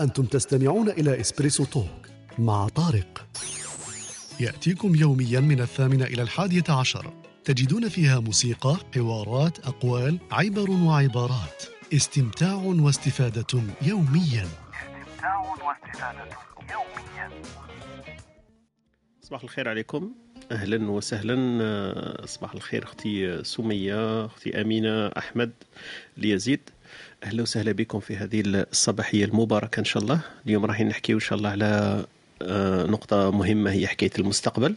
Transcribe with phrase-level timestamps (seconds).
[0.00, 2.06] أنتم تستمعون إلى إسبريسو توك
[2.38, 3.26] مع طارق.
[4.40, 7.12] يأتيكم يوميا من الثامنة إلى الحادية عشر.
[7.44, 11.62] تجدون فيها موسيقى، حوارات، أقوال، عبر وعبارات.
[11.94, 14.48] استمتاع واستفادة يوميا.
[14.48, 16.28] استمتاع واستفادة
[16.70, 17.42] يوميا.
[19.22, 20.12] صباح الخير عليكم.
[20.52, 21.58] أهلا وسهلا.
[21.62, 25.52] آه، صباح الخير أختي سمية أختي أمينة أحمد
[26.16, 26.69] ليزيد.
[27.24, 30.20] أهلا وسهلا بكم في هذه الصباحية المباركة إن شاء الله.
[30.46, 32.04] اليوم راح نحكي إن شاء الله على
[32.42, 34.74] آه، نقطة مهمة هي حكاية المستقبل.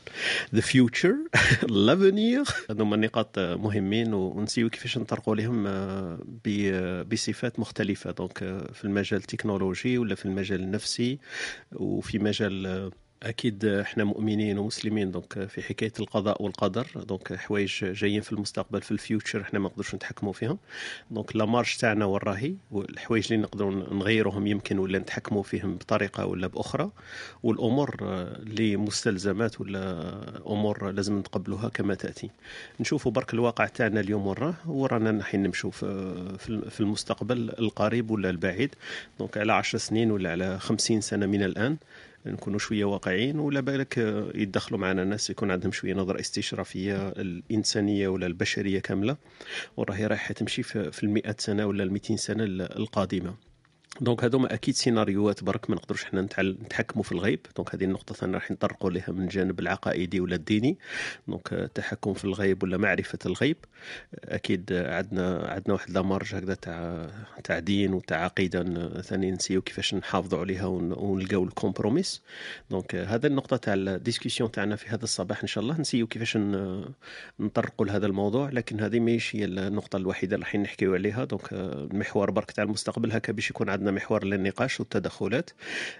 [0.56, 1.16] The future
[1.88, 2.52] l'avenir.
[2.70, 8.12] هذوما نقاط مهمين ونسيو كيفاش نطرقوا لهم آه، ب- بصفات مختلفة.
[8.12, 11.20] donc آه، في المجال التكنولوجي ولا في المجال النفسي
[11.76, 12.92] وفي مجال آه،
[13.24, 18.92] أكيد إحنا مؤمنين ومسلمين donc في حكاية القضاء والقدر donc حوايج جايين في المستقبل في
[18.92, 20.58] ال future إحنا ما نقدرش نتحكموا فيهم.
[21.12, 26.48] donc la marge تاعنا وراهي والحوايج اللي نقدروا نغيروهم يمكن ولا نتحكموا فيهم بطريقة ولا
[26.48, 26.92] بأخرى.
[27.44, 30.14] والأمور اللي مستلزمات ولا
[30.48, 32.30] أمور لازم نتقبلوها كما تأتي.
[32.80, 38.76] نشوفوا برك الواقع تاعنا اليوم وراه ورانا نحين نمشوا في المستقبل القريب ولا البعيد.
[39.20, 41.78] donc على 10 سنين ولا على 50 سنة من الآن
[42.26, 43.98] نكونوا شوية واقعيين ولا بالك
[44.36, 49.18] يدخلوا معنا ناس يكون عندهم شوية نظرة استشرافية الإنسانية ولا البشرية كاملة؟
[49.78, 53.36] وراهي رايحة تمشي في المئة سنة ولا المئتين سنة ال- القادمة.
[54.02, 57.40] donc هذوما أكيد سيناريوهات برك ما نقدروش حنا نتحكموا في الغيب.
[57.58, 60.78] donc هذه النقطة ثانية راح نطرقوا لها من الجانب العقائدي ولا الديني.
[61.28, 63.58] donc التحكم في الغيب ولا معرفة الغيب
[64.26, 67.08] أكيد عندنا عندنا واحد la marge هكذا تاع
[67.44, 68.64] تاع دين وتاع عقيدة
[69.02, 72.22] ثاني نسيو كيفاش نحافظوا عليها ون- ونلقاو ال compromis.
[72.72, 75.80] donc هذا النقطة تاع ال discussion تاعنا في هذا الصباح إن شاء الله.
[75.80, 76.38] نسيو كيفاش
[77.40, 81.24] نطرقوا لهذا الموضوع لكن هذه ماهيش هي النقطة الوحيدة اللي راح نحكيو عليها.
[81.26, 85.50] donc المحور برك تاع المستقبل هكا باش يكون عندنا محور للنقاش والتدخلات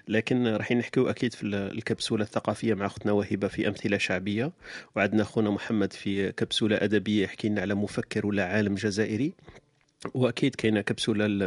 [0.08, 4.52] لكن راح نحكيو أكيد في ال- الكبسولة الثقافية مع أختنا وهبة في أمثلة شعبية
[4.96, 9.32] وعندنا أخونا محمد في كبسولة أدبية يحكي لنا على مفكر ولا عالم جزائري.
[10.14, 11.42] وأكيد كاينة كبسولة ال-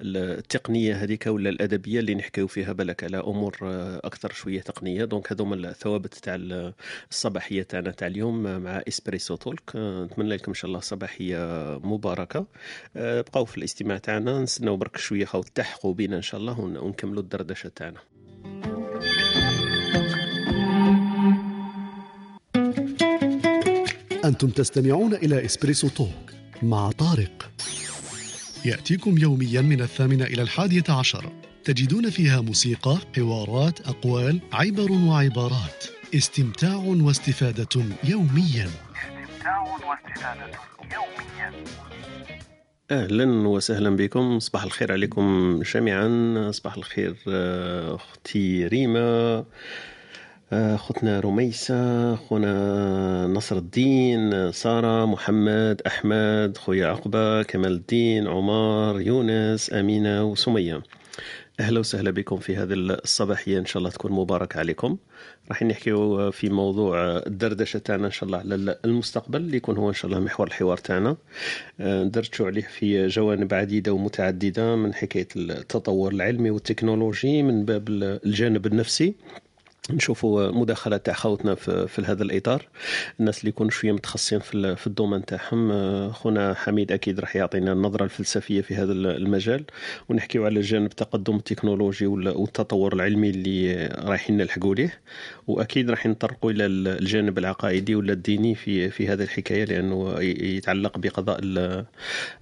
[0.00, 5.04] ال- التقنية هذيك ولا الأدبية اللي نحكيو فيها بالك على أمور آه، أكثر شوية تقنية.
[5.04, 6.72] donc هذوما الثوابت تاع ال-
[7.10, 9.72] الصباحية تاعنا تاع اليوم آه، مع إسبريسو تولك.
[9.76, 11.38] آه، نتمنى لكم إن شاء الله صباحية
[11.84, 12.46] مباركة.
[12.96, 14.40] بقاو في الاستماع تاعنا.
[14.42, 17.98] نستناو برك شوية خاو تلحقوا بينا إن شاء الله ون- ونكملوا الدردشة تاعنا.
[24.24, 26.08] أنتم تستمعون إلى إسبريسو توك
[26.62, 27.50] مع طارق.
[28.64, 31.32] يأتيكم يوميا من الثامنة إلى الحادية عشر.
[31.64, 35.84] تجدون فيها موسيقى، حوارات، أقوال، عبر وعبارات.
[36.14, 38.68] استمتاع واستفادة يوميا.
[38.68, 40.58] استمتاع واستفادة
[40.94, 41.64] يوميا
[42.90, 44.38] أهلا وسهلا بكم.
[44.38, 46.50] صباح الخير عليكم جميعا.
[46.50, 49.44] صباح الخير آه، أختي ريما.
[50.54, 59.72] آه، اختنا رميسة اخونا نصر الدين سارة محمد أحمد خويا عقبة كمال الدين عمر يونس
[59.72, 60.82] أمينة وسمية.
[61.60, 64.96] أهلا وسهلا بكم في هذه الصباحيه إن شاء الله تكون مباركه عليكم.
[65.48, 69.94] راح نحكيو في موضوع الدردشة تاعنا إن شاء الله على المستقبل اللي يكون هو إن
[69.94, 71.16] شاء الله محور الحوار تاعنا.
[71.80, 78.66] آه، ندردشوا عليه في جوانب عديدة ومتعددة من حكاية التطور العلمي والتكنولوجي من باب الجانب
[78.66, 79.14] النفسي.
[79.90, 82.62] نشوفوا مداخله تاع خوتنا في, في هذا الإطار.
[83.20, 87.72] الناس اللي يكونوا شوية متخصصين في في الدومين تاعهم آه، خونا حميد أكيد راح يعطينا
[87.72, 89.64] النظرة الفلسفية في هذا ال- المجال
[90.08, 95.00] ونحكيو على جانب التقدم التكنولوجي وال- والتطور العلمي اللي رايحين نلحقوا ليه.
[95.46, 100.98] وأكيد راح نطرقوا إلى ال- الجانب العقائدي ولا الديني في في هذه الحكاية لأنه يتعلق
[100.98, 101.40] بقضاء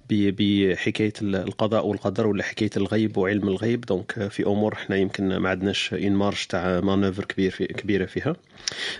[0.09, 3.81] بحكاية ال- القضاء والقدر ولا حكاية الغيب وعلم الغيب.
[3.81, 8.35] donc في أمور إحنا يمكن ما عندناش une marge تاع manœuvre كبير في كبيرة فيها.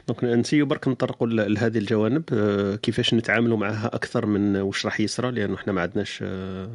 [0.07, 2.23] donc نسيو برك نطرقوا لهذه الجوانب.
[2.33, 6.65] آه، كيفاش نتعاملوا معها أكثر من واش راح يصرى؟ لأنه إحنا ما عندناش آه،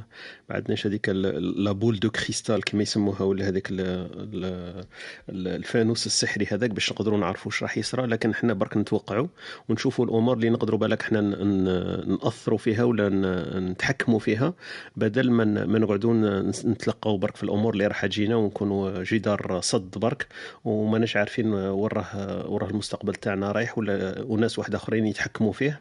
[0.50, 4.94] ما عندناش هذيك ال- la boule de cristal كما يسموها ولا ال-
[5.28, 8.06] الفانوس السحري هذاك باش نقدروا نعرفوا واش راح يصرى.
[8.06, 9.26] لكن إحنا برك نتوقعوا
[9.68, 13.08] ونشوفوا الأمور اللي نقدروا بالك ن- نأثروا فيها ولا
[13.60, 14.54] نتحكموا فيها.
[14.96, 16.14] بدل ما ما نقعدوا
[16.64, 20.26] نتلقاو برك في الأمور اللي راح تجينا ونكونوا جدار صد برك
[20.64, 25.80] وماناش عارفين وراه وراه المستقبل تاعنا رايح ولا وناس واحد آخرين يتحكموا فيه؟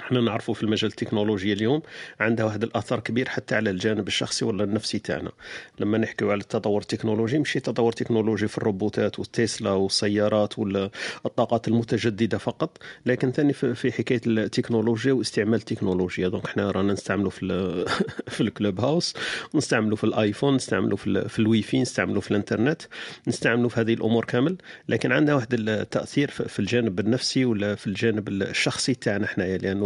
[0.00, 1.82] إحنا نعرفوا في المجال التكنولوجيا اليوم
[2.20, 5.32] عندها واحد الأثر كبير حتى على الجانب الشخصي ولا النفسي تاعنا.
[5.80, 10.90] لما نحكيو على التطور التكنولوجي ماشي تطور تكنولوجي في الروبوتات والتسلا والسيارات ولا
[11.26, 16.28] الطاقات المتجددة فقط لكن ثاني في حكاية التكنولوجيا واستعمال التكنولوجيا.
[16.28, 17.44] donc إحنا رانا نستعملوا في
[18.34, 19.14] في ال Clubhouse
[19.54, 22.82] نستعملوا في ال iPhone نستعملوا في, في الواي نستعملوا في الإنترنت
[23.28, 24.56] نستعملوا في هذه الأمور كامل.
[24.88, 29.83] لكن عندها واحد التأثير في الجانب النفسي ولا في الجانب الشخصي تاعنا حنايا لأنه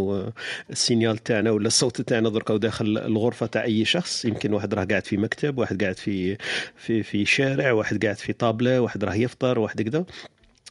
[0.69, 4.25] ال signal تاعنا ولا الصوت تاعنا دركا داخل الغرفة تاع أي شخص.
[4.25, 6.37] يمكن واحد راه قاعد في مكتب واحد قاعد في
[6.75, 10.05] في في شارع واحد قاعد في طابلة واحد راه يفطر واحد كذا.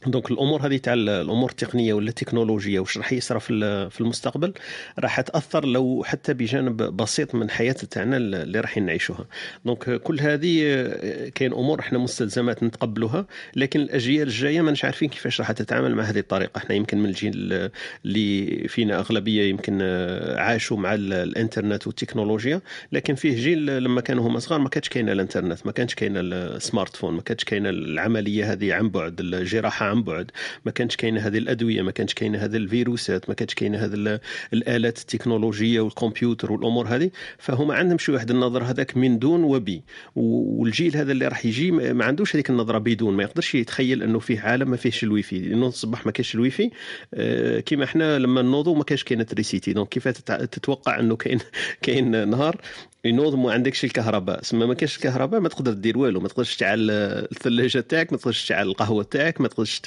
[0.07, 4.53] donc الأمور هذه تاع الأمور التقنيه ولا التكنولوجيا واش راح يصرى في المستقبل
[4.99, 9.25] راح تاثر لو حتى بجانب بسيط من حياه تاعنا اللي راح نعيشوها.
[9.65, 13.25] donc كل هذه آه، كاين امور إحنا مستلزمات نتقبلوها
[13.55, 16.57] لكن الأجيال الجاية ماناش عارفين كيفاش راح تتعامل مع هذه الطريقة.
[16.57, 17.69] إحنا يمكن من الجيل
[18.05, 22.61] اللي فينا أغلبية يمكن آه، عاشوا مع الإنترنت والتكنولوجيا
[22.91, 26.95] لكن فيه جيل لما كانوا هما صغار ما كانش كاين الإنترنت ما كانش كاين ال
[26.95, 30.31] smartphone ما كانش كاين العملية هذه عن بعد الجراحة عن بعد.
[30.65, 34.19] ما كانش كاينة هذه الأدوية ما كانش كاينة هذه الفيروسات ما كانش كاينة هذه
[34.53, 37.11] الآلات التكنولوجية والكمبيوتر والأمور هذه.
[37.37, 39.83] فهما عندهم شي واحد النظر هذاك من دون وبي.
[40.15, 43.13] والجيل هذا اللي راح يجي ما عندوش هذيك النظرة بدون.
[43.13, 45.39] ما يقدرش يتخيل أنه فيه عالم ما فيهش الويفي.
[45.39, 46.69] لأنه الصباح ما كاينش الويفي.
[47.13, 51.39] آه، كيما إحنا لما نوضوا ما كانش كاين électricité donc كيف تتوقع أنه كاين
[51.83, 52.61] كاين نهار؟
[53.05, 54.43] ينوض ما عندكش الكهرباء.
[54.43, 56.19] سما ما كاينش الكهرباء ما تقدر دير والو.
[56.19, 59.81] ما تقدرش تشعل الثلاجة تاعك ما تقدرش تشعل القهوة تاعك ما تقدرش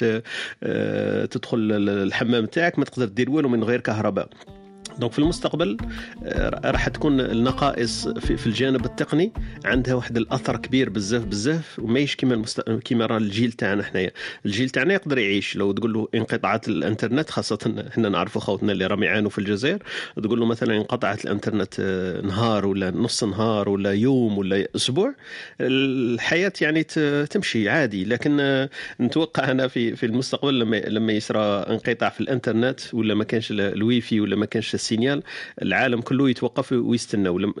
[0.63, 4.29] آه، تدخل الحمام تاعك ما تقدر دير والو من غير كهرباء.
[4.99, 5.77] donc في المستقبل
[6.25, 9.33] آه، راح تكون النقائص في, الجانب التقني
[9.65, 12.61] عندها واحد الأثر كبير بزاف بزاف وماهيش كيما المست...
[12.61, 14.11] كيما راه الجيل تاعنا حنايا.
[14.45, 15.55] الجيل تاعنا يقدر يعيش.
[15.55, 19.83] لو تقول له انقطاعات الإنترنت خاصة حنا نعرفوا خوتنا اللي راهم يعانوا في الجزائر
[20.23, 25.15] تقول له مثلا انقطعت الإنترنت آه، نهار ولا نص نهار ولا يوم ولا أسبوع
[25.61, 26.83] الحياة يعني
[27.29, 28.05] تمشي عادي.
[28.05, 28.69] لكن آه،
[29.01, 34.19] نتوقع أنا في في المستقبل لما لما يصرى انقطاع في الإنترنت ولا ما كانش الويفي
[34.19, 35.23] ولا ما كانش ال signal
[35.61, 37.51] العالم كله يتوقف ويستنى.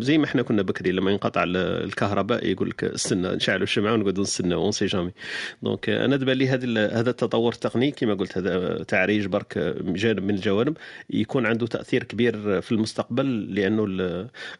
[0.00, 4.54] زي ما إحنا كنا بكري لما ينقطع الكهرباء يقول لك استنى نشعلوا الشمعة ونقعدوا نستنى
[4.54, 5.10] on sait jamais
[5.62, 10.34] دونك أنا دابا لي هذا هذا التطور التقني كما قلت هذا تعريج برك جانب من
[10.34, 10.76] الجوانب
[11.10, 13.84] يكون عنده تأثير كبير في المستقبل لأنه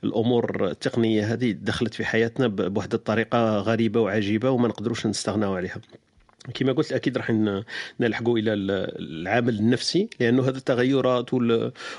[0.04, 5.80] الأمور التقنية هذه دخلت في حياتنا بواحد الطريقة غريبة وعجيبة وما نقدروش نستغناو عليها.
[6.54, 7.30] كما قلت أكيد راح
[8.00, 11.34] نلحقوا إلى العامل النفسي لأنه هذه التغيرات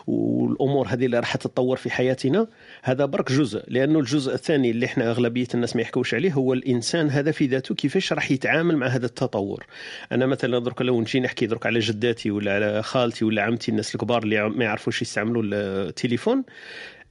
[0.07, 2.47] والأمور هذه اللي راح تتطور في حياتنا
[2.83, 7.09] هذا برك جزء لأنه الجزء الثاني اللي إحنا أغلبية الناس ما يحكوش عليه هو الإنسان
[7.09, 9.65] هذا في ذاته كيفاش راح يتعامل مع هذا التطور.
[10.11, 13.95] أنا مثلا درك لو نجي نحكي درك على جداتي ولا على خالتي ولا عمتي الناس
[13.95, 16.43] الكبار اللي ما يعرفوش يستعملوا التليفون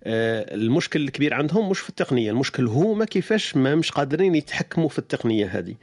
[0.07, 5.47] المشكل الكبير عندهم مش في التقنية المشكل هما كيفاش ما مش قادرين يتحكموا في التقنية
[5.47, 5.75] هذه.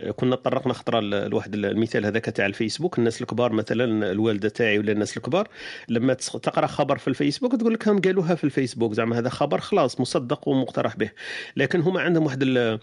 [0.00, 4.92] آه، كنا تطرقنا خطرة لواحد المثال هذاك تاع الفيسبوك الناس الكبار مثلا الوالدة تاعي ولا
[4.92, 5.48] الناس الكبار
[5.88, 10.00] لما تقرأ خبر في الفيسبوك تقول لك هم قالوها في الفيسبوك زعما هذا خبر خلاص
[10.00, 11.10] مصدق ومقترح به.
[11.56, 12.78] لكن هما عندهم واحد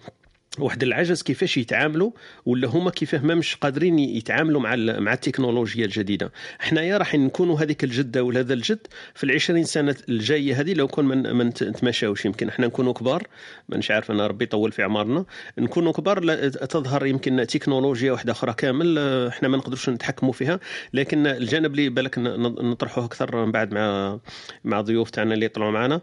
[0.60, 2.12] واحد العجز كيفاش يتعاملوا
[2.46, 6.32] ولا هما كيفاه ما مش قادرين يتعاملوا مع مع التكنولوجيا الجديدة.
[6.60, 8.88] حنايا راح نكونوا هذيك الجدة ولا هذا الجد.
[9.16, 13.28] في العشرين سنة الجاية هذه لو كون ما نتماشاوش يمكن إحنا نكونوا كبار.
[13.70, 15.26] مانيش عارف أنا ربي يطول في أعمارنا.
[15.58, 20.60] نكونوا كبار تظهر يمكن تكنولوجيا واحدة أخرى كامل إحنا ما نقدروش نتحكموا فيها.
[20.94, 24.20] لكن الجانب اللي بالك نطرحوه أكثر من بعد مع
[24.64, 26.02] مع ضيوف تاعنا اللي يطلعوا معنا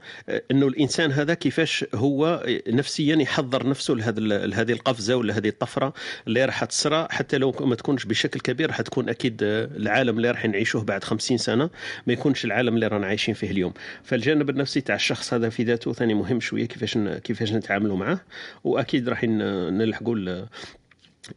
[0.50, 4.20] أنه الإنسان هذا كيفاش هو نفسيا يحضر نفسه لهذا
[4.54, 5.92] هذه القفزة ولا هذه الطفرة
[6.26, 10.44] اللي راح تصرى حتى لو ما تكونش بشكل كبير راح تكون أكيد العالم اللي راح
[10.46, 11.70] نعيشوه بعد خمسين سنة
[12.06, 13.72] ما يكونش العالم اللي رانا عايشين فيه اليوم.
[14.02, 18.20] فالجانب النفسي تاع الشخص هذا في ذاته ثاني مهم شوية كيفاش كيفاش نتعاملوا معه.
[18.64, 20.46] وأكيد راح نلحقوا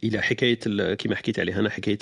[0.03, 0.59] إلى حكاية
[0.93, 1.97] كما حكيت عليها أنا حكاية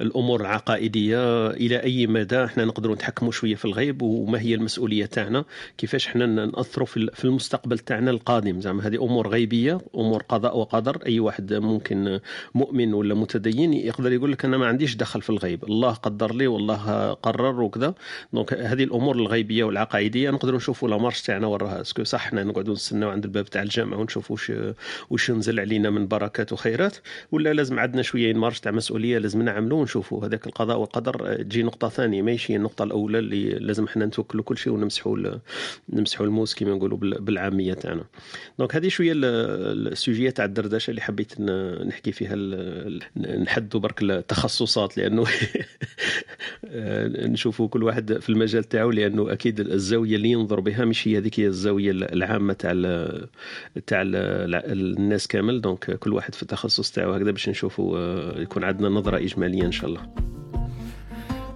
[0.00, 5.44] الأمور العقائدية إلى أي مدى إحنا نقدروا نتحكموا شوية في الغيب وما هي المسؤولية تاعنا
[5.78, 8.60] كيفاش إحنا نأثروا في المستقبل تاعنا القادم.
[8.60, 12.20] زعما هذه أمور غيبية أمور قضاء وقدر أي واحد ممكن
[12.54, 15.64] مؤمن ولا متدين يقدر يقول لك أنا ما عنديش دخل في الغيب.
[15.64, 17.94] الله قدر لي والله قرر وكذا.
[18.32, 22.44] donc هذه الأمور الغيبية والعقائدية نقدروا نشوفوا la marge تاعنا وراها est-ce que صح إحنا
[22.44, 24.36] نقعدوا نستناو عند الباب تاع الجامع ونشوفوا
[25.10, 26.96] واش ينزل علينا من بركات وخيرات.
[27.32, 31.62] ولا لازم عندنا شوية marge تاع مسؤولية لازم نعملوا ونشوفوا هذاك القضاء والقدر آه، تجي
[31.62, 32.22] نقطة ثانية.
[32.22, 35.16] ماشي النقطة الأولى اللي لازم إحنا نتوكلوا كل شيء ونمسحوا
[35.88, 38.04] نمسحوا الموس كما نقولوا بالعامية تاعنا.
[38.58, 42.36] donc هذه شوية ال sujet تاع الدردشة اللي حبيت نحكي فيها
[43.16, 45.24] نحدوا برك التخصصات لأنه
[47.34, 51.40] نشوفوا كل واحد في المجال تاعو لأنه أكيد الزاوية اللي ينظر بها مش هي هذيك
[51.40, 52.72] الزاوية العامة تاع
[53.86, 55.60] تاع الناس كامل.
[55.60, 59.72] donc كل واحد في التخصص تاعو هكذا باش نشوفوا آه، يكون عندنا نظرة إجمالية إن
[59.72, 60.14] شاء الله.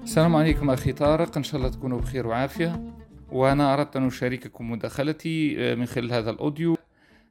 [0.02, 1.36] السلام عليكم أخي طارق.
[1.36, 2.94] إن شاء الله تكونوا بخير وعافية.
[3.32, 6.76] وأنا أردت أن أشارككم مداخلتي آه، من خلال هذا الأوديو.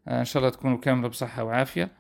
[0.08, 1.92] آه، إن شاء الله تكونوا كاملة بصحة وعافية.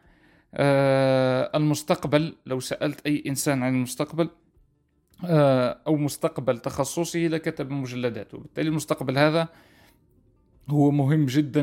[1.56, 4.30] المستقبل لو سألت أي إنسان عن المستقبل
[5.88, 9.48] أو مستقبل تخصصه لكتب مجلدات وبالتالي المستقبل هذا
[10.70, 11.62] هو مهم جدا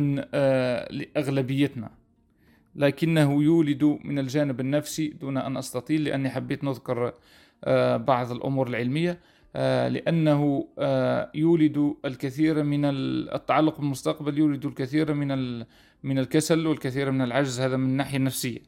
[0.90, 1.90] لأغلبيتنا.
[2.76, 7.14] لكنه يولد من الجانب النفسي دون أن أستطيل لأني حبيت نذكر
[7.64, 9.18] آه، بعض الأمور العلمية
[9.56, 10.68] آه، لأنه
[11.34, 15.58] يولد الكثير من التعلق بالمستقبل يولد الكثير من
[16.02, 18.58] من الكسل والكثير من العجز هذا من الناحية النفسية.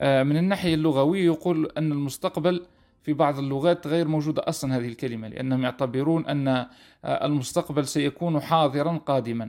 [0.00, 2.66] من الناحية اللغوية يقول أن المستقبل
[3.06, 6.66] في بعض اللغات غير موجودة أصلا هذه الكلمة لأنهم يعتبرون أن آه،
[7.04, 9.48] المستقبل سيكون حاضرا قادما.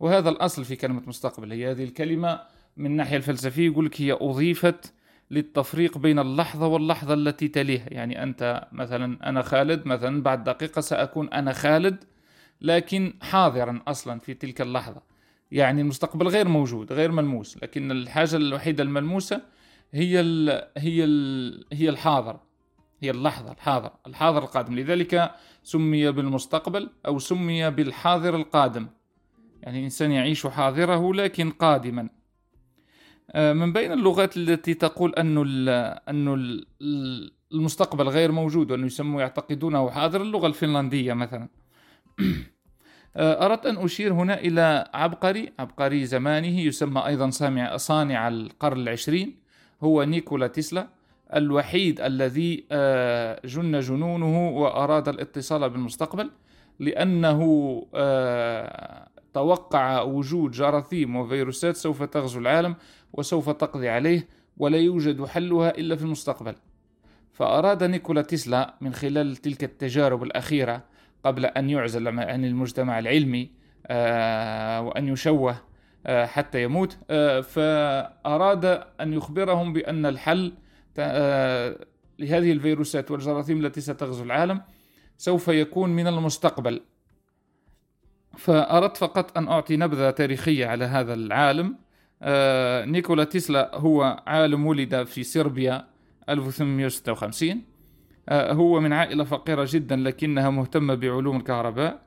[0.00, 2.40] وهذا الأصل في كلمة مستقبل هي هذه الكلمة
[2.76, 4.92] من الناحية الفلسفية يقول لك هي أضيفت
[5.30, 7.86] للتفريق بين اللحظة واللحظة التي تليها.
[7.90, 12.04] يعني أنت مثلا أنا خالد مثلا بعد دقيقة سأكون أنا خالد
[12.60, 15.02] لكن حاضرا أصلا في تلك اللحظة.
[15.52, 19.42] يعني المستقبل غير موجود غير ملموس لكن الحاجة الوحيدة الملموسة
[19.92, 22.40] هي ال هي ال هي الحاضر
[23.00, 24.74] هي اللحظة الحاضر الحاضر القادم.
[24.74, 25.30] لذلك
[25.62, 28.86] سمي بالمستقبل أو سمي بالحاضر القادم.
[29.62, 32.15] يعني الإنسان يعيش حاضره لكن قادما.
[33.34, 35.38] من بين اللغات التي تقول أن
[36.08, 36.60] أن
[37.52, 41.48] المستقبل غير موجود وأنه يسموا يعتقدونه حاضر اللغة الفنلندية مثلا.
[43.16, 47.30] آه، أردت أن أشير هنا إلى عبقري عبقري زمانه يسمى أيضا
[47.76, 49.38] صانع القرن العشرين
[49.82, 50.88] هو نيكولا تسلا
[51.34, 56.30] الوحيد الذي آه، جن جنونه وأراد الاتصال بالمستقبل
[56.78, 57.42] لأنه
[57.94, 62.74] آه، توقع وجود جراثيم وفيروسات سوف تغزو العالم
[63.16, 66.54] وسوف تقضي عليه ولا يوجد حلها إلا في المستقبل.
[67.32, 70.84] فأراد نيكولا تسلا من خلال تلك التجارب الأخيرة
[71.24, 73.50] قبل أن يعزل عن المجتمع العلمي
[73.86, 75.56] آه، وأن يشوه
[76.08, 76.92] حتى يموت
[77.42, 78.64] فأراد
[79.00, 80.52] أن يخبرهم بأن الحل
[80.98, 81.78] آه،
[82.18, 84.62] لهذه الفيروسات والجراثيم التي ستغزو العالم
[85.18, 86.80] سوف يكون من المستقبل.
[88.36, 91.85] فأردت فقط أن أعطي نبذة تاريخية على هذا العالم آه،
[92.84, 95.86] نيكولا تسلا هو عالم ولد في صربيا
[96.28, 97.62] 1856
[98.28, 102.06] آه، هو من عائلة فقيرة جدا لكنها مهتمة بعلوم الكهرباء.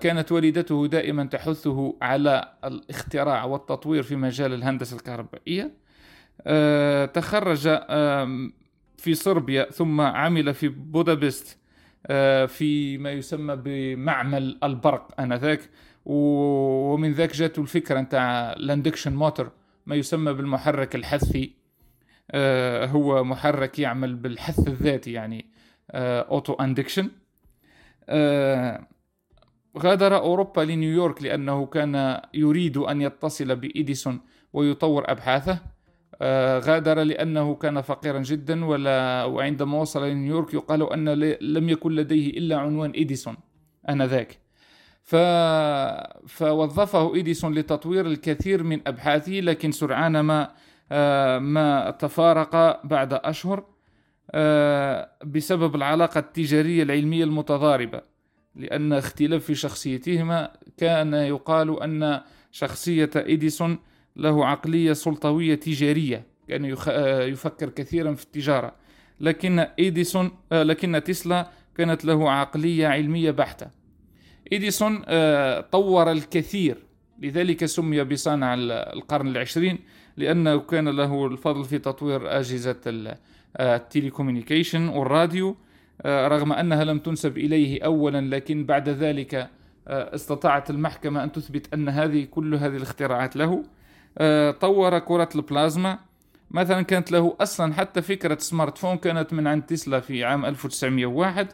[0.00, 5.70] كانت والدته دائما تحثه على الاختراع والتطوير في مجال الهندسة الكهربائية.
[6.46, 7.68] آه، تخرج
[8.96, 11.58] في صربيا ثم عمل في بودابست
[12.06, 15.60] آه، في ما يسمى بمعمل البرق آنذاك.
[16.04, 19.50] ومن ذاك جاته الفكرة نتاع ال induction motor
[19.86, 21.60] ما يسمى بالمحرك الحثي.
[22.30, 25.50] آه، هو محرك يعمل بالحث الذاتي يعني
[25.94, 27.10] auto induction
[29.78, 34.20] غادر أوروبا لنيويورك لأنه كان يريد أن يتصل بإيديسون
[34.52, 35.58] ويطور أبحاثه.
[36.22, 41.08] آه، غادر لأنه كان فقيرا جدا ولا وعندما وصل لنيويورك يقال أن
[41.40, 43.36] لم يكن لديه إلا عنوان إديسون
[43.88, 44.38] آنذاك.
[45.10, 45.16] ف...
[46.26, 50.50] فوظفه إديسون لتطوير الكثير من أبحاثه لكن سرعان ما
[50.92, 53.64] آه، ما تفارق بعد أشهر
[54.30, 58.02] آه، بسبب العلاقة التجارية العلمية المتضاربة
[58.56, 62.20] لأن اختلاف في شخصيتهما كان يقال أن
[62.52, 63.78] شخصية إديسون
[64.16, 68.72] له عقلية سلطوية تجارية كان آه، يفكر كثيرا في التجارة.
[69.20, 73.79] لكن إيديسون آه، لكن تسلا كانت له عقلية علمية بحتة.
[74.52, 76.76] إيديسون آه، طور الكثير.
[77.18, 79.78] لذلك سمي بصانع القرن العشرين
[80.16, 82.76] لأنه كان له الفضل في تطوير أجهزة
[83.60, 85.56] ال telecommunication والراديو.
[86.06, 89.50] رغم أنها لم تنسب إليه أولا لكن بعد ذلك
[89.88, 93.62] استطاعت المحكمة أن تثبت أن هذه كل هذه الاختراعات له.
[94.18, 95.98] آه، طور كرة البلازما.
[96.50, 101.48] مثلا كانت له أصلا حتى فكرة smartphone كانت من عند تسلا في عام 1901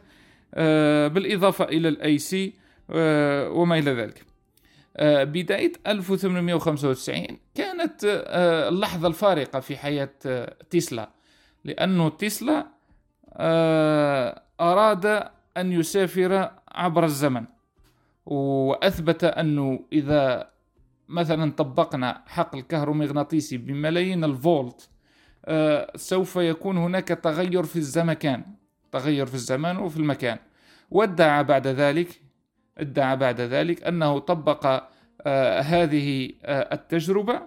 [0.55, 4.27] آه، بالإضافة إلى ال AC آه، وما إلى ذلك.
[4.97, 11.11] آه، بداية 1895 كانت آه، اللحظة الفارقة في حياة آه، تسلا
[11.65, 12.67] لأنه تسلا
[14.61, 15.07] أراد
[15.57, 17.45] أن يسافر عبر الزمن
[18.27, 20.51] وأثبت أنه إذا
[21.09, 24.89] مثلا طبقنا حقل كهرومغناطيسي بملايين الفولت
[25.97, 28.45] سوف يكون هناك تغير في الزمكان
[28.93, 30.39] تغير في الزمان وفي المكان.
[30.91, 32.21] وادعى بعد ذلك
[32.79, 34.83] ادعى بعد ذلك أنه طبق
[35.27, 37.41] آه، هذه آه، التجربة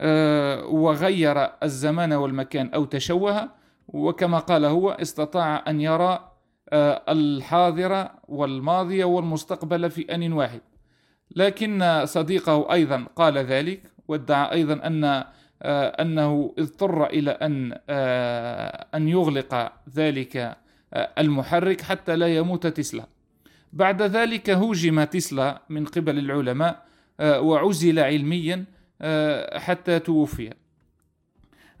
[0.00, 3.48] آه، وغير الزمان والمكان أو تشوه
[3.88, 6.30] وكما قال هو استطاع أن يرى
[7.08, 10.60] الحاضر والماضي والمستقبل في آن واحد.
[11.36, 15.24] لكن صديقه أيضا قال ذلك وادعى أيضا أن
[16.00, 17.78] أنه اضطر إلى أن
[18.94, 20.56] أن يغلق ذلك
[20.94, 23.13] المحرك حتى لا يموت تسلا.
[23.74, 26.84] بعد ذلك هوجم تسلا من قبل العلماء
[27.20, 28.64] آه، وعزل علميا
[29.02, 30.52] آه، حتى توفي.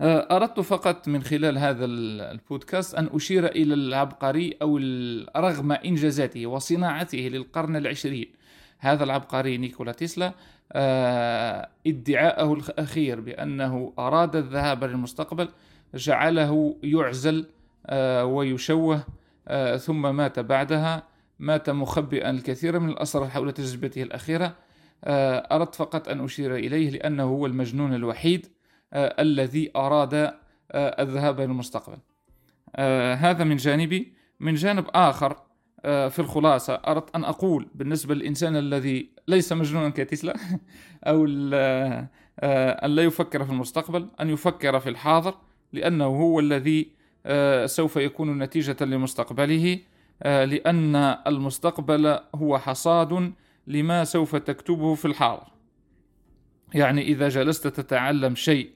[0.00, 4.76] آه، أردت فقط من خلال هذا البودكاست أن أشير إلى العبقري أو
[5.36, 8.26] رغم إنجازاته وصناعته للقرن العشرين.
[8.78, 10.32] هذا العبقري نيكولا تسلا
[11.86, 15.48] ادعاءه الأخير بأنه أراد الذهاب للمستقبل
[15.94, 17.46] جعله يعزل
[18.22, 19.04] ويشوه
[19.78, 21.13] ثم مات بعدها.
[21.38, 24.56] مات مخبئا الكثير من الأسرار حول تجربته الأخيرة.
[25.04, 28.46] آه، أردت فقط أن أشير إليه لأنه هو المجنون الوحيد
[28.92, 30.32] آه، الذي أراد آه،
[30.72, 31.98] الذهاب إلى المستقبل.
[33.18, 34.12] هذا من جانبي.
[34.40, 35.36] من جانب آخر
[35.82, 40.34] في الخلاصة أردت أن أقول بالنسبة للإنسان الذي ليس مجنونا كتسلا
[41.04, 45.34] أو أن لا يفكر في المستقبل أن يفكر في الحاضر
[45.72, 46.90] لأنه هو الذي
[47.66, 49.78] سوف يكون نتيجة لمستقبله.
[50.24, 53.32] لأن المستقبل هو حصاد
[53.66, 55.46] لما سوف تكتبه في الحاضر
[56.74, 58.70] يعني إذا جلست تتعلم شيء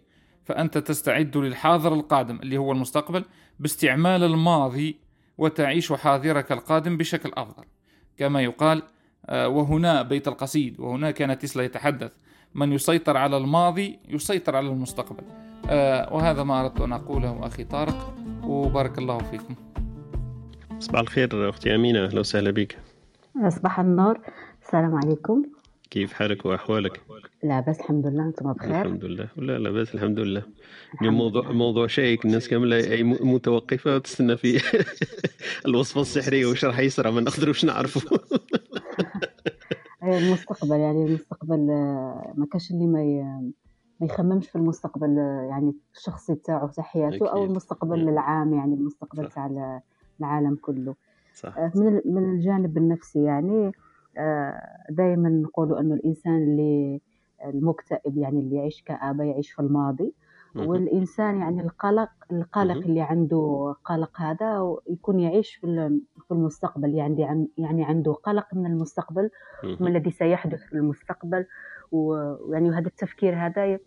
[0.45, 3.25] فأنت تستعد للحاضر القادم اللي هو المستقبل
[3.61, 4.99] باستعمال الماضي
[5.39, 7.65] وتعيش حاضرك القادم بشكل أفضل.
[8.17, 8.83] كما يقال
[9.27, 12.13] آه، وهنا بيت القصيد وهنا كان تسلا يتحدث.
[12.55, 15.25] من يسيطر على الماضي يسيطر على المستقبل.
[15.69, 18.15] آه، وهذا ما أردت أن أقوله أخي طارق
[18.45, 19.68] وبارك الله فيكم.
[20.81, 22.05] صباح الخير أختي أمينة.
[22.05, 22.79] أهلا وسهلا بك.
[23.49, 24.21] صباح النور.
[24.63, 25.43] السلام عليكم.
[25.91, 27.03] كيف حالك وأحوالك؟
[27.43, 28.27] لا بس الحمد لله.
[28.27, 29.29] أنتم بخير؟ الحمد لله.
[29.37, 30.43] لا لا بس الحمد لله.
[31.01, 34.61] اليوم موضوع موضوع شيك الناس كاملة متوقفة وتستنى في
[35.67, 38.03] الوصفه السحريه وش راح يصير ما نقدروش نعرفوا
[40.03, 43.03] المستقبل يعني المستقبل آه، ما كاش اللي ما
[44.01, 49.29] ما يخممش في المستقبل آه، يعني الشخصي تاعو تاع حياته أو المستقبل العام يعني المستقبل
[49.29, 49.81] تاع
[50.21, 50.95] العالم كله.
[51.35, 51.59] صح.
[51.59, 53.73] آه، من من الجانب النفسي يعني
[54.19, 57.01] آه، دائما نقولوا إنه الإنسان اللي
[57.45, 60.13] المكتئب يعني اللي يعيش كآبة يعيش في الماضي
[60.55, 66.95] والإنسان يعني القلق القلق اللي عنده قلق هذا يكون يعيش في في المستقبل.
[66.95, 69.31] يعني يعني عنده قلق من المستقبل
[69.65, 71.47] من الذي سيحدث في المستقبل.
[71.93, 73.79] ويعني هذا التفكير هذا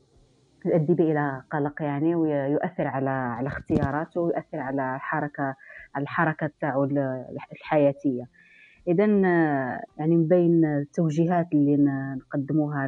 [0.66, 5.56] يؤدي به إلى قلق يعني ويؤثر على على اختياراته ويؤثر على الحركة
[5.98, 6.84] الحركه تاعو
[7.52, 8.30] الحياتية.
[8.88, 9.06] اذا
[9.98, 11.78] يعني من بين التوجيهات اللي
[12.18, 12.88] نقدموها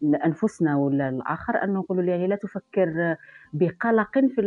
[0.00, 3.16] لأنفسنا ولا الآخر انه نقولوا يعني لا تفكر
[3.52, 4.42] بقلق في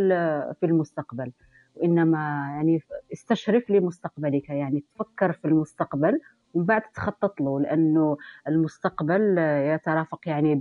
[0.60, 1.32] في المستقبل
[1.76, 2.18] وإنما
[2.56, 2.80] يعني
[3.14, 4.50] استشرف لمستقبلك.
[4.50, 6.20] يعني تفكر في المستقبل
[6.54, 10.56] ومن بعد تخطط له لأنه المستقبل يترافق يعني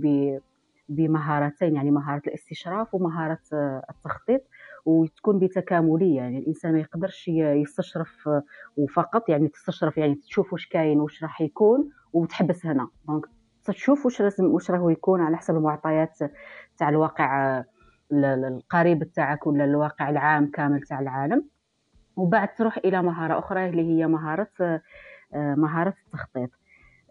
[0.89, 3.39] بمهارتين يعني مهارة الاستشراف ومهارة
[3.89, 4.41] التخطيط
[4.85, 6.17] وتكون بتكاملية.
[6.17, 8.29] يعني الإنسان ما يقدرش يستشرف
[8.77, 9.29] وفقط.
[9.29, 12.87] يعني تستشرف يعني تشوف واش كاين واش راح يكون وتحبس هنا.
[13.07, 13.25] دونك
[13.63, 16.17] تشوف واش لازم واش راهو يكون على حسب المعطيات
[16.77, 17.63] تاع الواقع
[18.11, 21.45] القريب تاعك ولا الواقع العام كامل تاع العالم.
[22.15, 24.81] وبعد تروح إلى مهارة أخرى اللي هي مهارة
[25.33, 26.49] مهارة التخطيط.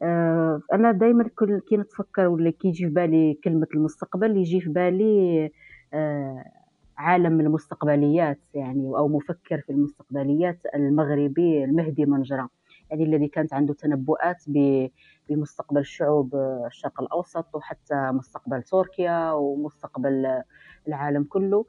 [0.03, 1.31] أنا دائما
[1.69, 5.51] كي نتفكر ولا كيجي في بالي كلمة المستقبل يجي في بالي
[6.99, 12.49] عالم المستقبليات يعني أو مفكر في المستقبليات المغربي المهدي منجرة.
[12.91, 14.45] يعني الذي كانت عنده تنبؤات
[15.29, 16.35] بمستقبل الشعوب
[16.67, 20.43] الشرق الأوسط وحتى مستقبل تركيا ومستقبل
[20.89, 21.65] العالم كله.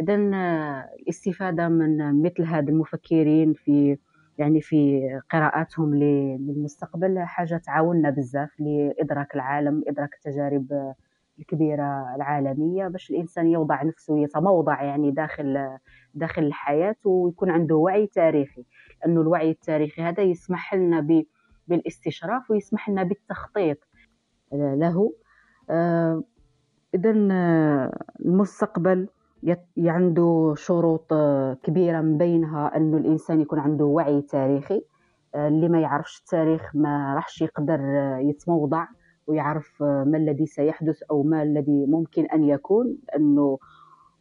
[0.00, 3.98] إذا الاستفادة من مثل هذا المفكرين في
[4.38, 10.94] يعني في قراءاتهم للمستقبل حاجة تعاوننا بزاف لإدراك العالم إدراك التجارب
[11.38, 15.78] الكبيرة العالمية باش الإنسان يوضع نفسه يتموضع يعني داخل
[16.14, 18.64] داخل الحياة ويكون عنده وعي تاريخي.
[19.00, 21.24] لأنه الوعي التاريخي هذا يسمح لنا
[21.68, 23.78] بالاستشراف ويسمح لنا بالتخطيط
[24.52, 25.12] له.
[26.94, 27.10] إذا
[28.20, 29.08] المستقبل
[29.78, 31.06] عنده شروط
[31.62, 34.82] كبيرة من بينها أنه الإنسان يكون عنده وعي تاريخي.
[35.34, 37.80] اللي ما يعرفش التاريخ ما راحش يقدر
[38.20, 38.86] يتموضع
[39.26, 42.96] ويعرف ما الذي سيحدث أو ما الذي ممكن أن يكون.
[43.08, 43.58] لأنه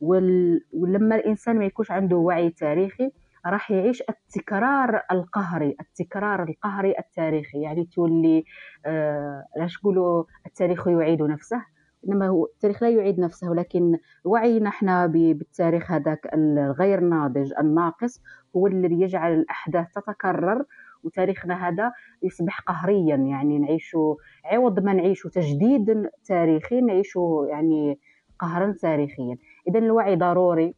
[0.02, 3.12] ولما الإنسان ما يكونش عنده وعي تاريخي
[3.46, 7.62] راح يعيش التكرار القهري التكرار القهري التاريخي.
[7.62, 8.44] يعني تولي
[8.86, 11.62] آه نقولوا التاريخ يعيد نفسه؟
[12.08, 18.22] إنما هو التاريخ لا يعيد نفسه ولكن وعينا إحنا بالتاريخ هذاك الغير ناضج الناقص
[18.56, 20.66] هو الذي يجعل الأحداث تتكرر
[21.04, 21.92] وتاريخنا هذا
[22.24, 23.16] يصبح قهريا.
[23.16, 23.96] يعني نعيش
[24.46, 27.18] عوض ما نعيش تجديد تاريخي نعيش
[27.50, 28.00] يعني
[28.40, 29.38] قهرا تاريخيا.
[29.68, 30.76] اذا الوعي ضروري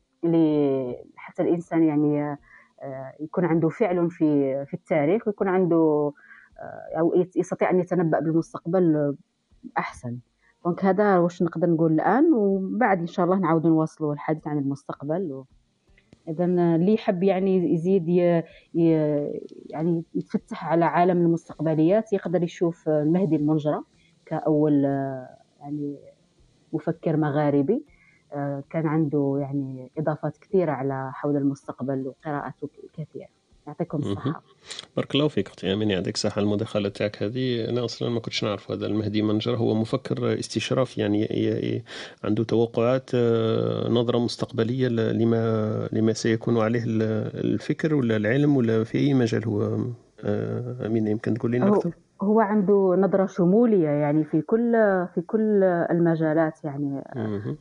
[1.15, 2.37] حتى الإنسان يعني
[2.81, 6.11] آه، يكون عنده فعل في في التاريخ ويكون عنده
[6.59, 9.15] آه، أو يستطيع أن يتنبأ بالمستقبل
[9.77, 10.17] أحسن.
[10.65, 15.31] دونك هذا واش نقدر نقول الآن وبعد إن شاء الله نعاودوا نواصلوا الحديث عن المستقبل.
[15.31, 15.45] و...
[16.27, 18.43] إذا اللي يحب يعني يزيد ي...
[18.75, 18.89] ي...
[19.69, 23.83] يعني يتفتح على عالم المستقبليات يقدر يشوف المهدي المنجرة
[24.25, 24.83] كأول
[25.59, 25.97] يعني
[26.73, 27.85] مفكر مغاربي.
[28.69, 33.40] كان عنده يعني إضافات كثيرة على حول المستقبل وقراءته كثيرة.
[33.67, 34.43] يعطيكم الصحة.
[34.95, 38.71] بارك الله فيك أختي امين يعطيك الصحه المداخلة تاعك هذه؟ أنا أصلا ما كنتش نعرف
[38.71, 41.83] هذا المهدي منجر هو مفكر استشراف يعني
[42.23, 49.13] عنده توقعات آه، نظرة مستقبلية لما لما سيكون عليه الفكر ولا العلم ولا في أي
[49.13, 49.77] مجال هو
[50.23, 54.71] آه، امين يمكن تقول لنا أكثر؟ هو عنده نظرة شمولية يعني في كل
[55.15, 57.03] في كل المجالات يعني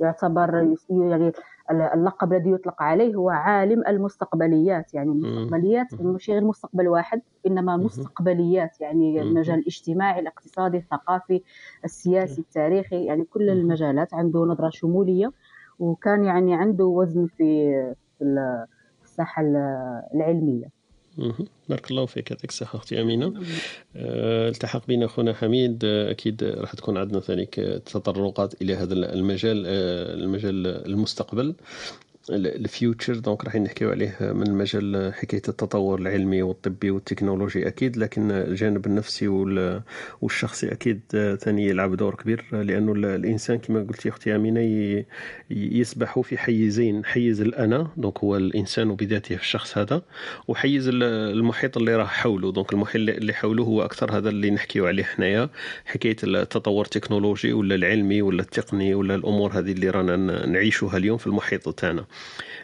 [0.00, 1.32] يعتبر يعني
[1.70, 4.94] اللقب الذي يطلق عليه هو عالم المستقبليات.
[4.94, 8.80] يعني المستقبليات مش غير مستقبل واحد إنما مستقبليات.
[8.80, 11.42] يعني المجال الاجتماعي الاقتصادي الثقافي
[11.84, 15.32] السياسي التاريخي يعني كل المجالات عنده نظرة شمولية.
[15.78, 17.72] وكان يعني عنده وزن في
[18.18, 18.24] في
[19.04, 19.42] الساحة
[20.14, 20.79] العلمية.
[21.68, 23.32] بارك الله فيك يعطيك الصحة أختي أمينة.
[23.96, 27.46] أه التحق بنا أخونا حميد أه أكيد راح تكون عندنا ثاني
[27.86, 31.54] تطرقات إلى هذا المجال أه المجال المستقبل.
[32.30, 38.30] ال future donc راح نحكيو عليه من مجال حكاية التطور العلمي والطبي والتكنولوجي أكيد لكن
[38.30, 39.28] الجانب النفسي
[40.20, 41.00] والشخصي أكيد
[41.40, 44.60] ثاني يلعب دور كبير لأنه الإنسان كما قلتي أختي أمينة
[45.50, 50.02] يسبح في حيزين حيز الأنا donc هو الإنسان بذاته الشخص هذا
[50.48, 55.04] وحيز المحيط اللي راه حوله donc المحيط اللي حوله هو أكثر هذا اللي نحكيو عليه
[55.04, 55.50] حنايا
[55.84, 61.26] حكاية التطور التكنولوجي ولا العلمي ولا التقني ولا الأمور هذه اللي رانا نعيشوها اليوم في
[61.26, 62.04] المحيط تاعنا.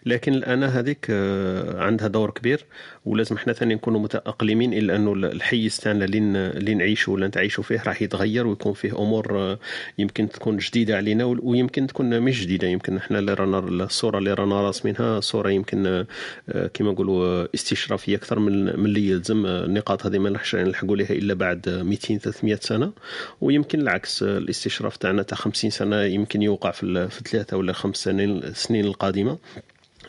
[0.06, 2.64] لكن الانا هذيك آه، عندها دور كبير
[3.06, 8.02] ولازم إحنا ثاني نكونوا متأقلمين الا أنه الحيز تاعنا اللي نعيشوا ولا نتعيشوا فيه راح
[8.02, 9.58] يتغير ويكون فيه أمور آه،
[9.98, 12.68] يمكن تكون جديدة علينا ويمكن تكون مش جديدة.
[12.68, 18.38] يمكن إحنا اللي رانا الصورة اللي رانا راسمينها صورة يمكن آه، كما نقولوا استشرافية أكثر
[18.38, 22.92] من من اللي يلزم النقاط هذه ما نلحقش نلحقوا لها إلا بعد 200 300 سنة.
[23.40, 28.84] ويمكن العكس الاستشراف تاعنا تاع 50 سنة يمكن يوقع في ثلاثة ولا خمس سنين السنين
[28.84, 29.35] القادمة.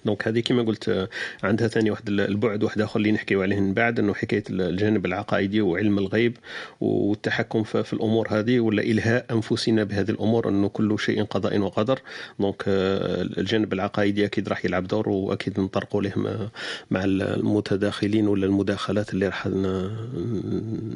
[0.05, 1.09] دونك هذه كما قلت
[1.43, 5.61] عندها ثاني واحد البعد واحد آخر اللي نحكيو عليه من بعد إنه حكاية الجانب العقائدي
[5.61, 6.37] وعلم الغيب
[6.81, 11.99] والتحكم في الأمور هذه ولا إلهاء أنفسنا بهذه الأمور إنه كل شيء قضاء وقدر.
[12.39, 16.49] دونك آه، الجانب العقائدي أكيد راح يلعب دور وأكيد نطرقوا له
[16.91, 19.47] مع المتداخلين ولا المداخلات اللي راح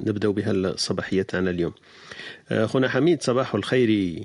[0.08, 1.74] نبدأو بها الصباحية تاعنا اليوم.
[2.52, 4.24] آه، اخونا حميد صباح الخير.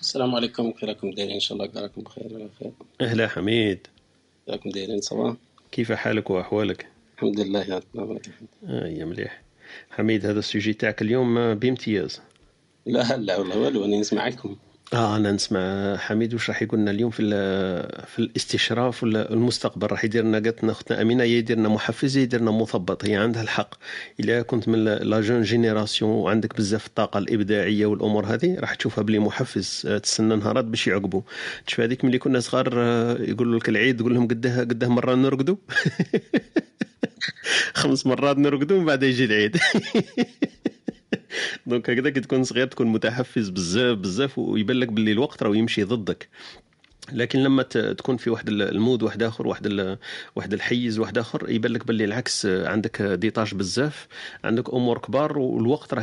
[0.00, 0.70] السلام عليكم.
[0.70, 2.72] كيف راكم دايرين؟ إن شاء الله راكم بخير خير.
[3.00, 3.86] أهلا حميد.
[4.48, 5.34] راكم دايرين؟ صباح.
[5.72, 8.20] كيف حالك وأحوالك؟ الحمد لله يا رب.
[8.64, 9.42] آه يا مليح.
[9.90, 12.20] حميد هذا ال sujet تاعك اليوم بامتياز.
[12.86, 14.56] لا لا والله والو أنا نسمعكم
[14.94, 17.22] آه أنا نسمع حميد واش راح يقول لنا اليوم في
[18.06, 22.40] في الاستشراف ولا المستقبل؟ راح يدير لنا قالت لنا أختنا أمينة يدير لنا محفز يدير
[22.40, 23.74] لنا مثبط هي عندها الحق.
[24.20, 29.18] إلا كنت من la jeune génération وعندك بزاف الطاقة الإبداعية والأمور هذه راح تشوفها بلي
[29.18, 31.22] محفز آه، تستنى نهارات باش يعقبوا.
[31.66, 35.56] تشوف هذيك ملي كنا صغار آه، يقولوا لك العيد تقول لهم قداه قداه مرة نرقدوا.
[37.74, 39.56] خمس مرات نرقدوا ومن بعد يجي العيد.
[41.66, 45.82] donc هكذا كي تكون صغير تكون متحفز بزاف بزاف ويبان لك باللي الوقت راه يمشي
[45.84, 46.28] ضدك.
[47.12, 49.96] لكن لما تكون في واحد ال- mode واحد آخر واحد
[50.36, 54.06] واحد الحيز واحد آخر يبان لك باللي العكس عندك des tâches بزاف
[54.44, 56.02] عندك أمور كبار والوقت راه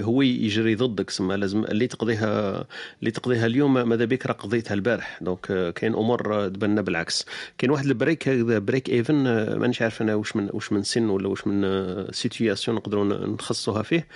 [0.00, 1.10] هو يجري ضدك.
[1.10, 2.64] سما لازم اللي تقضيها
[3.00, 5.18] اللي تقضيها اليوم ماذا بك؟ راه قضيتها البارح.
[5.22, 7.26] donc كاين أمور تبان بالعكس.
[7.58, 9.22] كاين واحد ال break break-even
[9.58, 14.06] مانيش عارف أنا واش من واش من سن ولا واش من situation نقدروا نخصوها فيه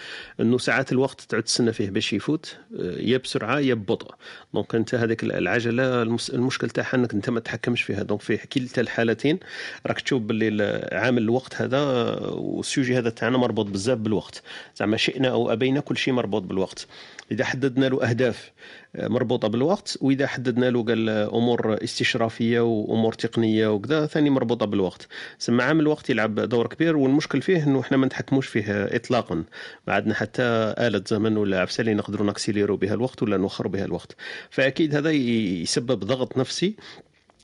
[0.41, 4.15] إنه ساعات الوقت تعود تسنى فيه باش يفوت يا بسرعة يا ببطء.
[4.55, 8.03] donc أنت هذيك العجلة المشكل تاعها انك انت ما تحكمش فيها.
[8.03, 9.39] donc في كلتا الحالتين.
[9.87, 14.43] راك تشوف باللي ال- عامل الوقت هذا آه، وال sujet هذا تاعنا مربوط بزاف بالوقت.
[14.77, 16.87] زعما شئنا أو أبينا كل شيء مربوط بالوقت.
[17.31, 18.51] إذا حددنا له أهداف
[18.95, 25.09] مربوطة بالوقت وإذا حددنا له قال أمور استشرافية وأمور تقنية وكذا ثاني مربوطة بالوقت.
[25.39, 29.45] سما عامل الوقت يلعب دور كبير والمشكل فيه إنه إحنا ما نتحكموش فيه اطلاقا.
[29.87, 30.43] ما عندنا حتى
[30.79, 34.17] آلة زمن ولا عفسة نقدروا نكسيليرو بها الوقت ولا نوخروا بها الوقت.
[34.51, 36.77] فأكيد هذا يسبب ضغط نفسي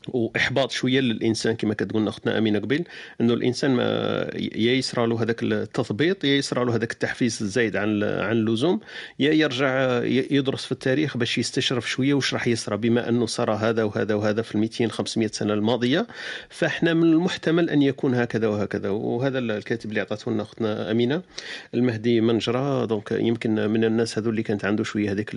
[0.09, 2.85] وإحباط شوية للإنسان كما كتقولنا أختنا أمينة قبيل
[3.21, 3.85] إنه الإنسان ما
[4.35, 8.81] يا يصرى له هذاك التثبيط يا يصرى له هذاك التحفيز الزايد عن عن اللزوم
[9.19, 13.85] يا يرجع يدرس في التاريخ باش يستشرف شوية واش راح يصرى بما أنه صرى هذا
[13.85, 16.07] وهذا وهذا في ال 200 500 سنة الماضية
[16.49, 18.89] فإحنا من المحتمل أن يكون هكذا وهكذا.
[18.91, 21.23] وهذا الكاتب اللي عطاته لنا أختنا أمينة
[21.75, 25.35] المهدي منجرة دونك يمكن من الناس هذو اللي كانت عنده شوية هذيك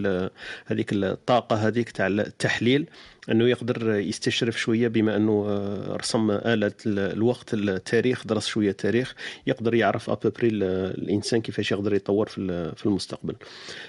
[0.65, 2.85] هذيك الطاقة هذيك تاع التحليل.
[3.29, 9.15] أنه يقدر يستشرف شوية بما أنه آه، رسم آلة ال- الوقت التاريخ درس شوية التاريخ
[9.47, 13.35] يقدر يعرف à peu près الإنسان كيفاش يقدر يتطور في ال- في المستقبل.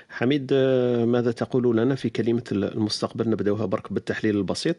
[0.09, 4.77] حميد آه، ماذا تقول لنا في كلمة المستقبل؟ نبدأوها برك بالتحليل البسيط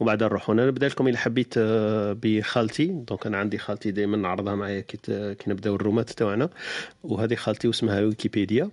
[0.00, 0.54] وبعد نروحوا.
[0.54, 2.86] أنا نبدأ لكم إلى حبيت آه، بخالتي.
[2.86, 4.98] donc أنا عندي خالتي دائما نعرضها معايا كي
[5.46, 6.50] نبداو الرومات تاعنا.
[7.04, 8.70] وهذه خالتي واسمها ويكيبيديا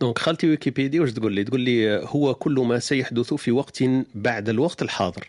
[0.00, 3.82] donc خالتي ويكيبيديا واش تقول لي؟ تقول لي هو كل ما سيحدث في وقت
[4.14, 5.28] بعد الوقت الحاضر.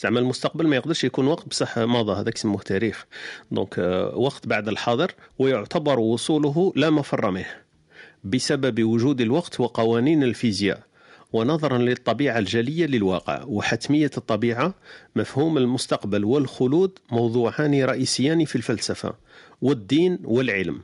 [0.00, 3.06] زعما المستقبل ما يقدرش يكون وقت بصح مضى هذاك يسموه تاريخ.
[3.50, 7.46] donc آه، وقت بعد الحاضر ويعتبر وصوله لا مفر منه
[8.24, 10.80] بسبب وجود الوقت وقوانين الفيزياء.
[11.32, 14.74] ونظرا للطبيعة الجلية للواقع وحتمية الطبيعة
[15.16, 19.14] مفهوم المستقبل والخلود موضوعان رئيسيان في الفلسفة
[19.62, 20.80] والدين والعلم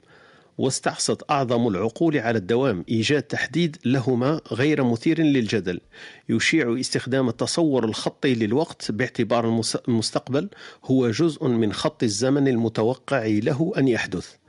[0.60, 5.80] واستعصت أعظم العقول على الدوام إيجاد تحديد لهما غير مثير للجدل
[6.28, 10.48] يشيع استخدام التصور الخطي للوقت باعتبار المس- المستقبل
[10.84, 14.39] هو جزء من خط الزمن المتوقع له أن يحدث.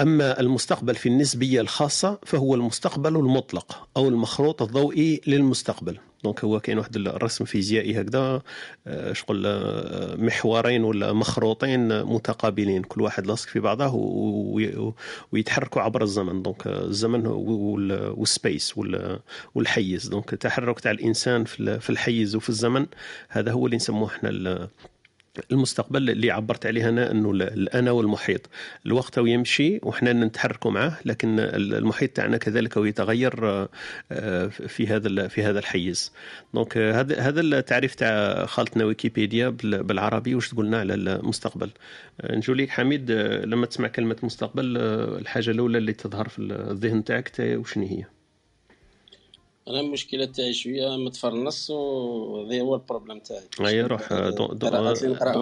[0.00, 5.98] أما المستقبل في النسبية الخاصة فهو المستقبل المطلق أو المخروط الضوئي للمستقبل.
[6.24, 8.42] دونك هو كاين واحد الرسم فيزيائي هكذا
[8.86, 12.82] آه، شغل آه، محورين ولا مخروطين متقابلين.
[12.82, 13.94] كل واحد لاصق في بعضه
[15.32, 16.42] ويتحركوا عبر الزمن.
[16.42, 19.20] donc الزمن وال- وال espace وال-
[19.54, 20.08] والحيز.
[20.08, 22.86] donc التحرك تاع الإنسان في ال- في الحيز وفي الزمن
[23.28, 24.68] هذا هو اللي نسموه إحنا
[25.52, 28.48] المستقبل اللي عبرت عليه أنا أنه ال- الانا والمحيط.
[28.86, 33.68] الوقت يمشي وحنا نتحركوا معه لكن ال- المحيط تاعنا كذلك هو يتغير آه،
[34.12, 36.12] آه، في هذا في هذا الحيز.
[36.54, 41.70] donc هذا هذا التعريف تاع خالتنا ويكيبيديا بال- بالعربي واش تقولنا على المستقبل؟
[42.20, 43.10] آه، نجو ليك حميد
[43.44, 44.76] لما تسمع كلمة مستقبل
[45.20, 46.38] الحاجة الأولى اللي تظهر في
[46.70, 48.04] الذهن تاعك تا- وشنو هي؟
[49.68, 53.40] أنا المشكلة تاعي شوية متفرنس وهذا هو ال problème تاعي.
[53.60, 54.58] أي روح آه، donc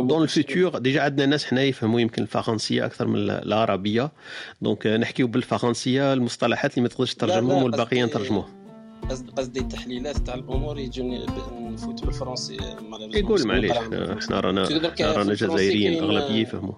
[0.06, 0.78] donc ال futur.
[0.78, 4.10] déjà عندنا ناس حنا يفهموا يمكن الفرنسية أكثر من العربية.
[4.62, 8.48] donc آه، نحكيو بالفرنسية المصطلحات اللي ما تقدرش تترجمهم والباقيين نترجموه
[9.10, 11.26] قصد- قصدي التحليلات تاع الأمور يجوني
[11.60, 12.56] نفوت بالفرنسي.
[13.14, 14.18] يقول معليش آه،.
[14.18, 14.68] إحنا رانا
[15.00, 16.74] رانا جزائريين الاغلبيه يفهموا.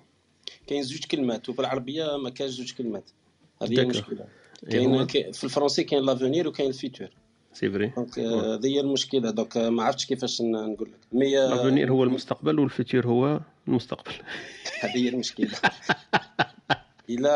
[0.67, 3.11] كاين زوج كلمات وبالعربية ما كاينش زوج كلمات.
[3.63, 3.81] هذه.
[3.81, 4.25] المشكلة.
[4.75, 7.09] هو؟ كاين- في الفرنسي كاين l'avenir وكاين ال futur
[7.59, 9.31] c'est vrai donc آه، هذه هي المشكلة.
[9.31, 10.99] donc آه، ما عرفتش كيفاش نقول لك.
[11.13, 14.13] mais آه، l'avenir هو المستقبل وال futur هو المستقبل.
[14.83, 15.51] هذه هي المشكلة.
[17.11, 17.29] إلى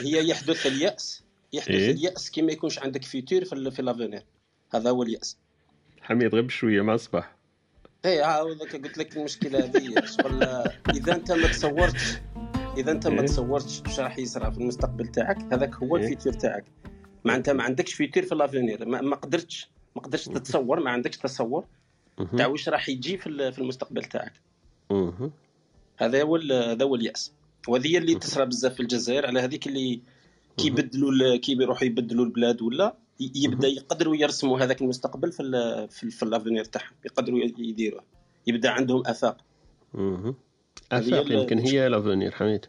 [0.00, 1.22] هي يحدث اليأس.
[1.52, 4.22] يحدث إيه؟ اليأس كي ما يكونش عندك futur في في l'avenir
[4.74, 5.36] هذا هو اليأس.
[6.02, 7.34] حميد غير بشويه مع الصباح
[8.04, 10.04] اي قلت لك المشكلة هذه.
[10.04, 10.42] شغل
[10.96, 12.18] إذا أنت ما تصورتش
[12.76, 16.07] إذا أنت ما إيه؟ تصورتش واش راح يصرى في المستقبل تاعك هذاك هو إيه؟ ال
[16.07, 16.64] futur تاعك.
[17.28, 21.64] انت ما عندكش futur في l'avenir ما, ما قدرتش ما قدرتش تتصور ما عندكش تصور.
[22.36, 24.32] تاع واش راح يجي في ال- في المستقبل تاعك.
[25.96, 27.32] هذا هو هذا هو اليأس.
[27.68, 29.26] وهذه اللي تصرى بزاف في الجزائر.
[29.26, 30.00] على هذيك اللي
[30.56, 36.10] كيبدلوا ال- كي يروحوا يبدلوا البلاد ولا يبدأ يقدروا يرسموا هذاك المستقبل في ال- في,
[36.10, 36.92] في l'avenir تاعهم.
[37.04, 38.02] يقدروا يديروه.
[38.46, 39.36] يبدأ عندهم آفاق.
[40.92, 42.66] آفاق يمكن هي l'avenir حميد؟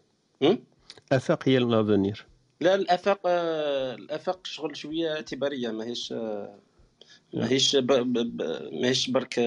[1.12, 2.26] آفاق هي l'avenir
[2.62, 6.13] لا الأفاق الأفاق شغل شوية اعتبارية ماهيش
[7.34, 7.88] ماهيش ب...
[7.91, 8.13] ب...
[8.38, 8.41] ب...
[8.74, 9.39] ماهيش برك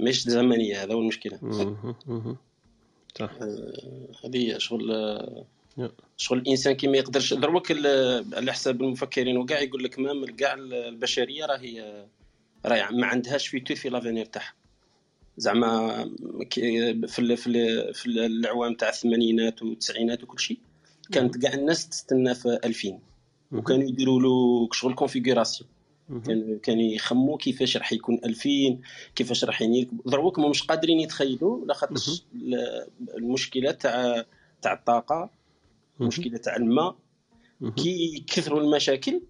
[0.00, 1.38] ماهيش زمنية هذا هو المشكلة.
[3.18, 4.90] صح آه، هذه هي شغل.
[6.16, 11.46] شغل الإنسان كي ما يقدرش دروك على حساب المفكرين وكاع يقول لك même كاع البشرية
[11.46, 12.04] راهي
[12.66, 14.52] راهي ما عندهاش futur في l'avenir تاعها
[15.36, 16.04] زعما
[16.46, 16.60] في
[17.18, 20.58] ال- في ال- في الاعوام تاع الثمانينات والتسعينات وكل شيء
[21.12, 22.98] كانت كاع الناس تستنى في 2000
[23.52, 25.70] وكانوا يديروا له شغل configuration
[26.08, 26.22] مهم.
[26.22, 28.48] كان كانوا يخموا كيفاش راح يكون 2000
[29.14, 34.24] كيفاش راح ينيك دروك ما مش قادرين يتخيلوا لاخاطش ال- المشكلة تاع
[34.62, 35.30] تاع الطاقة.
[36.00, 36.96] المشكلة تاع الماء.
[37.76, 39.20] كي كثروا المشاكل.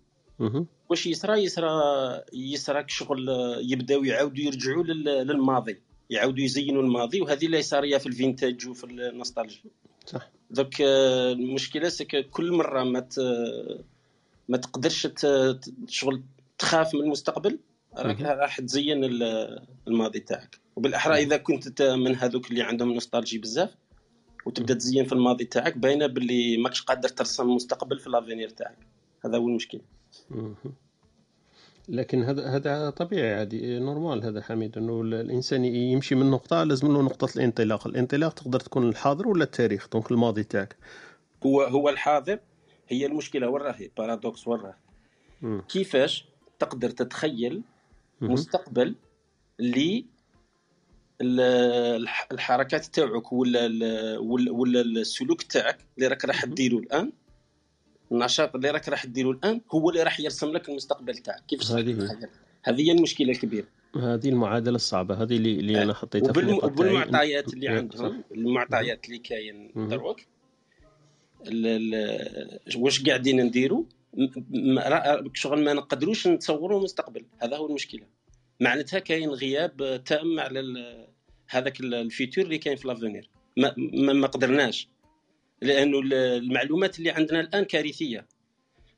[0.88, 1.68] واش يصرى يصرى
[2.32, 3.28] يصرى شغل
[3.60, 8.84] يبداو يعاودوا يرجعوا لل- للماضي يعاودوا يزينوا الماضي وهذه اللي صاريه في ال vintage وفي
[8.84, 9.62] ال nostalgie
[10.06, 13.08] صح donc آه، المشكلة c'est que كل مرة ما
[14.48, 15.08] ما تقدرش
[15.88, 16.22] شغل
[16.58, 17.58] تخاف من المستقبل
[17.96, 18.20] راك.
[18.20, 20.58] راح تزين ال- الماضي تاعك.
[20.76, 23.70] وبالأحرى إذا كنت من هذوك اللي عندهم nostalgie بزاف
[24.46, 28.78] وتبدأ تزين في الماضي تاعك باينة باللي ماكش قادر ترسم المستقبل في l'avenir تاعك.
[29.24, 29.80] هذا هو المشكل.
[31.88, 36.92] لكن هذا هذا طبيعي عادي normal هذا حميد إنه ال- الإنسان يمشي من نقطة لازم
[36.92, 37.86] له نقطة الانطلاق.
[37.86, 40.76] الانطلاق تقدر تكون الحاضر ولا التاريخ donc الماضي تاعك.
[41.46, 42.38] هو هو الحاضر
[42.88, 45.60] هي المشكلة وين راهي؟ paradoxe وين راهي.
[45.68, 46.24] كيفاش
[46.58, 47.62] تقدر تتخيل.
[48.20, 48.94] مستقبل
[49.60, 50.04] اللي
[51.20, 53.60] الح- الحركات تاعك ولا
[54.18, 57.12] ولا ولا السلوك تاعك اللي راك راح ديرو الآن؟
[58.12, 61.42] النشاط اللي راك راح ديرو الآن هو اللي راح يرسم لك المستقبل تاعك.
[61.48, 61.94] كيفاش هذه هي.
[61.94, 62.28] تتخيل
[62.62, 63.66] هذه هي المشكلة الكبيرة.
[63.96, 66.64] هذه المعادلة الصعبة هذه اللي, اللي أنا حطيتها في وبالم-.
[66.64, 69.70] وبالمعطيات اللي عندهم المعطيات اللي كاين.
[69.76, 70.20] دروك
[71.46, 74.28] ال- ال- واش قاعدين نديروا م-
[74.74, 78.02] م- راه- شغل ما نقدروش نتصوروا المستقبل هذا هو المشكلة.
[78.60, 81.06] معناتها كاين غياب تام على ال-
[81.48, 83.30] هذاك ال- ال futur اللي كاين في l'avenir.
[83.56, 84.88] ما, ما, ما قدرناش.
[85.62, 88.26] لأنه ال- المعلومات اللي عندنا الآن كارثية.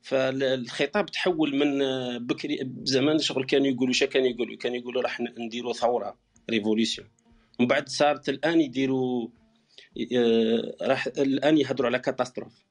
[0.03, 1.79] فالخطاب تحول من
[2.27, 6.19] بكري زمان شغل كانوا يقولوا شا كانوا يقولوا؟ كانوا يقولوا راح نديروا ثورة
[6.51, 7.09] révolution
[7.59, 9.29] ومن بعد صارت الآن يديروا
[10.17, 12.65] آه، راح الآن يهضروا على catastrophe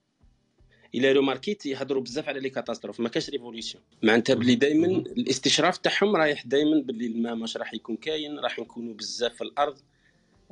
[0.95, 4.87] إلى روماركيت يهضروا بزاف على les catastrophes ما كاش révolution معناتها بلي دائما.
[4.87, 9.79] الاستشراف تاعهم رايح دائما باللي الماء ماش راح يكون كاين راح نكونوا بزاف في الأرض.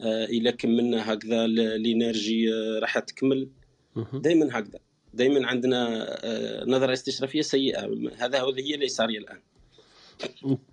[0.01, 3.49] آه، إلى كملنا هكذا ال- ال énergie آه، راح تكمل.
[4.13, 4.79] دائما هكذا.
[5.13, 7.89] دائما عندنا آه، نظرة استشرافية سيئة.
[8.17, 9.39] هذا هو هي اللي صار الآن.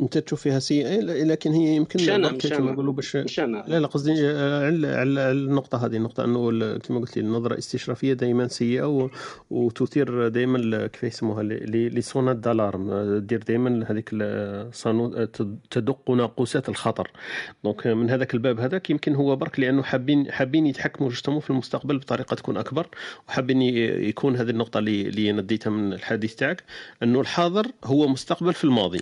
[0.00, 2.72] انت تشوف فيها سيئه لكن هي يمكن مش برك مش كما أنا.
[2.72, 6.98] نقولوا باش مش أنا لا لا قصدي آه، على النقطة هذه النقطة أنه ال- كما
[7.00, 9.10] قلت لي النظرة الاستشرافية دائما سيئة و-
[9.50, 14.70] وتثير دائما كيف يسموها les- sonnettes d'alarme آه، دير دائما هذيك آه،
[15.32, 17.10] تد- تدق ناقوسات الخطر.
[17.64, 21.98] donc من هذاك الباب هذاك يمكن هو برك لأنه حابين حابين يتحكموا ويجتمعوا في المستقبل
[21.98, 22.86] بطريقة تكون أكبر
[23.28, 26.62] وحابين يكون هذه النقطة اللي اللي نديتها من الحديث تاعك
[27.02, 29.00] أنه الحاضر هو مستقبل في الماضي.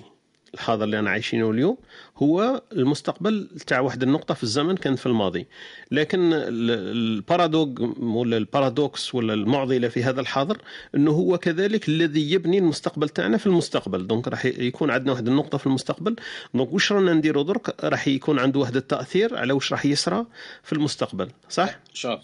[0.55, 1.77] الحاضر اللي أنا عايشينه اليوم
[2.17, 5.47] هو المستقبل تاع واحد النقطة في الزمن كانت في الماضي.
[5.91, 10.59] لكن ال- paradoxe ولا ال paradoxe ولا المعضلة في هذا الحاضر
[10.95, 14.07] إنه هو كذلك الذي يبني المستقبل تاعنا في المستقبل.
[14.07, 16.17] donc راح يكون عندنا واحد النقطة في المستقبل.
[16.55, 20.27] donc واش رانا نديرو درك؟ راح يكون عنده واحد التأثير على واش راح يصرى
[20.63, 21.29] في المستقبل.
[21.49, 22.21] صح؟ شوف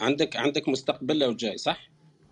[0.00, 1.88] عندك عندك مستقبل لو جاي صح؟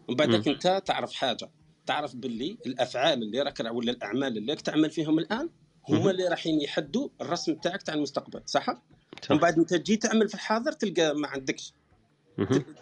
[0.09, 0.49] ومن بعدك.
[0.49, 1.49] أنت تعرف حاجة.
[1.87, 5.49] تعرف باللي الأفعال اللي راك ولا الأعمال اللي راك تعمل فيهم الآن.
[5.89, 8.67] هما اللي راح يحدوا الرسم تاعك تاع المستقبل صح.
[9.31, 11.73] ومن بعد أنت تجي تعمل في الحاضر تلقى ما عندكش.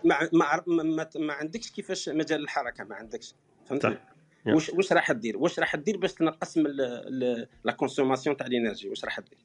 [0.05, 3.35] ما ما ما, ما, عندكش كيفاش مجال الحركة ما عندكش.
[3.67, 3.99] فهمتني.
[4.47, 6.65] واش واش راح دير واش راح دير باش تنقص من
[7.65, 9.39] la consommation تاع ال énergie؟ واش راح دير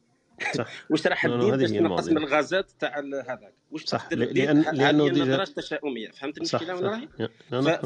[0.56, 0.68] صح.
[0.92, 2.18] واش راح لا، لا، دير هذه باش تنقص من.
[2.18, 6.76] الغازات تاع هذاك؟ واش صح، تقدر لأن- دير لأنه هذه déjà- النظره التشاؤميه فهمت المشكلة
[6.76, 7.08] وين راهي.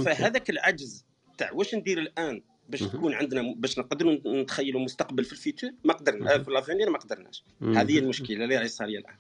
[0.06, 1.06] فهذاك العجز
[1.38, 2.84] تاع واش ندير الآن باش.
[2.84, 6.44] تكون عندنا باش نقدروا نتخيلوا مستقبل في ال futur ما قدرنا مهم.
[6.44, 7.44] في l'avenir ما قدرناش.
[7.62, 9.16] هذه هي المشكلة اللي راهي صاريه الآن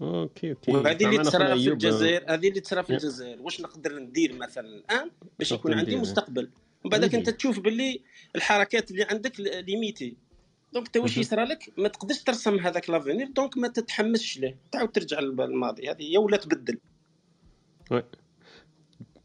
[0.00, 1.72] OK OK وهذه اللي تصرى في.
[1.72, 2.90] الجزائر هذه اللي تصرى في.
[2.90, 5.96] الجزائر واش نقدر ندير مثلا الآن باش يكون عندي.
[5.96, 6.50] مستقبل
[6.84, 8.00] ومن بعدك أنت تشوف باللي
[8.36, 10.16] الحركات اللي عندك limités
[10.72, 11.18] donc أنت واش.
[11.18, 16.12] يصرى لك ما تقدرش ترسم هذاك l'avenir donc ما تتحمسش له تعاود ترجع للماضي هذه
[16.12, 16.78] هي ولا تبدل
[17.90, 18.02] oui.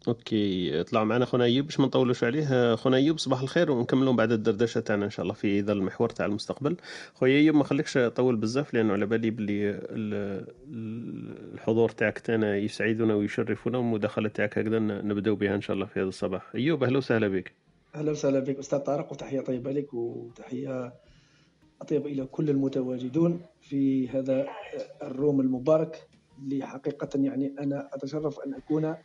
[0.07, 1.25] OK طلع معنا.
[1.25, 2.75] خونا ايوب باش ما نطولوش عليه.
[2.75, 6.25] خونا ايوب صباح الخير ونكملوا بعد الدردشة تاعنا إن شاء الله في ذا المحور تاع
[6.25, 6.77] المستقبل.
[7.13, 10.47] خويا ايوب ما خليكش طول بزاف لأنه على بالي ال-
[11.53, 16.07] الحضور تاعك تانا يسعدنا ويشرفنا والمداخلة تاعك هكذا نبداو بها إن شاء الله في هذا
[16.09, 16.51] الصباح.
[16.55, 17.51] أيوب أهلا وسهلا بك.
[17.95, 20.93] أهلا وسهلا بك أستاذ طارق وتحية طيبة لك وتحية
[21.81, 24.47] أطيب إلى كل المتواجدون في هذا
[25.03, 26.07] الروم المبارك.
[26.43, 28.95] اللي حقيقه يعني أنا أتشرف أن أكون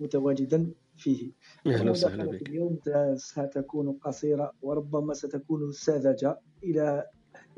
[0.00, 1.32] متواجدا فيه.
[1.66, 2.48] أهلا وسهلا بك.
[2.48, 2.78] اليوم
[3.16, 7.06] ستكون قصيره وربما ستكون ساذجه إلى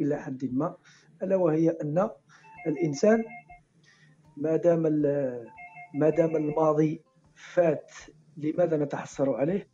[0.01, 0.77] إلى حد ما
[1.23, 2.11] ألا وهي أن
[2.67, 3.25] الإنسان
[4.37, 4.83] ما دام
[5.95, 7.03] ما دام الماضي
[7.35, 7.93] فات
[8.37, 9.69] لماذا نتحسر عليه؟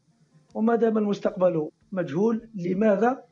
[0.55, 3.25] وما دام المستقبل مجهول لماذا؟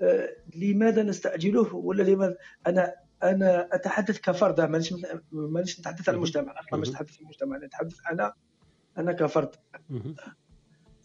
[0.00, 4.94] آه، لماذا نستعجله؟ ولا لماذا؟ أنا أنا أتحدث كفرد مانيش
[5.32, 6.88] مانيش نتحدث عن المجتمع أصلا مش.
[6.88, 8.32] نتحدث عن المجتمع أنا اتحدث أنا
[8.98, 9.50] أنا كفرد.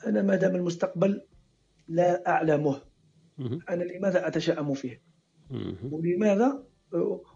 [0.08, 1.22] أنا ما دام المستقبل
[1.88, 2.82] لا أعلمه.
[3.70, 5.02] أنا لماذا اتشائم فيه.
[5.92, 6.64] ولماذا؟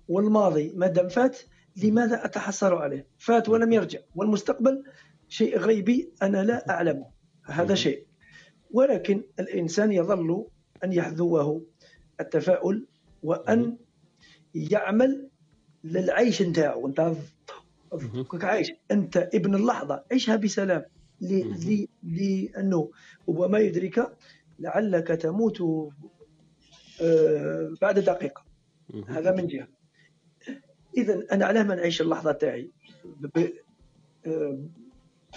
[0.07, 1.37] والماضي ما دام فات
[1.83, 3.99] لماذا أتحسر عليه؟ فات ولم يرجع.
[4.15, 4.83] والمستقبل
[5.27, 7.11] شيء غيبي أنا لا أعلمه.
[7.45, 7.75] هذا.
[7.75, 8.07] شيء.
[8.71, 10.47] ولكن الإنسان يظل
[10.83, 11.65] أن يحذوه
[12.19, 12.87] التفاؤل
[13.23, 13.77] وأن
[14.53, 15.29] يعمل
[15.83, 16.87] للعيش نتاعو.
[16.87, 17.13] أنت
[18.43, 18.71] عايش.
[18.91, 20.03] أنت ابن اللحظة.
[20.11, 20.83] عيشها بسلام.
[21.21, 21.53] ل- مهم.
[21.53, 22.91] ل- لأنه
[23.27, 24.17] وما يدرك
[24.59, 25.61] لعلك تموت
[27.01, 28.43] آه، بعد دقيقة.
[29.07, 29.67] هذا من جهة.
[30.97, 32.71] اذا أنا علاه ما نعيش اللحظة تاعي؟
[33.05, 33.49] ب-
[34.27, 34.59] آه،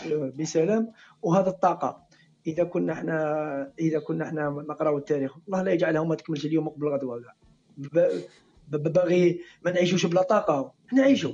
[0.06, 0.92] آه، بسلام.
[1.22, 2.02] وهذا الطاقة.
[2.46, 6.88] إذا كنا إحنا إذا كنا إحنا نقراو التاريخ الله لا يجعلها ما تكملش اليوم قبل
[6.88, 7.34] غدوه كاع.
[7.78, 8.20] ب-
[8.68, 10.72] ب- باغي ما نعيشوش بلا طاقة.
[10.92, 11.32] نعيشوا.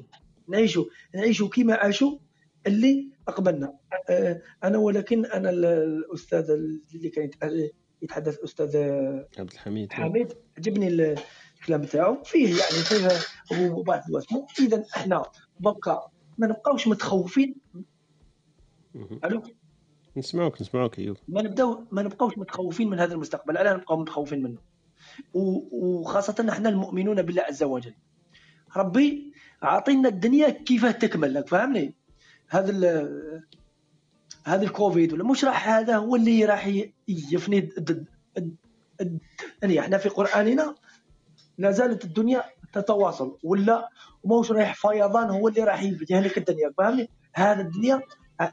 [0.49, 0.85] نعيشوا
[1.15, 2.19] نعيشوا كيما عاشوا
[2.67, 3.77] اللي قبلنا
[4.11, 6.51] آه، أنا ولكن أنا ال- الأستاذ
[6.95, 8.77] اللي كان يت- يتحدث أستاذ
[9.39, 9.93] عبد الحميد.
[9.93, 11.19] حميد عجبني ال-
[11.61, 13.09] الكلام تاعو فيه يعني فيه
[13.71, 14.03] هو بعض
[14.61, 15.23] اذا إحنا
[15.61, 17.55] بقى ما نبقاوش متخوفين.
[19.25, 19.43] ألو؟
[20.17, 21.17] نسمعوك نسمعوك أيوب.
[21.29, 23.57] ما نبداو ما نبقاوش متخوفين من هذا المستقبل.
[23.59, 24.59] علاه نبقاو متخوفين منه.
[25.35, 27.95] و- وخاصة إحنا المؤمنون بالله عز وجل.
[28.77, 29.33] ربي
[29.63, 31.95] عاطينا الدنيا كيف تكمل لك فاهمني
[32.49, 33.09] هذا
[34.45, 36.71] هذا الكوفيد ولا مش راح هذا هو اللي راح
[37.09, 37.69] يفني
[39.63, 40.75] يعني إحنا في قرآننا
[41.59, 43.89] لا زالت الدنيا تتواصل ولا
[44.23, 48.03] وماهوش رايح فيضان هو اللي راح يهلك الدنيا فاهمني هذا الدنيا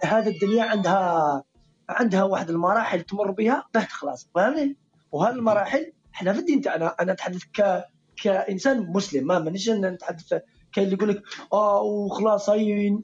[0.04, 1.43] هذا الدنيا عندها
[1.89, 4.78] عندها واحد المراحل تمر بها باه تخلص فاهمني
[5.12, 7.84] وهذه المراحل إحنا في الدين تاعنا أنا أتحدث ك
[8.24, 10.34] كإنسان مسلم ما مانيش نتحدث
[10.74, 12.97] كاين اللي يقول لك آه وخلاص هاي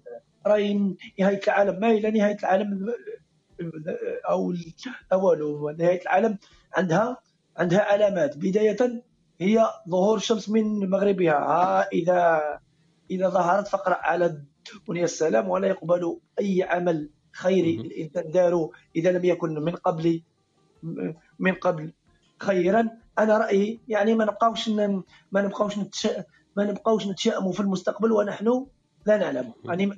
[0.48, 1.80] راهي نهاية العالم.
[1.80, 2.94] ما إلى نهاية العالم
[4.30, 4.54] أو
[5.12, 6.38] اول نهاية العالم
[6.74, 7.18] عندها
[7.58, 8.38] عندها علامات.
[8.38, 9.04] بداية
[9.40, 11.34] هي ظهور الشمس من مغربها.
[11.34, 12.42] ها إذا
[13.12, 14.44] إذا ظهرت فاقرا على
[14.76, 17.76] الدنيا السلام ولا يقبل أي عمل خيري.
[17.76, 18.32] الإنسان.
[18.32, 20.22] داره إذا لم يكن من قبل
[21.40, 21.94] من قبل
[22.40, 22.90] خيرا.
[23.20, 25.04] أنا رأيي يعني ما نبقاوش ما
[25.36, 25.78] نبقاوش
[26.58, 28.66] ما نبقاوش نتشائموا في المستقبل ونحن
[29.06, 29.54] لا نعلم.
[29.68, 29.92] راني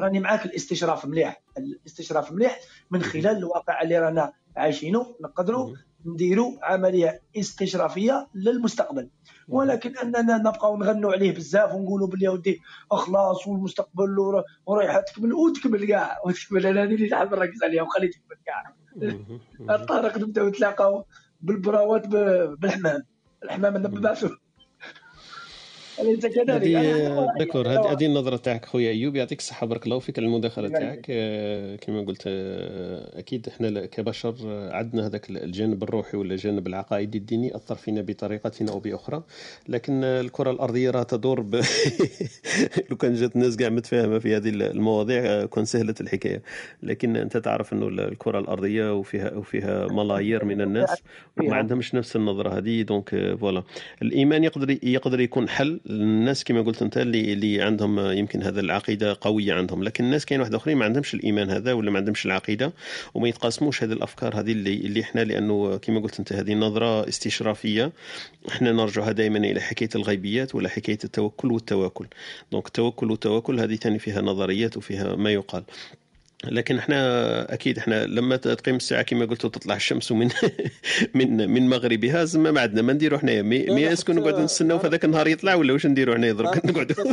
[0.00, 1.42] راني معاك الاستشراف مليح.
[1.58, 5.06] الاستشراف مليح من خلال الواقع اللي رانا عايشينه.
[5.20, 5.76] نقدروا.
[6.06, 9.08] نديروا عملية استشرافية للمستقبل.
[9.48, 12.60] ولكن أننا نبقاو نغنوا عليه بزاف ونقولوا باللي ودي
[12.92, 16.66] أخلاص والمستقبل ورا- ورايحه تكمل وتكمل كاع وتكمل.
[16.66, 18.74] أنا هذه اللي نحب نركز عليها وخلي تكمل كاع.
[19.76, 21.04] الطارق نبداو نتلاقاو
[21.40, 23.02] بالبراوات بالحمام.
[23.44, 24.28] الحمام نبعثوا
[25.98, 29.16] كذلك هذه دكتور هذه النظرة تاعك خويا أيوب.
[29.16, 30.18] يعطيك الصحة بارك الله فيك.
[30.18, 35.82] على المداخلة الله تاعك آه، كما قلت آه، أكيد إحنا كبشر آه، عندنا هذاك الجانب
[35.82, 39.22] الروحي ولا الجانب العقائدي الديني أثر فينا بطريقه أو بأخرى.
[39.68, 41.54] لكن الكرة الأرضية راه تدور ب...
[42.90, 46.42] لو كان جات الناس كاع متفاهمة في هذه المواضيع كون سهلت الحكاية.
[46.82, 51.02] لكن أنت تعرف إنه الكرة الأرضية وفيها وفيها ملايير من الناس
[51.40, 52.82] وما عندهمش نفس النظرة هذه.
[52.82, 53.62] donc voilà.
[54.02, 59.16] الإيمان يقدر يقدر يكون حل للناس كما قلت أنت اللي اللي عندهم يمكن هذا العقيدة
[59.20, 62.72] قوية عندهم لكن الناس كاين واحد آخرين ما عندهمش الإيمان هذا ولا ما عندهمش العقيدة
[63.14, 67.92] وما يتقاسموش هذه الأفكار هذه اللي اللي إحنا لأنه كما قلت أنت هذه نظرة استشرافية.
[68.48, 72.06] إحنا نرجعها دائما إلى حكاية الغيبيات ولا حكاية التوكل والتواكل.
[72.52, 75.62] donc التوكل والتواكل هذه ثاني فيها نظريات وفيها ما يقال.
[76.44, 80.28] لكن إحنا أكيد إحنا لما تقيم الساعة كما قلت وتطلع الشمس من
[81.14, 85.04] من من مغربها زعما ما عندنا ما نديروا حنايا مي, اسكو نقعدوا نستناو في هذاك
[85.04, 86.96] النهار يطلع ولا واش نديروا حنايا درك نقعدوا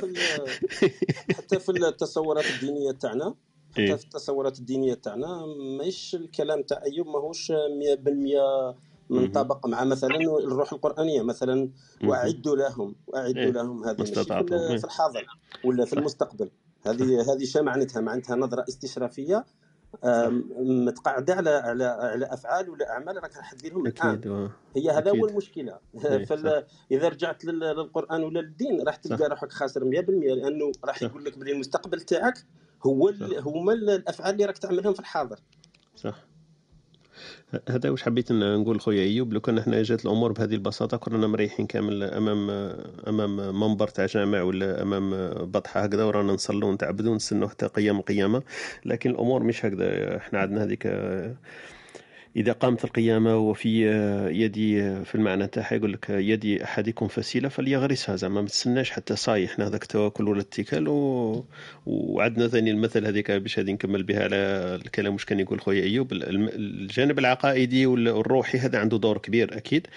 [1.38, 3.36] حتى في التصورات الدينية تاعنا
[3.78, 3.88] إيه.
[3.88, 5.46] حتى في التصورات الدينية تاعنا
[5.78, 7.56] ماهيش الكلام تاع أيوب ماهوش 100%
[9.10, 11.70] منطبق مع مثلا الروح القرآنية مثلا
[12.04, 13.52] وأعدوا لهم وأعدوا إيه.
[13.52, 14.54] لهم في استطعتم.
[14.56, 14.78] إيه.
[14.78, 15.22] في الحاده
[15.64, 15.94] ولا في.
[15.94, 16.50] المستقبل
[16.88, 19.46] هذه هذه شا معناتها معناتها نظرة استشرافية
[20.60, 24.22] متقاعدة على على على أفعال ولا أعمال راك راح ديرهم الآن
[24.76, 25.12] هي هذا.
[25.12, 26.26] هو المشكلة إيه،.
[26.92, 29.30] إذا رجعت لل- للقرآن ولا للدين راح تلقى.
[29.30, 31.04] روحك خاسر 100% لأنه راح.
[31.04, 32.46] يقول لك بلي المستقبل تاعك
[32.86, 33.40] هو ال...
[33.40, 35.40] هما الأفعال اللي راك تعملهم في الحاضر
[35.96, 36.26] صح
[37.70, 41.68] هذا واش حبيت نقول خويا إيوب لو كان إحنا جات الأمور بهذه البساطة كنا مريحين
[41.68, 42.50] كامل امام
[43.08, 45.10] أمام منبر تاع جامع ولا أمام
[45.46, 48.44] بطحة هكذا ورانا نصلوا ونتعبدوا ونستنوا حتى قيام القيامة.
[48.86, 50.18] لكن الأمور مش هكذا.
[50.18, 50.88] إحنا عندنا هذيك
[52.36, 53.88] إذا قامت القيامة وفي
[54.32, 58.16] يدي في المعنى تاعها يقول لك يدي أحدكم فسيلة فليغرسها.
[58.16, 61.46] زعما ما تستناش حتى صاي إحنا هذاك التوكل ولا الاتكال و...
[61.86, 64.36] وعندنا ثاني المثل هذيك باش هذه نكمل بها على
[64.86, 66.14] الكلام واش كان يقول خويا أيوب.
[66.14, 69.88] الجانب العقائدي والروحي هذا عنده دور كبير أكيد.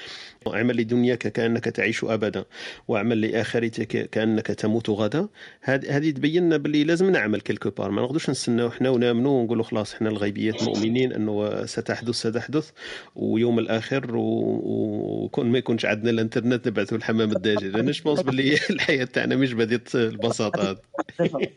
[0.47, 2.45] اعمل لدنياك كأنك تعيش أبدا
[2.89, 5.29] واعمل لآخرتك كأنك تموت غدا.
[5.63, 7.91] هذه تبين لنا باللي لازم نعمل كيلكو بار.
[7.91, 12.71] ما نقدرش نستناو إحنا ونامنوا ونقولوا خلاص إحنا الغيبيات مؤمنين أنه ستحدث ستحدث
[13.17, 19.37] ويوم الآخر وكون ما يكونش عندنا الإنترنت نبعثوا الحمام الداجل أنا نشبونس باللي الحياة تاعنا
[19.37, 20.79] مش بديت البساطة هذه؟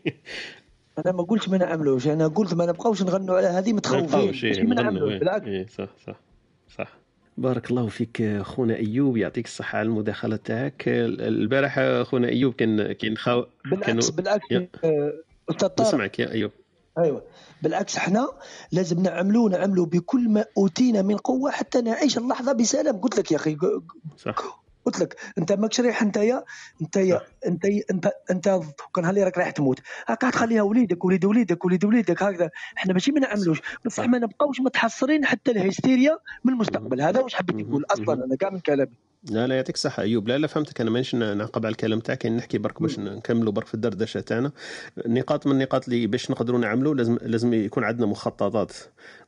[0.98, 2.06] أنا ما قلتش ما نعملوش.
[2.06, 4.34] أنا قلت ما نبقاوش نغنوا على هذه متخوفين.
[4.44, 5.46] إيه، ما نغنوا، نعملوش إيه، بالعكس.
[5.46, 6.31] إيه، صح صح.
[7.36, 9.16] بارك الله فيك خونا إيوب.
[9.16, 10.84] يعطيك الصحة على المداخلة تاعك.
[10.86, 14.44] البارح خونا إيوب كان كان خاو بالعكس كانوا بالعكس.
[15.50, 15.88] أستاذ طارق.
[15.88, 16.50] نسمعك يا إيوب.
[16.98, 17.22] أيوه.
[17.62, 18.28] بالعكس إحنا
[18.72, 22.96] لازم نعملوا نعملوا بكل ما أوتينا من قوة حتى نعيش اللحظة بسلام.
[22.96, 23.56] قلت لك يا أخي
[24.16, 24.61] صح.
[24.84, 26.44] قلت لك أنت ماكش رايح انت يا
[26.82, 28.60] انت يا أنت أنت انت
[28.94, 32.50] كان هاللي راك رايح تموت؟ هاك تخليها وليدك وليد وليدك وليد وليدك هكذا.
[32.78, 33.62] إحنا ماشي ما نعملوش.
[33.84, 37.00] بصح ما نبقاوش متحصرين حتى الهستيريا من المستقبل.
[37.00, 38.92] هذا واش حبيت نقول أصلا أنا كاع من كلامي.
[39.30, 40.28] لا لا يعطيك الصحة أيوب.
[40.28, 40.80] لا لا فهمتك.
[40.80, 42.24] أنا مانيش نعقب على الكلام تاعك.
[42.24, 44.52] يعني نحكي برك باش نكملوا برك في الدردشة تاعنا.
[45.06, 48.72] نقاط من النقاط اللي باش نقدروا نعملوا لازم لازم يكون عندنا مخططات.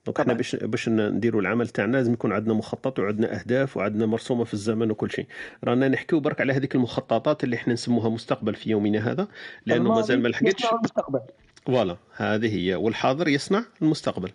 [0.06, 0.32] donc إحنا.
[0.32, 4.90] باش باش نديروا العمل تاعنا لازم يكون عندنا مخطط وعندنا أهداف وعندنا مرسومة في الزمن
[4.90, 5.26] وكل شيء.
[5.64, 9.28] رانا نحكيو برك على هذيك المخططات اللي إحنا نسموها مستقبل في يومنا هذا
[9.66, 10.64] لأنه الماضي مازال ما لحقتش.
[10.72, 11.20] المستقبل.
[11.66, 11.96] voilà.
[12.16, 12.74] هذه هي.
[12.74, 14.30] والحاضر يصنع المستقبل.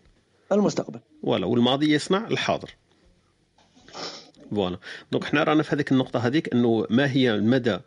[0.51, 0.99] المستقبل.
[1.23, 1.45] voilà.
[1.45, 2.70] والماضي يصنع الحاضر.
[4.55, 4.77] voilà
[5.11, 7.77] donc حنا رانا في هذيك النقطة هذيك أنه ما هي المدى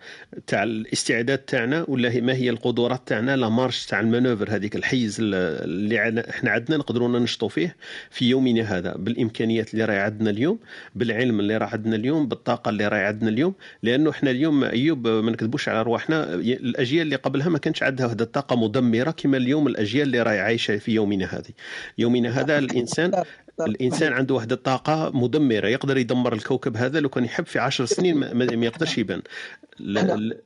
[0.47, 4.77] تاع الاستعداد تاعنا ولا هي ما هي القدرات تاعنا la marge تاع ال manœuvre هذيك
[4.77, 7.77] الحيز اللي إحنا عندنا نقدروا ننشطوا فيه
[8.11, 10.59] في يومنا هذا بالإمكانيات اللي راهي عندنا اليوم
[10.95, 15.31] بالعلم اللي راه عندنا اليوم بالطاقة اللي راهي عندنا اليوم لأنه إحنا اليوم أيوب ما
[15.31, 20.07] نكذبوش على رواحنا الأجيال اللي قبلها ما كانش عندها هذه الطاقة مدمرة كما اليوم الأجيال
[20.07, 21.51] اللي راهي عايشة في يومنا هذه.
[21.99, 23.23] يومنا هذا الإنسان
[23.61, 28.17] الإنسان عنده واحد الطاقه مدمرة يقدر يدمر الكوكب هذا لو كان يحب في عشر سنين
[28.35, 29.23] ما, يقدرش يبان.
[29.79, 30.41] لا-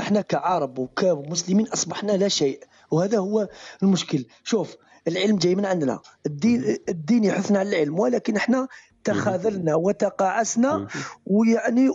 [0.00, 2.60] إحنا كعرب وكمسلمين أصبحنا لا شيء
[2.90, 3.48] وهذا هو
[3.82, 4.24] المشكل.
[4.44, 4.76] شوف
[5.08, 6.00] العلم جاي من عندنا.
[6.26, 8.68] الدين الدين يحثنا على العلم ولكن إحنا
[9.04, 10.86] تخاذلنا وتقاعسنا
[11.26, 11.88] ويعني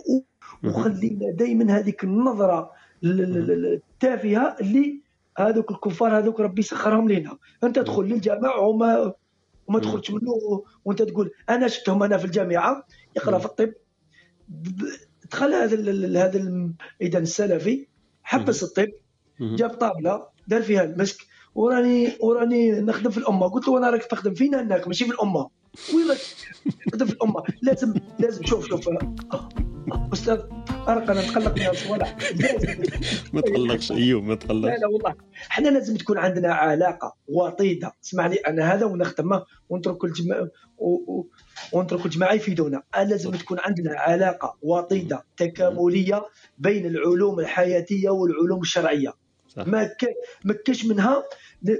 [0.64, 2.70] وخلينا دائما هذيك النظرة
[3.04, 5.02] ال- ال- ال- التافهة اللي
[5.38, 9.12] هذوك الكفار هذوك ربي سخرهم لنا أنت تدخل للجامع وما
[9.72, 9.90] وما مم.
[9.90, 13.72] تخرجش منه وانت تقول أنا شفتهم أنا في الجامعة يقرأ في الطب.
[15.30, 17.86] دخل هذا هذا الميدان السلفي
[18.22, 18.88] حبس الطب.
[19.40, 21.26] جاب طابلة دار فيها المسك.
[21.54, 23.48] وراني وراني نخدم في الأمة.
[23.48, 25.48] قلت له أنا راك تخدم فينا؟ هناك ماشي في الأمة.
[25.94, 26.18] وين راك
[26.90, 27.42] تخدم في الأمة.
[27.62, 28.88] لازم لازم شوف شوف.
[30.12, 30.40] أستاذ
[30.86, 32.16] طارق أنا نتقلق من الصوالح
[33.32, 35.14] ما تقلقش ايوب ما لا تقلقش لا والله.
[35.50, 37.92] إحنا لازم تكون عندنا علاقة وطيدة.
[38.04, 40.48] اسمعني أنا هذا ونختمه ونترك الجماعه
[41.72, 42.82] ونترك الجماعه يفيدونا.
[42.96, 46.26] لازم تكون عندنا علاقة وطيدة تكاملية
[46.58, 49.12] بين العلوم الحياتية والعلوم الشرعية.
[49.48, 49.66] صح.
[49.66, 49.90] ما
[50.64, 51.22] كاش منها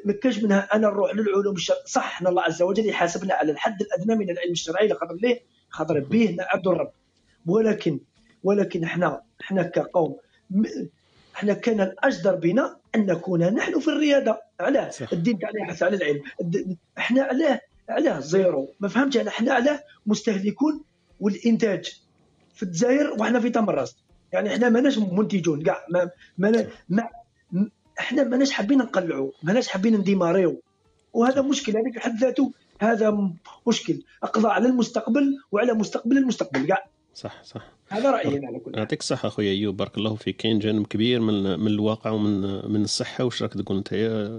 [0.05, 3.83] ما كاش منها أنا نروح للعلوم الشرعيه صح إن الله عز وجل يحاسبنا على الحد
[3.83, 6.93] الأدنى من العلم الشرعي لخاطر ليه؟ خاطر به نعبد الرب.
[7.47, 8.01] ولكن
[8.45, 10.17] ولكن إحنا إحنا كقوم
[11.37, 14.43] إحنا كان الأجدر بنا أن نكون نحن في الريادة.
[14.61, 14.91] علاه.
[15.13, 16.23] الدين تاعنا يحث على العلم.
[16.99, 18.69] إحنا علاه علاه زيرو.
[18.81, 20.85] ما فهمتش؟ انا إحنا علاه مستهلكون
[21.21, 22.01] والإنتاج
[22.55, 23.97] في الجزائر وإحنا في تمرست
[24.33, 25.63] يعني إحنا ماناش منتجون.
[25.63, 27.09] كاع ما ما, ما
[27.99, 30.63] إحنا ماناش حابين نقلعوا ماناش حابين نديماريو.
[31.13, 32.53] وهذا مشكل هذاك بحد ذاته.
[32.81, 33.31] هذا
[33.69, 34.03] مشكل.
[34.23, 36.67] أقضى على المستقبل وعلى مستقبل المستقبل.
[36.67, 37.82] كاع صح صح.
[37.93, 40.37] هذا رايي على كل يعطيك الصحة أخويا أيوب بارك الله فيك.
[40.37, 42.41] كاين جانب كبير من من الواقع ومن
[42.73, 43.25] من الصحة.
[43.25, 43.93] واش راك تقول أنت؟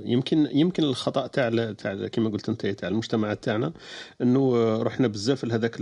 [0.06, 3.74] يمكن يمكن الخطأ تاع تاع كما قلت أنت تاع المجتمع تاعنا
[4.22, 5.82] أنه رحنا بزاف لهذاك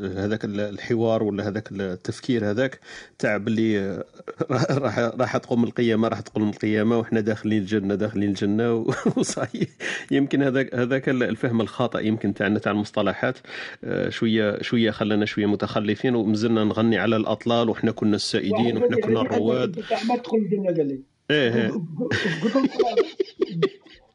[0.00, 2.80] هذاك الحوار ولا هذاك التفكير هذاك
[3.18, 4.04] تاع باللي
[4.70, 8.72] راح راح تقوم القيامة راح تقوم القيامة وحنا داخلين الجنة داخلين الجنة.
[9.16, 9.68] وصحيح.
[10.10, 13.38] يمكن هذاك هذاك الفهم الخاطئ يمكن تاعنا تاع المصطلحات.
[13.84, 19.20] آه، شوية شوية خلانا شوية متخلفين ومازلنا نغني على الأطلال وحنا كنا السائدين وحنا كنا
[19.20, 19.84] الرواد.
[20.08, 21.00] ما تدخل قال لي.
[21.30, 21.70] إيه إيه.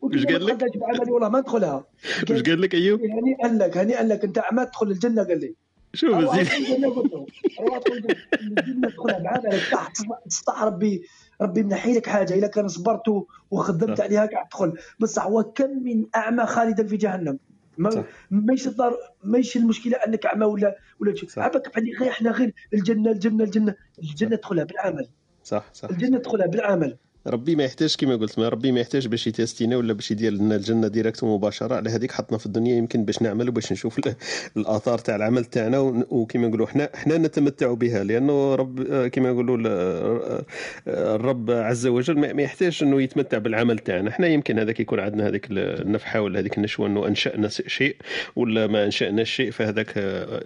[0.02, 0.64] وش قال لك؟
[1.10, 1.86] والله ما ادخلها
[2.32, 5.54] وش قال لك أيوب؟ هنيئا لك هنيئا لك أنت ما تدخل الجنة قال لي.
[5.94, 7.26] شوف زين الجنة
[8.90, 9.62] تدخلها بعملك
[10.28, 11.04] صح ربي
[11.42, 12.34] ربي منحي لك حاجة.
[12.34, 14.74] اذا كان صبرت وخدمت عليها قاعد تدخل.
[15.00, 17.40] بصح وكم من أعمى خالدا في جهنم.
[17.78, 23.44] ما ماشي الضار ماشي المشكلة أنك اعمى ولا ولا عبك غير إحنا غير الجنه الجنه
[23.44, 25.10] الجنه الجنة تدخلها بالعمل.
[25.44, 25.90] صح صح.
[25.90, 26.98] الجنة تدخلها بالعمل.
[27.28, 30.56] ربي ما يحتاج كما قلت ما ربي ما يحتاج باش يتيستينا ولا باش يدير لنا
[30.56, 34.00] الجنة ديريكت مباشره على هذيك حطنا في الدنيا يمكن باش نعمل وباش نشوف
[34.58, 39.58] الآثار تاع العمل تاعنا وكما نقولوا إحنا إحنا نتمتع بها لأنه رب كما نقولوا
[40.88, 44.10] الرب عز وجل ما يحتاج إنه يتمتع بالعمل تاعنا.
[44.10, 47.96] إحنا يمكن هذاك يكون عندنا هذيك النفحة ولا هذيك النشوة إنه أنشأنا شيء
[48.36, 49.92] ولا ما أنشأنا شيء فهذاك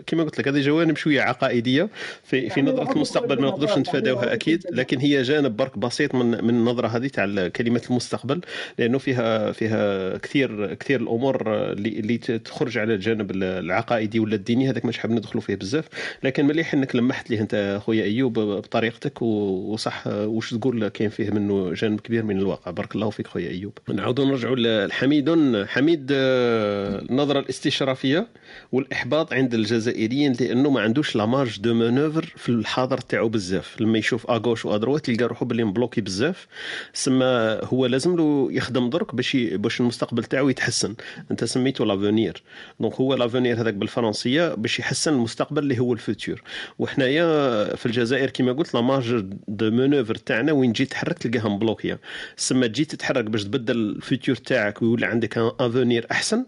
[0.07, 1.89] كما قلت لك هذه جوانب شوية عقائدية
[2.24, 6.61] في في نظرة المستقبل ما نقدرش نتفاداوها أكيد لكن هي جانب برك بسيط من من
[6.62, 8.41] النظرة هذه تاع كلمة المستقبل
[8.80, 11.41] لأنه فيها فيها كثير كثير الأمور
[11.72, 15.88] اللي, اللي تخرج على الجانب العقائدي ولا الديني هذاك مش حاب ندخلوا فيه بزاف.
[16.24, 21.74] لكن مليح إنك لمحت ليه أنت خويا أيوب بطريقتك وصح واش تقول كاين فيه منه
[21.74, 22.72] جانب كبير من الواقع.
[22.72, 23.78] بارك الله فيك خويا أيوب.
[23.93, 24.55] نعاودوا نرجعوا
[24.88, 25.30] لحميد
[25.68, 28.28] حميد النظرة الاستشرافية
[28.72, 33.82] والإحباط عند الجزائريين لأنه ما عندوش la marge de manœuvre في الحاضر تاعو بزاف.
[33.82, 36.47] لما يشوف à gauche و à droite يلقى روحه باللي مbloqué بزاف.
[36.93, 40.95] سما هو لازم له يخدم درك باش باش المستقبل تاعو يتحسن.
[41.32, 42.43] أنت سميته l'avenir
[42.80, 46.41] donc هو l'avenir هذاك بالفرنسية باش يحسن المستقبل اللي هو ال futur.
[46.80, 51.99] وحنايا في الجزائر كما قلت la marge de manœuvre تاعنا وين تجي تحرك تلقاها مbloquية.
[52.36, 56.45] سما تجي تتحرك باش تبدل ال futur تاعك ويولي عندك avenir أحسن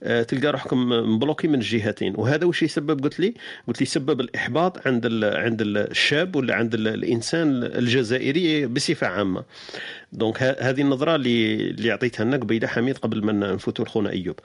[0.00, 2.14] تلقى روحكم مbloqué من الجهتين.
[2.16, 3.34] وهذا وش يسبب؟ قلت لي
[3.68, 9.44] قلت لي يسبب الإحباط عند عند الشاب ولا عند الإنسان الجزائري بصفة عامة.
[10.12, 14.40] donc هذه النظرة اللي اللي عطيتها لنا قبيله حميد قبل ما نفوتوا لخونا أيوب.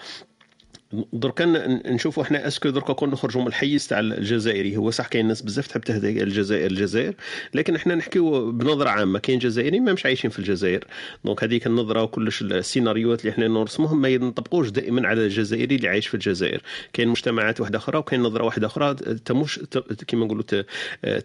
[1.14, 1.46] دركا
[1.86, 4.78] نشوفوا إحنا est-ce que دركا كون نخرجوا من الحيز تاع الجزائري.
[4.78, 7.14] هو صح كاين ناس بزاف تحب تهدر الجزائر الجزائر
[7.54, 9.20] لكن إحنا نحكيو بنظرة عامة.
[9.20, 10.84] كاين جزائريين ما مش عايشين في الجزائر.
[11.26, 16.08] donc هذيك النظرة وكلش السيناريوهات اللي إحنا نرسمهم ما ينطبقوش دائما على الجزائري اللي عايش
[16.08, 16.62] في الجزائر.
[16.94, 18.96] كاين مجتمعات واحدة أخرى وكاين نظرة واحدة أخرى
[19.26, 19.60] تمس
[20.08, 20.44] كما نقولوا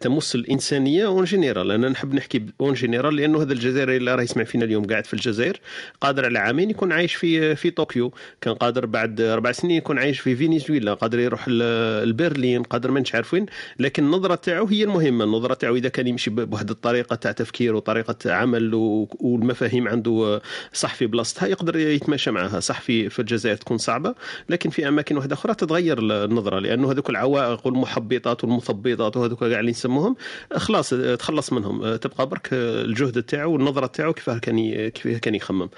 [0.00, 4.44] تمس الإنسانية en général أنا نحب نحكي en général لأنه هذا الجزائري اللي راه يسمع
[4.44, 5.60] فينا اليوم قاعد في الجزائر
[6.00, 8.12] قادر على عامين يكون عايش في في طوكيو.
[8.40, 13.34] كان قادر بعد أربع سنين يكون عايش في فينيزويلا قادر يروح لبرلين قادر ما عارف
[13.34, 13.46] وين
[13.78, 15.24] لكن النظرة تاعو هي المهمة.
[15.24, 18.74] النظرة تاعو إذا كان يمشي بواحد الطريقة تاع تفكير وطريقة عمل
[19.20, 20.40] والمفاهيم عنده
[20.72, 22.61] صح في بلاصتها يقدر يتماشى معها.
[22.61, 24.14] صح في في الجزائر تكون صعبة
[24.48, 29.70] لكن في أماكن واحدة أخرى تتغير النظرة لأنه هذوك العوائق والمحبطات والمثبطات وهذوك كاع اللي
[29.70, 30.16] نسموهم
[30.57, 31.96] خلاص تخلص منهم.
[31.96, 35.68] تبقى برك الجهد تاعو والنظرة تاعو كيفاه كان كيفاه كان يخمم.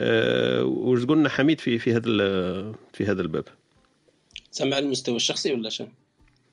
[0.00, 2.02] أه واش قلنا حميد في في هذا
[2.92, 3.44] في هذا الباب
[4.50, 5.88] سمع المستوى الشخصي ولا شنو؟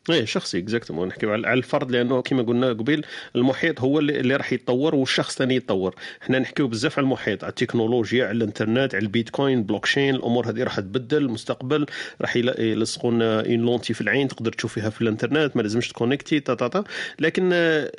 [0.10, 4.96] إيه شخصي exactement نحكيو على الفرد لأنه كما قلنا قبيل المحيط هو اللي, راح يتطور
[4.96, 5.96] والشخص ثاني يتطور.
[6.22, 10.80] إحنا نحكيو بزاف على المحيط على التكنولوجيا على الإنترنت على البيتكوين بلوكشين الأمور هذه راح
[10.80, 11.86] تبدل المستقبل
[12.22, 16.54] راح يلصقون une lentille في العين تقدر تشوف فيها في الإنترنت ما لازمش تconnecté تا
[16.54, 16.84] تا تا.
[17.20, 17.50] لكن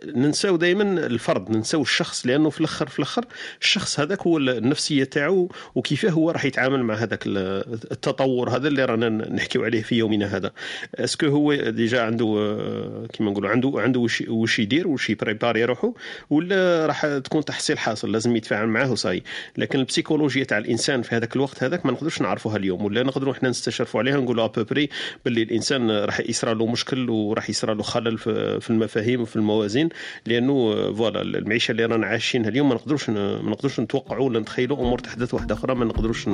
[0.05, 3.25] ننساو دائما الفرد ننساو الشخص لأنه في الآخر في الأخر
[3.61, 9.09] الشخص هذاك هو النفسية تاعو وكيفاه هو راح يتعامل مع هذاك التطور هذا اللي رانا
[9.09, 10.53] نحكيو عليه في يومنا هذا.
[10.95, 15.64] est-ce que هو déjà عنده آه، كيما نقولوا عنده عنده وش يدير وش ي préparer
[15.64, 15.92] روحه
[16.30, 19.22] ولا راح تكون تحصيل حاصل لازم يتفاعل معاه وصاي.
[19.57, 23.49] لكن البسيكولوجيا تاع الإنسان في هذاك الوقت هذاك ما نقدرش نعرفوها اليوم ولا نقدروا إحنا
[23.49, 24.89] نستشرفوا عليها نقولوا à peu près
[25.24, 28.18] باللي الإنسان راح يصرى له مشكل وراح يصرى له خلل
[28.61, 29.88] في المفاهيم وفي الموازين
[30.26, 34.76] لأنه آه، فوالا المعيشة اللي رانا عايشينها اليوم ما نقدروش ما نقدروش نتوقعوا ولا نتخيلوا
[34.76, 36.28] أمور تحدث واحدة أخرى ما نقدروش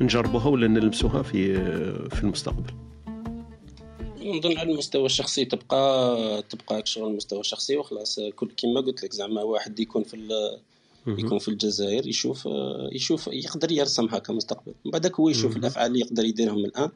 [0.00, 2.93] نجربوها ولا نلمسوها في آه، في المستقبل.
[4.24, 8.20] نظن على المستوى الشخصي تبقى تبقى شغل المستوى الشخصي وخلاص.
[8.36, 10.16] كل كيما قلت لك زعما واحد يكون في
[11.06, 12.48] يكون في الجزائر يشوف
[12.92, 16.90] يشوف يقدر يرسمها كمستقبل من بعدك هو يشوف الأفعال اللي يقدر يديرهم الآن.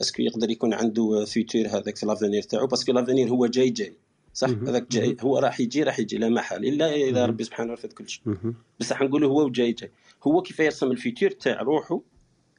[0.00, 3.70] est-ce que يقدر يكون عنده futur هذاك في l'avenir تاعو parce que l'avenir هو جاي
[3.70, 3.92] جاي.
[4.34, 4.48] صح.
[4.48, 5.16] هذاك جاي.
[5.20, 6.68] هو راح يجي راح يجي لا محال.
[6.68, 7.26] إلا إذا.
[7.26, 8.22] ربي سبحانه رفض كل شيء.
[8.26, 8.54] مهم.
[8.80, 9.90] بس حنقولوا هو وجاي جاي.
[10.22, 12.00] هو كيف يرسم ال futur تاع روحه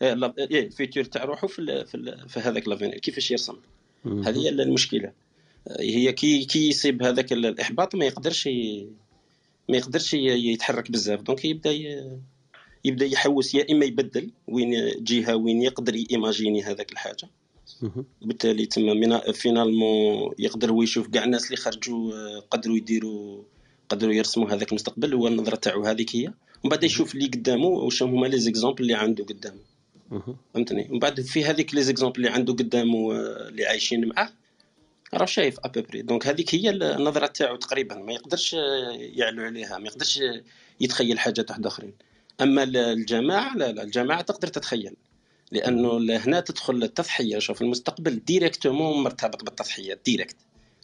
[0.01, 3.55] آه، إيه، ال futur تاع روحه في ال في, ال في هذاك l'avenir كيفاش يرسم.
[4.05, 5.11] هذه هي المشكلة.
[5.79, 8.87] هي كي كي يصيب هذاك ال- الإحباط ما يقدرش ي...
[9.69, 11.21] ما يقدرش يتحرك بزاف.
[11.21, 12.11] donc يبدأ ي...
[12.85, 17.29] يبدأ يحوس يا إما يبدل وين جهة وين يقدر ي imaginer هذاك الحاجة.
[18.21, 23.43] وبالتالي تما من finalement يقدر هو يشوف كاع الناس اللي خرجوا آه، قدروا يديروا
[23.89, 26.27] قدروا يرسموا هذاك المستقبل هو النظرة تاعو هذيك هي.
[26.63, 29.59] ومن بعد يشوف اللي قدامه وش هما les exemples اللي عنده قدامه.
[30.53, 33.11] فهمتني؟ ومن بعد في هذيك les exemples اللي عنده قدامه
[33.47, 34.29] اللي عايشين معاه
[35.13, 37.95] راه شايف à peu près donc هذيك هي النظرة تاعو تقريبا.
[37.95, 38.53] ما يقدرش
[38.93, 40.19] يعلو عليها ما يقدرش
[40.81, 41.93] يتخيل حاجات واحدة أخرين.
[42.41, 44.95] أما ال- الجماعة لا لا الجماعة تقدر تتخيل.
[45.51, 47.39] لأنه هنا تدخل التضحية.
[47.39, 50.35] شوف المستقبل directement مرتبط بالتضحية direct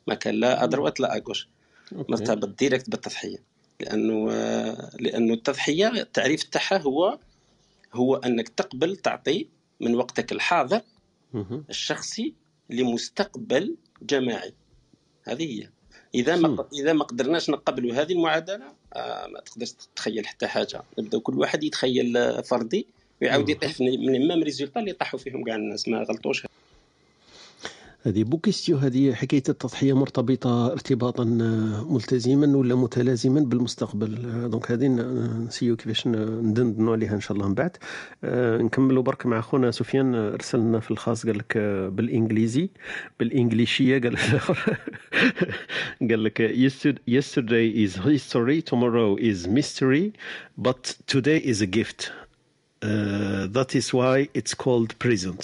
[0.08, 1.48] ما كان لا à droite لا à gauche.
[1.92, 3.38] مرتبط direct بالتضحية.
[3.80, 7.20] لأنه آه، لأنه التضحية التعريف تاعها هو
[7.94, 9.48] هو أنك تقبل تعطي
[9.80, 10.82] من وقتك الحاضر.
[11.70, 12.34] الشخصي
[12.70, 14.54] لمستقبل جماعي
[15.24, 15.70] هذه هي
[16.16, 16.66] إذا ما.
[16.74, 21.64] إذا ما قدرناش نقبلوا هذه المعادلة آه ما تقدرش تتخيل حتى حاجة نبداو كل واحد
[21.64, 22.88] يتخيل فردي
[23.22, 23.50] ويعاود.
[23.50, 26.46] يطيح من ال même résultat اللي طاحوا فيهم كاع الناس ما غلطوش
[28.04, 34.26] هذه bonne question هذه حكاية التضحية مرتبطة ارتباطا آه، ملتزما ولا متلازما بالمستقبل.
[34.26, 37.78] آه، donc هذه ن- ن essayer و كيفاش ندندنوا عليها إن شاء الله من بعد.
[38.24, 42.70] آه، نكملوا برك مع خونا سفيان آه، ارسلنا في الخاص قال لك آه، بالإنجليزي
[43.20, 44.18] بالإنجليشية قال
[46.10, 50.12] قال لك "Yester- yesterday is history tomorrow is mystery
[50.68, 52.12] but today is a gift.
[52.86, 55.41] uh, that is why it's called present.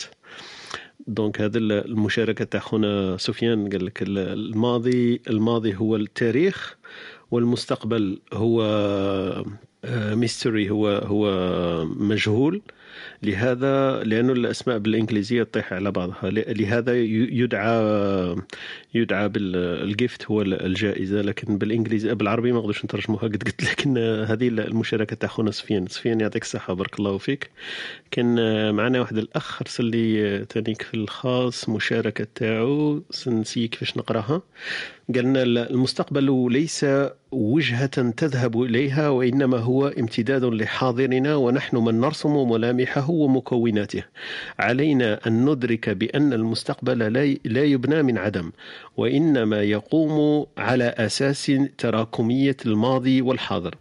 [1.07, 3.69] donc هذا المشاركة تاع خونا سفيان.
[3.69, 6.77] قال لك الماضي الماضي هو التاريخ
[7.31, 9.45] والمستقبل هو
[10.15, 12.61] mystery هو هو مجهول.
[13.23, 16.29] لهذا لأنه الأسماء بالإنجليزية تطيح على بعضها.
[16.29, 18.35] لهذا يدعى
[18.93, 21.21] يدعى بالجيفت هو الجائزة.
[21.21, 23.63] لكن بالإنجليزي بالعربي ما نقدرش نترجموها قد قلت.
[23.63, 25.87] لكن هذه المشاركة تاع خونا سفيان.
[25.87, 27.49] سفيان يعطيك الصحة بارك الله فيك.
[28.11, 28.35] كان
[28.75, 33.03] معنا واحد الأخ أرسل لي تانيك في الخاص مشاركة تاعو.
[33.09, 34.41] سنسي كيفاش نقراها.
[35.15, 36.85] قالنا المستقبل ليس
[37.31, 43.12] وجهة تذهب إليها وإنما هو امتداد لحاضرنا ونحن من نرسم ملامحه.
[43.13, 44.03] ومكوناته
[44.59, 46.97] علينا أن ندرك بأن المستقبل
[47.43, 48.51] لا- يبنى من عدم
[48.97, 53.75] وإنما يقوم على أساس تراكمية الماضي والحاضر.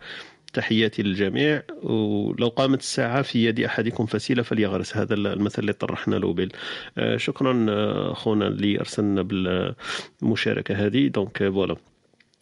[0.53, 4.97] تحياتي للجميع ولو قامت الساعة في يد أحدكم فسيلة فليغرس.
[4.97, 6.53] هذا المثل اللي طرحنا له بال
[6.99, 11.09] آه، شكرا آه، أخونا اللي أرسلنا بالمشاركة هذه.
[11.09, 11.77] donc voilà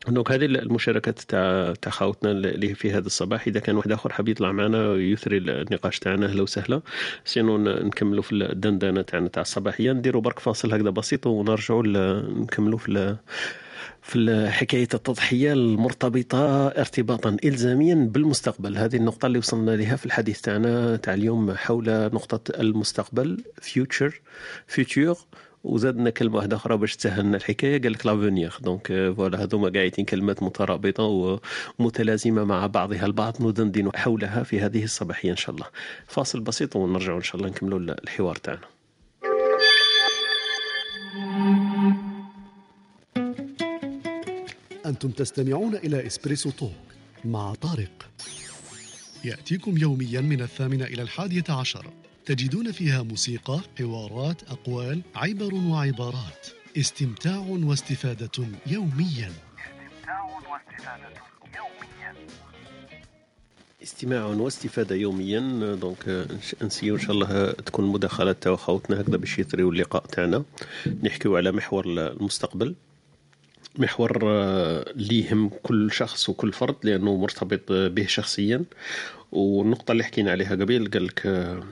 [0.08, 3.46] donc هذه المشاركات تاع تاع خاوتنا اللي في هذا الصباح.
[3.46, 6.26] إذا كان واحد آخر حاب يطلع معنا ويثري النقاش تاعنا.
[6.26, 6.80] أهلا وسهلا.
[7.24, 9.92] sinon نكملوا في الدندنة تاعنا تاع الصباحية.
[9.92, 11.82] نديروا برك فاصل هكذا بسيط ونرجعوا
[12.28, 13.16] نكملوا في
[14.02, 18.76] في حكاية التضحية المرتبطة ارتباطا إلزاميا بالمستقبل.
[18.76, 24.12] هذه النقطة اللي وصلنا لها في الحديث تاعنا تاع اليوم حول نقطة المستقبل future
[24.76, 25.16] future.
[25.64, 30.42] وزادنا كلمة واحدة أخرى باش تسهلنا الحكاية قال لك l'avenir donc voilà هذوما قاعدين كلمات
[30.42, 31.40] مترابطة
[31.78, 33.42] ومتلازمة مع بعضها البعض.
[33.42, 35.66] ندندن حولها في هذه الصباحية إن شاء الله.
[36.06, 38.60] فاصل بسيط ونرجع إن شاء الله نكملوا الحوار تاعنا.
[44.86, 46.72] أنتم تستمعون إلى إسبريسو توك
[47.24, 48.08] مع طارق.
[49.24, 51.86] يأتيكم يوميا من الثامنة إلى الحادية عشر.
[52.30, 56.46] تجدون فيها موسيقى حوارات أقوال عبر وعبارات.
[56.76, 58.30] استمتاع واستفادة
[58.66, 59.32] يوميا.
[59.32, 61.10] استمتاع واستفادة
[61.56, 62.14] يوميا.
[63.82, 65.40] استماع واستفاده يوميا
[65.74, 66.26] دونك
[66.62, 70.44] نسيو إن شاء الله تكون المداخلات تاع خوتنا هكذا باش يثريو اللقاء تاعنا.
[71.02, 72.74] نحكيو على محور المستقبل.
[73.78, 78.64] محور آه، اللي يهم كل شخص وكل فرد لأنه مرتبط به شخصيا.
[79.32, 81.62] والنقطة اللي حكينا عليها قبل قال لك آه،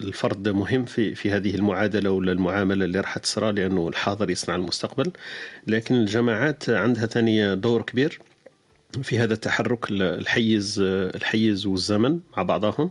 [0.00, 5.12] الفرد مهم في في هذه المعادلة ولا المعاملة اللي راح تصرى لأنه الحاضر يصنع المستقبل.
[5.66, 8.18] لكن الجماعات عندها ثاني دور كبير.
[9.02, 10.80] في هذا التحرك الحيز
[11.14, 12.90] الحيز والزمن مع بعضهم.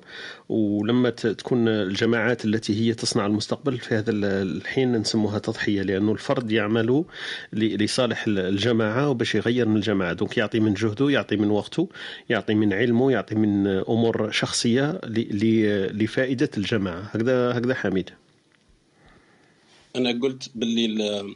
[0.49, 6.51] ولما تكون الجماعات التي هي تصنع المستقبل في هذا ال- الحين نسموها تضحية لأنه الفرد
[6.51, 7.03] يعمل
[7.53, 10.13] لصالح الجماعة وباش يغير من الجماعة.
[10.13, 11.89] دونك يعطي من جهده يعطي من وقته
[12.29, 15.01] يعطي من علمه يعطي من أمور شخصية
[15.93, 17.01] لفائدة الجماعة.
[17.13, 18.09] هكذا هكذا حميد.
[19.95, 21.35] أنا قلت باللي ال-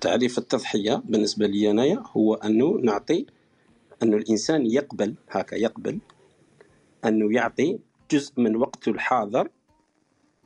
[0.00, 3.26] تعريف التضحية بالنسبة لي أنايا هو أنه نعطي
[4.02, 5.98] انه الإنسان يقبل هكا يقبل
[7.04, 7.78] أنه يعطي
[8.10, 9.48] جزء من وقته الحاضر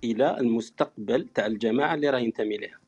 [0.05, 2.81] إلى المستقبل تاع الجماعة اللي راه ينتمي لها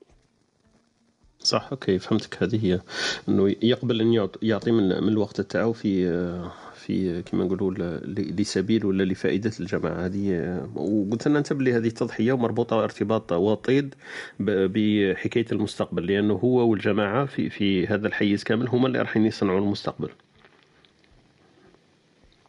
[1.45, 2.43] صح أوكي فهمتك.
[2.43, 2.81] هذه هي
[3.29, 6.07] أنه يقبل أن يعطي من, من الوقت تاعو في
[6.75, 10.07] في كما نقولوا لسبيل ولا لفائدة الجماعة.
[10.07, 13.95] هذه وقلت لنا أنت بلي هذه التضحيه مربوطه ارتباط وطيد
[14.41, 20.09] بحكاية المستقبل لأنه هو والجماعة في في هذا الحيز كامل هما اللي راح يصنعوا المستقبل.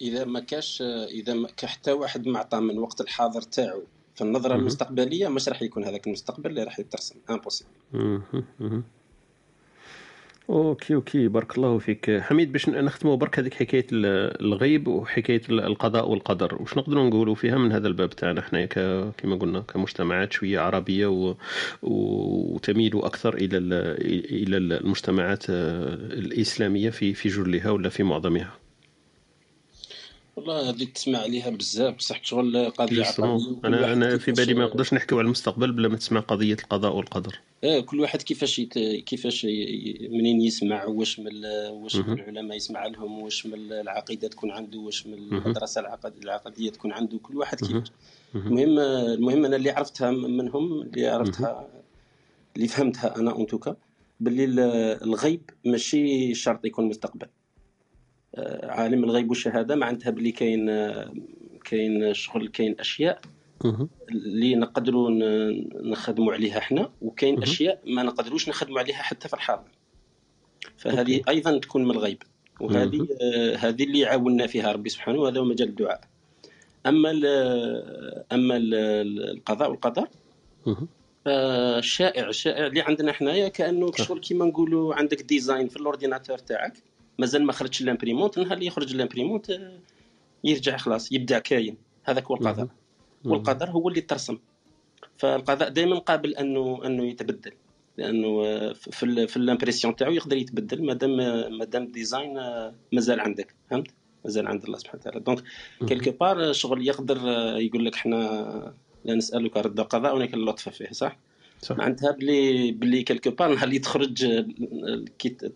[0.04, 3.84] إذا ما كاش إذا ما حتى واحد ما عطى من وقت الحاضر تاعو
[4.16, 7.16] في النظرة المستقبلية مش راح يكون هذاك المستقبل اللي راح يترسم.
[7.30, 7.72] impossible
[10.50, 11.28] OK OK.
[11.28, 12.20] بارك الله فيك.
[12.20, 16.56] حميد باش نختموا برك هذيك حكاية الغيب وحكاية القضاء والقدر.
[16.62, 18.66] واش نقدروا نقولوا فيها من هذا الباب تاعنا إحنا
[19.18, 21.36] كما قلنا كمجتمعات شوية عربية و...
[21.84, 23.58] وتميل أكثر إلى
[24.32, 28.63] إلى المجتمعات الإسلامية في في جلها ولا في معظمها.
[30.36, 33.06] والله هذيك تسمع عليها بزاف بصح شغل قضية
[33.66, 37.40] أنا أنا في بالي ما نقدرش نحكيو على المستقبل بلا ما تسمع قضية القضاء والقدر.
[37.64, 38.74] آه كل واحد كيفاش يت...
[38.80, 39.46] كيفاش
[40.10, 45.08] منين يسمع واش من واش من العلماء يسمع لهم واش من العقيدة تكون عنده واش
[45.08, 46.14] من المدرسة العقد...
[46.24, 47.92] العقدية تكون عنده كل واحد كيفاش.
[48.36, 51.68] المهم المهم أنا اللي عرفتها منهم اللي عرفتها
[52.56, 53.48] اللي فهمتها أنا اون
[54.20, 54.46] باللي
[55.04, 57.28] الغيب ماشي شرط يكون مستقبل.
[58.64, 60.66] عالم الغيب والشهاده معناتها بلي كاين
[61.64, 63.22] كاين شغل كاين أشياء
[64.10, 65.10] اللي نقدروا
[65.84, 69.70] نخدموا عليها إحنا وكاين أشياء ما نقدروش نخدموا عليها حتى في الحاضر
[70.78, 72.24] فهذه أيضا تكون من الغيب.
[72.62, 73.08] وهذه
[73.60, 76.02] هذه اللي عاوننا فيها ربي سبحانه وهذا هو مجال الدعاء.
[76.86, 77.26] أما ال
[78.32, 78.74] أما ال
[79.30, 80.08] القضاء والقدر
[81.28, 86.74] الشائع الشائع اللي عندنا حنايا كأنه شغل كيما نقولوا عندك design في ال ordinateur تاعك.
[87.20, 89.80] مازال ما خرجش ال imprimante نهار اللي يخرج ال imprimante آه،
[90.44, 91.78] يرجع خلاص يبدأ كاين.
[92.04, 92.68] هذاك هو القضاء.
[93.26, 94.38] والقدر هو اللي ترسم.
[95.18, 97.52] فالقضاء دائما قابل أنه أنه يتبدل.
[97.98, 101.18] لأنه آه، في في ال impression تاعو يقدر يتبدل مادام
[101.58, 103.56] مادام design آه، مازال عندك.
[103.70, 103.88] فهمت؟
[104.26, 105.20] مازال عند الله سبحانه وتعالى.
[105.20, 105.44] donc
[105.88, 107.18] quelque part شغل يقدر
[107.58, 108.74] يقول لك إحنا
[109.06, 111.18] لا نسألك رد قضاء ولكن اللطف فيه صح.
[111.72, 114.24] معناتها بلي بلي quelque part نهار اللي تخرج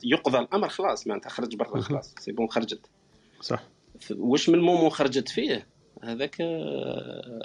[0.03, 2.15] يقضى الأمر خلاص معناتها خرج برا خلاص.
[2.19, 2.79] c'est bon خرجت.
[3.41, 3.63] صح.
[4.11, 5.67] واش من ال moment خرجت فيه؟
[6.03, 6.41] هذاك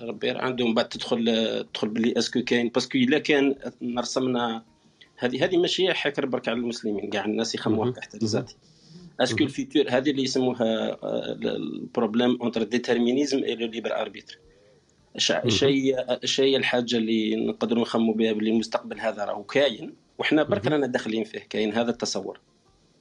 [0.02, 1.24] ربي عنده من بعد تدخل
[1.72, 3.54] تدخل بلي est-ce que كاين parce que إلا كان
[3.98, 4.64] رسمنا
[5.16, 8.56] هذه هذه ماشي حكر برك على المسلمين كاع الناس يخموها تحت ذاتي
[9.20, 10.98] est-ce que ال futur هذه اللي يسموها
[11.42, 14.38] ال problème entre déterminisme et le libre arbitre
[15.16, 20.86] شيء شيء الحاجة اللي نقدروا نخموا بها باللي المستقبل هذا راهو كاين وحنا برك رانا
[20.86, 22.40] داخلين فيه كاين هذا التصور.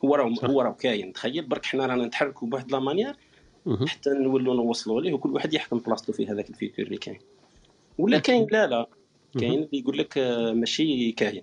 [0.05, 3.15] هو راهو هو راهو كاين تخيل؟ برك حنا رانا نتحركوا بواحد la manière
[3.87, 7.19] حتى نولوا نوصلوا ليه وكل واحد يحكم بلاصتو في هذاك ال futur اللي كاين.
[7.97, 8.87] ولا كاين؟ لا لا.
[9.39, 11.41] كاين اللي يقول لك آه، ماشي كاين.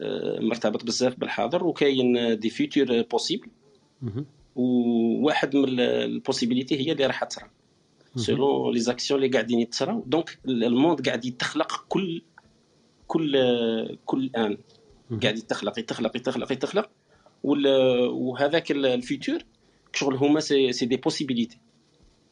[0.00, 3.48] آه، مرتبط بزاف بالحاضر وكاين des futurs possibles
[4.56, 7.50] وواحد من ال possibilités هي اللي راح تصرا
[8.16, 12.22] selon les actions اللي قاعدين يتصراو donc ال monde قاعد يتخلق كل
[13.06, 13.36] كل
[14.04, 14.58] كل ان
[15.22, 16.90] قاعد يتخلق يتخلق يتخلق يتخلق
[17.44, 19.38] وهذاك ال futur
[19.92, 21.58] شغل هما c'est, des possibilités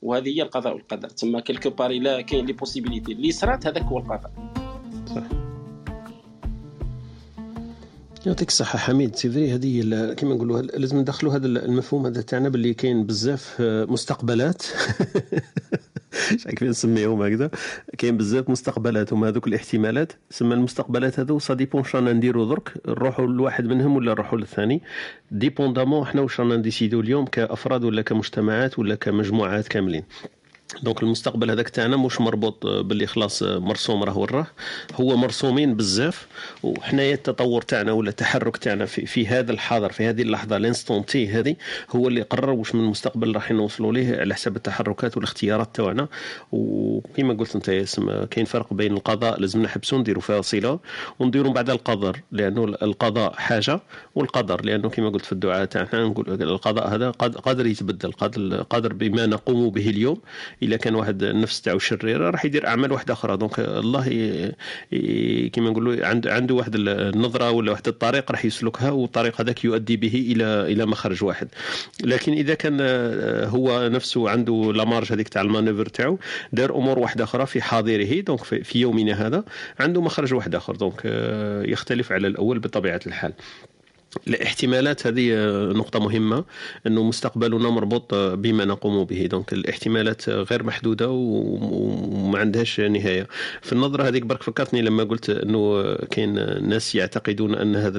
[0.03, 3.99] وهذه هي القضاء والقدر تسمى quelque part الا كاين les possibilités اللي صرات هذاك هو
[3.99, 4.66] القضاء
[8.27, 9.16] يعطيك الصحة حميد.
[9.17, 13.85] c'est vrai هذه كما نقولوا لازم ندخلوا هذا المفهوم هذا تاعنا باللي كاين بزاف آه،
[13.85, 14.62] مستقبلات.
[16.57, 17.51] كيف نسميهم هكذا؟
[17.99, 20.12] كاين بزاف مستقبلات هما هذوك الاحتمالات.
[20.31, 24.83] سما المستقبلات هذو ça dépend واش رانا نديرو درك نروحوا لواحد منهم ولا نروحوا للثاني.
[25.31, 30.03] dépendamment حنا واش رانا نديسيدو اليوم كأفراد ولا كمجتمعات ولا كمجموعات كاملين.
[30.83, 34.47] donc المستقبل هذاك تاعنا مش مربوط باللي خلاص مرسوم راه وراه
[34.95, 36.27] هو مرسومين بزاف
[36.62, 41.29] وحنايا التطور تاعنا ولا التحرك تاعنا في, في هذا الحاضر في هذه اللحظة l'instant T
[41.29, 41.57] هذه
[41.91, 46.09] هو اللي قرر واش من المستقبل راح نوصلوا ليه على حسب التحركات والاختيارات تاعنا.
[46.53, 50.79] وكما قلت أنت ياسم كاين فرق بين القضاء لازم نحبسوا نديروا فاصلة
[51.19, 53.81] ونديروا بعد القدر لأنه القضاء حاجة
[54.14, 58.12] والقدر لأنه كما قلت في الدعاء تاعنا نقول القضاء هذا قادر يتبدل
[58.71, 60.21] قادر بما نقوم به اليوم
[60.63, 63.37] إلا كان واحد النفس تاعو شريره راح يدير أعمال واحدة أخرى.
[63.37, 64.05] donc الله
[65.53, 70.27] كما نقولوا عنده عنده واحد النظرة ولا واحد الطريق راح يسلكها والطريق هذاك يؤدي به
[70.33, 71.49] إلى إلى مخرج واحد.
[72.05, 72.81] لكن إذا كان
[73.49, 76.19] هو نفسه عنده la marge هذيك تاع ال manœuvre تاعو
[76.53, 79.45] دار أمور واحدة أخرى في حاضره donc في يومنا هذا
[79.81, 80.77] عنده مخرج واحد آخر.
[80.77, 81.03] donc
[81.69, 83.33] يختلف على الأول بطبيعة الحال.
[84.29, 85.35] الاحتمالات هذه
[85.73, 86.45] نقطة مهمة
[86.87, 89.27] أنه مستقبلنا مربوط بما نقوم به.
[89.27, 93.29] donc الاحتمالات غير محدودة وما عندهاش نهاية.
[93.63, 96.35] في النظرة هذيك برك فكرتني لما قلت أنه كاين
[96.69, 97.99] ناس يعتقدون أن هذا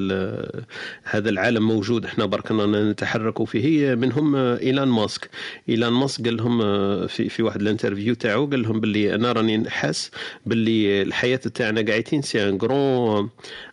[1.03, 2.05] هذا العالم موجود.
[2.05, 3.95] إحنا برك نتحرك فيه.
[3.95, 5.29] منهم إيلان ماسك.
[5.69, 6.57] إيلان ماسك قال لهم
[7.07, 10.11] في, في واحد ال interview تاعو قال لهم باللي أنا راني حاس
[10.45, 13.29] باللي الحياة تاعنا قاعدين c'est un grand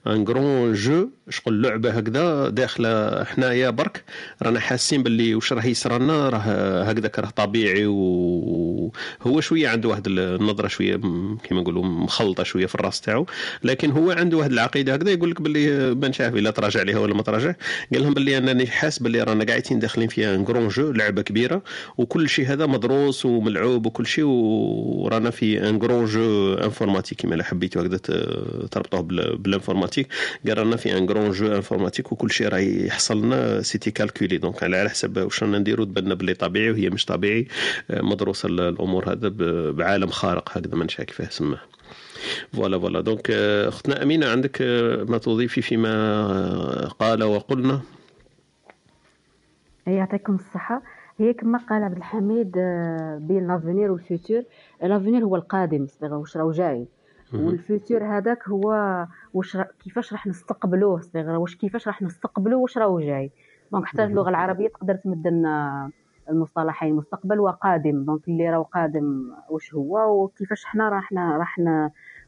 [0.06, 4.04] un grand jeu شغل لعبة هكذا داخله حنايا برك.
[4.42, 10.06] رانا حاسين باللي واش راه يصرى لنا راه هكذاك راه طبيعي وهو شوية عنده واحد
[10.06, 10.96] النظرة شوية
[11.42, 13.26] كيما نقولوا مخلطة شوية في الراس تاعو.
[13.64, 17.14] لكن هو عنده واحد العقيدة هكذا يقول لك باللي ما عارف إلا تراجع لها ولا
[17.14, 17.54] ما تراجع
[17.92, 21.62] قال لهم باللي أنني حاس باللي رانا قاعدين داخلين فيها grand jeu لعبة كبيرة.
[21.98, 27.82] وكل شيء هذا مدروس وملعوب وكل شيء ورانا في un grand jeu informatique كما حبيتوا
[27.82, 27.98] هكذا
[28.70, 29.00] تربطوه
[29.36, 30.08] بال informatique.
[30.46, 34.38] قال رانا في un grand jeu informatique وكل شيء راه يحصل لنا c'était calculé.
[34.38, 37.48] donc على حسب واش رانا نديرو تبان باللي طبيعي وهي مش طبيعي.
[37.90, 39.28] آه، مدروسه الأمور هذا
[39.70, 41.60] بعالم خارق هكذا ما نشفاش كيفاه سماه
[42.52, 43.30] voilà voilà donc
[43.68, 47.80] أختنا أمينة عندك آه، ما تضيفي فيما آه، قال وقلنا؟
[49.86, 50.82] يعطيكم الصحة.
[51.18, 52.52] هي كما قال عبد الحميد
[53.28, 54.42] بين l'avenir وال futur
[54.82, 56.86] l'avenir هو القادم واش راه جاي.
[57.32, 63.00] وال futur هذاك هو واش كيفاش راح نستقبلوه c'est-à-dire واش كيفاش راح نستقبلوه؟ واش راهو
[63.00, 63.30] جاي؟
[63.72, 65.90] donc حتى اللغة العربية تقدر تمد لنا
[66.30, 71.58] المصطلحين مستقبل وقادم donc اللي راهو قادم واش هو وكيفاش حنا راح راح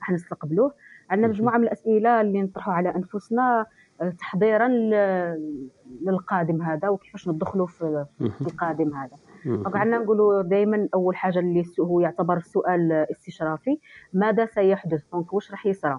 [0.01, 0.73] راح نستقبلوه.
[1.11, 3.67] عندنا مجموعة من الأسئلة اللي نطرحوا على أنفسنا
[4.01, 4.69] آه، تحضيرا
[6.03, 8.07] للقادم هذا وكيفاش ندخلوا في
[8.41, 9.17] القادم هذا.
[9.79, 13.79] عندنا نقولوا دائما أول حاجة اللي هو يعتبر السؤال استشرافي
[14.13, 15.99] ماذا سيحدث؟ دونك واش راح يصرى؟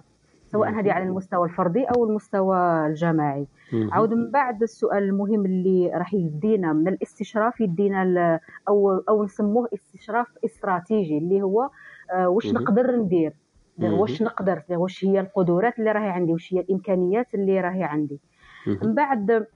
[0.52, 3.46] سواء هذه على المستوى الفردي أو المستوى الجماعي.
[3.92, 10.26] عاود من بعد السؤال المهم اللي راح يدينا من الاستشراف يدينا أو أو نسموه استشراف
[10.44, 11.70] استراتيجي اللي هو
[12.12, 13.32] آه، واش نقدر ندير؟
[13.78, 18.20] واش نقدر؟ واش هي القدرات اللي راهي عندي؟ واش هي الإمكانيات اللي راهي عندي؟
[18.82, 19.46] من بعد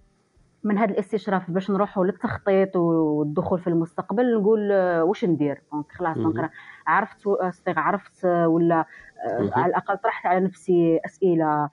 [0.65, 6.19] من هذا الاستشراف باش نروحوا للتخطيط والدخول في المستقبل نقول آه، واش ندير؟ donc خلاص
[6.19, 6.51] donc
[6.87, 11.71] عرفت c'est-à-dire عرفت آه، ولا آه، على الأقل طرحت على نفسي أسئلة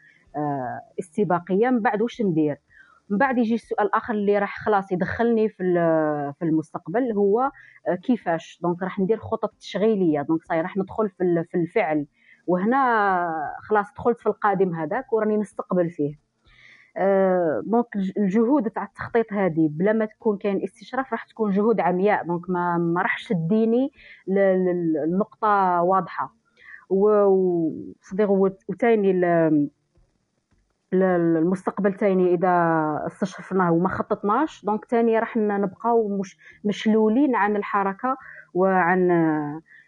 [1.00, 1.70] استباقية.
[1.70, 2.58] من بعد واش ندير؟
[3.10, 5.64] من بعد يجي السؤال الآخر اللي راح خلاص يدخلني في
[6.40, 7.52] في المستقبل هو
[8.04, 10.22] كيفاش؟ donc راح ندير خطط تشغيلية.
[10.22, 12.06] donc c'est-à-dire راح ندخل في الفعل.
[12.48, 13.30] وهنا
[13.62, 16.29] خلاص دخلت في القادم هذاك وراني نستقبل فيه.
[17.66, 17.86] donc
[18.18, 22.78] الجهود تاع التخطيط هذه بلا ما تكون كاين استشراف راح تكون جهود عمياء donc ما
[22.78, 23.92] ما راحش تديني
[24.28, 26.36] للنقطه واضحة.
[26.90, 28.32] و c'est-à-dire
[28.70, 29.12] وثاني
[30.94, 32.50] المستقبل تاني إذا
[33.08, 38.18] استشرفناه وما خططناش donc تاني راح نبقاو مش مشلولين عن الحركة
[38.54, 39.12] وعن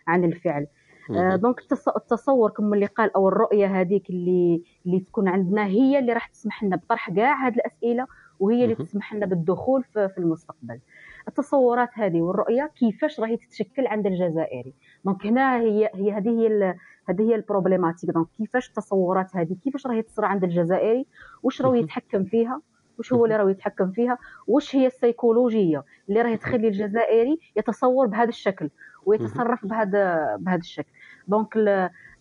[0.07, 0.67] عن الفعل.
[1.09, 1.59] آه، donc
[1.97, 6.63] التصور كما اللي قال أو الرؤية هذيك اللي اللي تكون عندنا هي اللي راح تسمح
[6.63, 8.07] لنا بطرح كاع هذه الأسئلة
[8.39, 10.79] وهي اللي تسمح لنا بالدخول في, في المستقبل.
[11.27, 14.73] التصورات هذه والرؤية كيفاش راهي تتشكل عند الجزائري؟
[15.05, 16.75] donc هنا هي هي هذه هي
[17.09, 21.05] هذه هي ال problématique donc كيفاش التصورات هذه كيفاش راهي تصرى عند الجزائري؟
[21.43, 22.61] واش راهو يتحكم فيها؟
[22.97, 28.29] واش هو اللي راهو يتحكم فيها؟ واش هي السيكولوجية اللي راهي تخلي الجزائري يتصور بهذا
[28.29, 28.69] الشكل؟
[29.05, 30.91] ويتصرف بهذا بهذا الشكل.
[31.27, 31.57] donc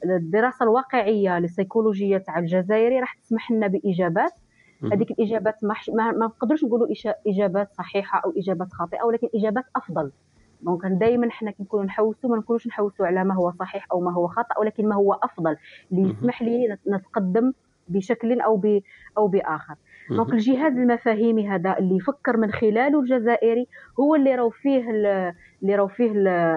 [0.05, 4.33] الدراسة الواقعية للسيكولوجية تاع الجزائري راح تسمح لنا باجابات
[4.93, 5.75] هذيك الإجابات ما
[6.13, 6.89] ما نقدروش نقولوا
[7.27, 10.13] إجابات صحيحة أو إجابات خاطئة ولكن إجابات أفضل.
[10.63, 14.13] donc دائما حنا كي نكونوا نحوسوا ما نكونوش نحوسوا على ما هو صحيح أو ما
[14.13, 15.57] هو خطا ولكن ما هو أفضل.
[15.93, 17.53] اللي يسمح لي نتقدم
[17.89, 18.63] بشكل أو
[19.19, 19.75] أو بآخر.
[20.11, 23.67] donc الجهاز المفاهيمي هذا اللي يفكر من خلاله الجزائري
[24.01, 26.13] هو اللي راهو فيه اللي راهو فيه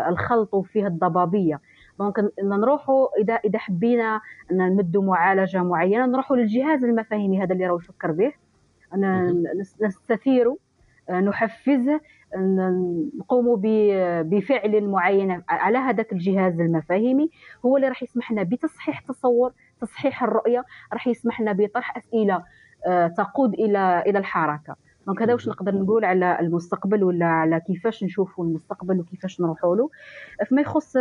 [0.10, 1.62] الخلط وفيه الضبابية.
[2.00, 2.14] donc
[2.44, 4.22] نروحوا اذا إذا حبينا
[4.52, 8.32] نمدوا معالجة معينة نروحوا للجهاز المفاهيمي هذا اللي راهو يفكر به.
[9.82, 10.58] نستثيره
[11.12, 12.02] نحفزه
[13.20, 13.62] نقوم
[14.24, 17.30] بفعل معين على هذاك الجهاز المفاهيمي.
[17.66, 22.36] هو اللي راح يسمح لنا بتصحيح تصور تصحيح الرؤية راح يسمح لنا بطرح أسئلة.
[22.36, 22.44] آه،
[23.18, 24.76] تقود إلى إلى الحركة.
[25.08, 29.90] دونك هذا واش نقدر نقول على المستقبل ولا على كيفاش نشوفوا المستقبل وكيفاش نروحوا له.
[30.46, 30.96] فيما يخص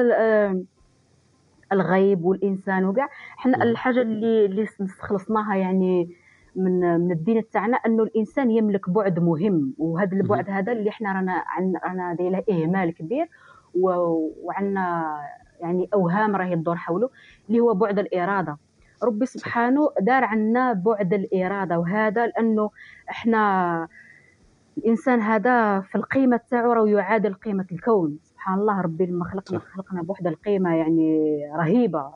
[1.72, 6.11] الغيب والإنسان وكاع حنا الحاجة اللي اللي استخلصناها يعني
[6.57, 9.74] من من الدين تاعنا أنه الإنسان يملك بعد مهم.
[9.78, 11.45] وهذا البعد هذا اللي إحنا رانا
[11.87, 13.28] رانا داير له إهمال كبير
[13.74, 15.16] وعندنا
[15.61, 17.11] يعني أوهام راهي تدور حوله
[17.49, 18.57] اللي هو بعد الإرادة.
[19.05, 22.71] ربي سبحانه دار عنا بعد الإرادة وهذا لأنه
[23.11, 23.89] إحنا
[24.79, 28.19] الإنسان هذا في القيمة تاعو راه يعادل قيمة الكون.
[28.23, 32.13] سبحان الله ربي لما خلقنا خلقنا بوحدة القيمة يعني رهيبة.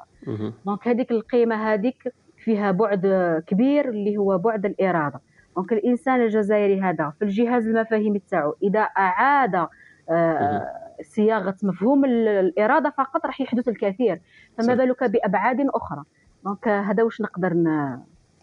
[0.67, 3.07] دونك هذيك القيمة هذيك فيها بعد
[3.47, 5.21] كبير اللي هو بعد الإرادة.
[5.57, 9.67] donc الإنسان الجزائري هذا في الجهاز المفاهيمي تاعو إذا أعاد
[10.11, 10.67] آه،
[11.03, 14.21] صياغة مفهوم الإرادة فقط راح يحدث الكثير.
[14.59, 16.05] فما بالك بأبعاد أخرى.
[16.47, 17.53] donc هذا واش نقدر.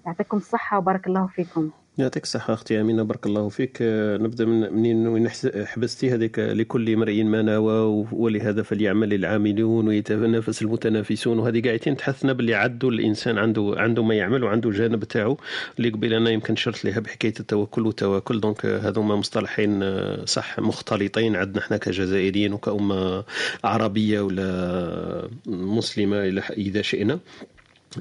[0.05, 1.69] يعطيكم الصحة وبارك الله فيكم.
[1.97, 3.77] يعطيك الصحة أختي أمينة بارك الله فيك.
[4.21, 5.29] نبدأ من منين وين
[5.65, 11.39] حبستي هذيك لكل امرئ ما نوى ولهذا فليعمل العاملون ويتنافس المتنافسون.
[11.39, 15.37] وهذه قاعدين تحثنا باللي عدوا الإنسان عنده عنده ما يعمل وعنده الجانب تاعو
[15.77, 18.39] اللي قبل أنا يمكن شرت لها بحكاية التوكل والتواكل.
[18.39, 21.35] donc هذوما مصطلحين آه، صح مختلطين.
[21.35, 23.23] عندنا إحنا كجزائريين وكأمة
[23.63, 26.17] عربية ولا مسلمة
[26.57, 27.19] إذا شئنا.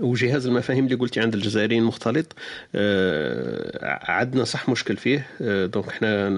[0.01, 2.27] وجهاز المفاهيم اللي قلتي عند الجزائريين مختلط
[2.75, 5.27] آه عندنا صح مشكل فيه.
[5.43, 6.29] آه donc إحنا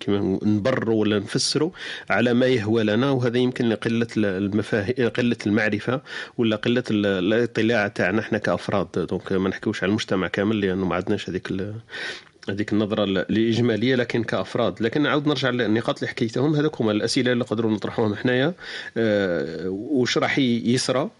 [0.00, 1.70] كما نبرروا ولا نفسروا
[2.10, 6.00] على ما يهوى لنا وهذا يمكن لقلة المفاهيم قلة المعرفة
[6.38, 8.88] ولا قلة الاطلاع تاعنا إحنا كأفراد.
[9.10, 11.52] donc ما نحكيوش على المجتمع كامل لأنه ما عندناش هذيك
[12.48, 14.82] هذيك النظرة الإجمالية لكن كأفراد.
[14.82, 18.52] لكن نعاود نرجع للنقاط اللي حكيتهم هذوك هما الأسئلة اللي نقدروا نطرحوهم حنايا.
[18.96, 21.10] أه وش راح يصرى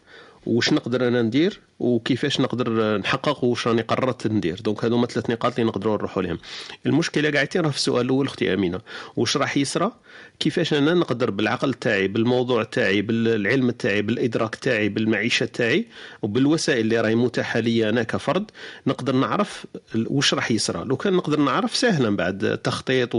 [0.46, 4.60] واش نقدر أنا ندير وكيفاش نقدر نحقق واش راني قررت ندير.
[4.60, 6.38] donc هذوما ثلاث نقاط اللي نقدروا نروحوا لهم
[6.86, 8.80] المشكلة قاعدين راه في السؤال الأول أختي أمينة.
[9.16, 9.92] واش راح يصرى
[10.40, 15.86] كيفاش أنا نقدر بالعقل تاعي بالموضوع تاعي بالعلم تاعي بالإدراك تاعي بالمعيشة تاعي
[16.22, 18.50] وبالوسائل اللي راهي متاحة لي أنا كفرد
[18.86, 19.66] نقدر نعرف
[20.06, 23.14] واش راح يصرى لو كان نقدر نعرف سهلا بعد تخطيط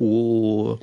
[0.00, 0.76] و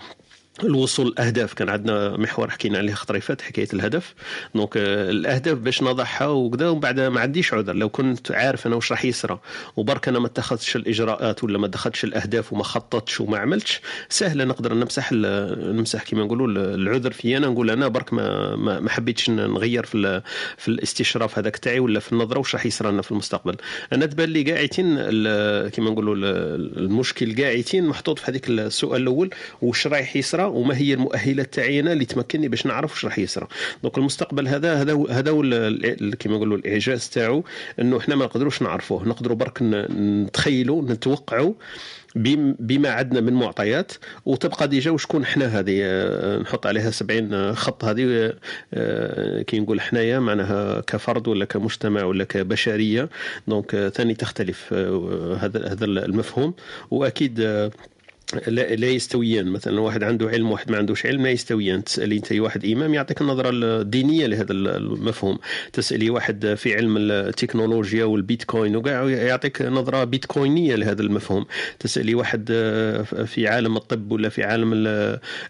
[0.63, 4.13] الوصول الاهداف كان عندنا محور حكينا عليه خطريفات حكاية الهدف.
[4.55, 7.73] دونك آه، الأهداف باش نضعها وكذا ومن بعد ما عنديش عذر.
[7.75, 9.39] لو كنت عارف أنا واش راح يصرى
[9.77, 14.73] وبرك أنا ما اتخذتش الإجراءات ولا ما دخلتش الأهداف وما خططتش وما عملتش سهلة نقدر
[14.73, 17.47] نمسح نمسح كما نقولوا العذر في أنا.
[17.47, 20.21] نقول أنا برك ما ما حبيتش نغير في
[20.57, 23.55] في الاستشراف هذاك تاعي ولا في النظرة واش راح يصرى لنا في المستقبل.
[23.93, 24.95] أنا تبان لي قاعدين
[25.69, 29.29] كما نقولوا المشكل قاعدين محطوط في هذيك السؤال الأول
[29.61, 33.47] واش رايح يصرى وما هي المؤهلات تاعي أنا اللي تمكنني باش نعرف واش راح يصرى
[33.83, 35.31] دونك المستقبل هذا هذا هذا
[36.19, 37.43] كما نقولوا الإعجاز تاعو
[37.79, 39.07] إنه إحنا ما نقدروش نعرفوه.
[39.07, 41.53] نقدروا برك نتخيلوا نتوقعوا
[42.59, 43.91] بما عندنا من معطيات.
[44.25, 48.33] وتبقى déjà وشكون حنا هذه؟ آه، نحط عليها 70 خط هذه
[48.73, 53.09] آه، كي نقول حنايا معناها كفرد ولا كمجتمع ولا كبشرية.
[53.47, 56.53] donc ثاني تختلف آه، هذا هذا المفهوم.
[56.91, 57.69] وأكيد
[58.33, 59.45] لا, لا يستويان.
[59.47, 61.83] مثلا واحد عنده علم وواحد ما عندوش علم لا يستويان.
[61.83, 65.37] تسألي أنت واحد إمام يعطيك النظرة الدينية لهذا المفهوم.
[65.73, 71.45] تسألي واحد في علم التكنولوجيا والبيتكوين وكاع يعطيك نظرة بيتكوينية لهذا المفهوم.
[71.79, 72.45] تسألي واحد
[73.25, 74.73] في عالم الطب ولا في عالم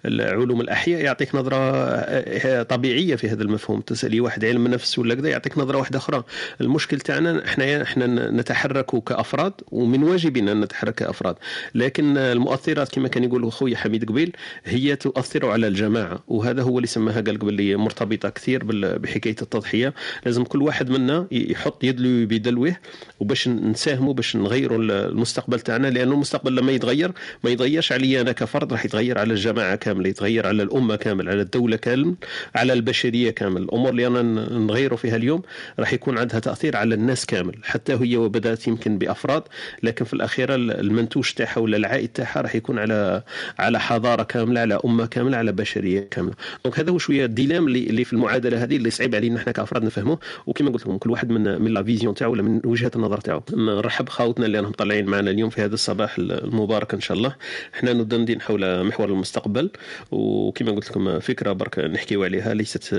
[0.06, 3.82] علوم الأحياء يعطيك نظرة طبيعية في هذا المفهوم.
[3.82, 6.24] تسألي واحد علم النفس ولا كذا يعطيك نظرة واحدة أخرى.
[6.62, 11.36] المشكل تاعنا إحنا إحنا نتحرك كأفراد ومن واجبنا أن نتحرك كأفراد.
[11.76, 14.32] لكن المؤثر المؤثرات كما كان يقول خويا حميد قبيل
[14.66, 18.64] هي تؤثر على الجماعة وهذا هو اللي سماها قال قبل لي مرتبطة كثير
[18.98, 19.94] بحكاية التضحية.
[20.26, 22.76] لازم كل واحد منا يحط يدلو بدلوه
[23.20, 27.12] وباش نساهموا باش نغيروا المستقبل تاعنا لأنه المستقبل لما يتغير
[27.44, 31.42] ما يتغيرش علي أنا كفرد راح يتغير على الجماعة كاملة يتغير على الأمة كامل على
[31.42, 32.16] الدولة كامل
[32.56, 33.62] على البشرية كامل.
[33.62, 34.22] الأمور اللي أنا
[34.54, 35.42] نغيروا فيها اليوم
[35.80, 39.44] راح يكون عندها تأثير على الناس كامل حتى هي وبدات يمكن بأفراد
[39.84, 43.24] لكن في الأخيرة المنتوج تاعها ولا العائد تاعها راح يكون على
[43.60, 46.34] على حضارة كاملة على أمة كاملة على بشرية كاملة.
[46.66, 49.84] دونك هذا هو شوية الديلام اللي, اللي في المعادلة هذه اللي صعيب علينا إحنا كأفراد
[49.84, 53.18] نفهموه وكما قلت لكم كل واحد من من لا فيزيون تاعو ولا من وجهة النظر
[53.18, 53.44] تاعو.
[53.54, 57.36] نرحب خاوتنا اللي راهم طالعين معنا اليوم في هذا الصباح المبارك إن شاء الله.
[57.76, 59.70] إحنا ندندن حول محور المستقبل.
[60.12, 62.94] وكما قلت لكم فكرة برك نحكيو عليها ليست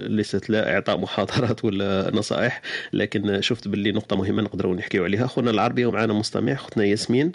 [0.00, 5.26] ليست لا إعطاء محاضرات ولا نصائح لكن شفت باللي نقطة مهمة نقدروا نحكيو عليها.
[5.26, 7.32] خونا العربي ومعنا مستمع خوتنا ياسمين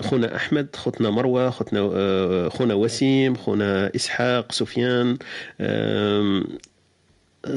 [0.00, 5.18] خونا أحمد خوتنا مروة خوتنا آه، خونا وسيم خونا إسحاق سفيان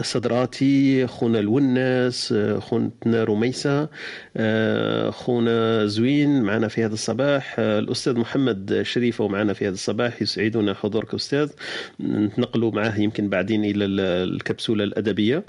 [0.01, 3.89] صدراتي خونا الوناس خونا رميسة
[5.11, 11.13] خونا زوين معنا في هذا الصباح الأستاذ محمد شريفة ومعنا في هذا الصباح يسعدنا حضورك
[11.13, 11.49] أستاذ.
[11.99, 15.43] نتنقلوا معه يمكن بعدين إلى الكبسولة الأدبية.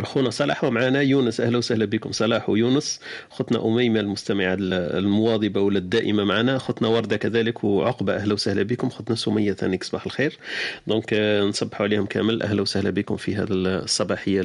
[0.00, 1.40] أخونا صلاح ومعنا يونس.
[1.40, 3.00] أهلا وسهلا بكم صلاح ويونس.
[3.32, 6.56] أختنا أميمة المستمعة المواظبة ولا الدائمه معنا.
[6.56, 8.16] أختنا وردة كذلك وعقبة.
[8.16, 8.86] أهلا وسهلا بكم.
[8.86, 10.38] أختنا سمية ثانيك صباح الخير.
[10.86, 11.14] دونك
[11.48, 12.42] نصبحوا عليهم كامل.
[12.42, 14.42] أهلا وسهلا بكم في هذا الصباحية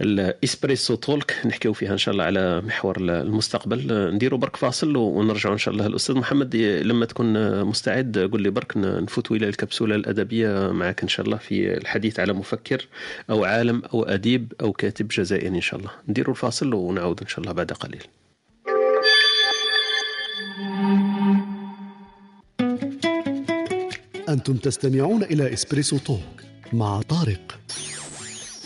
[0.00, 4.10] الإسبريسو تولك نحكيو فيها إن شاء الله على محور المستقبل.
[4.14, 6.56] نديروا برك فاصل ونرجعوا إن شاء الله الاستاذ محمد.
[6.56, 11.76] لما تكون مستعد قول لي برك نفوتوا إلى الكبسولة الأدبية معك إن شاء الله في
[11.76, 12.86] الحديث على مفكر
[13.30, 15.90] أو عالم أو أديب أو كاتب جزائري إن شاء الله.
[16.08, 18.02] نديروا الفاصل ونعود إن شاء الله بعد قليل.
[24.28, 26.20] أنتم تستمعون إلى Espresso Talk
[26.72, 27.58] مع طارق.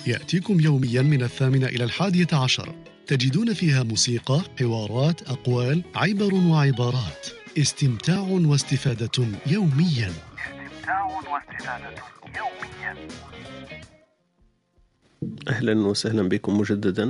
[0.06, 2.74] يأتيكم يوميا من الثامنة إلى الحادية عشر.
[3.06, 7.26] تجدون فيها موسيقى، حوارات، أقوال، عبر وعبارات.
[7.58, 10.10] استمتاع واستفادة يوميا.
[10.10, 11.94] استمتاع واستفادة
[12.26, 13.08] يوميا
[15.48, 17.04] أهلا وسهلا بكم مجددا.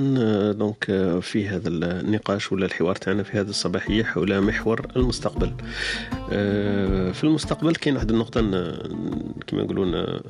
[0.52, 0.84] donc
[1.22, 5.54] في هذا النقاش ولا الحوار تاعنا في هذه الصباحيه حول محور المستقبل.
[7.14, 8.40] في المستقبل كاين واحد النقطة
[9.46, 10.20] كما يقولون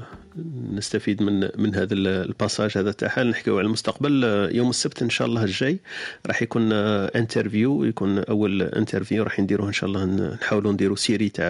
[0.73, 5.28] نستفيد من من هذا ال passage هذا تاعها نحكيو على المستقبل يوم السبت إن شاء
[5.28, 5.78] الله الجاي
[6.27, 11.47] راح يكون interview يكون أول interview راح نديروه إن شاء الله نحاولوا نديروا série تاع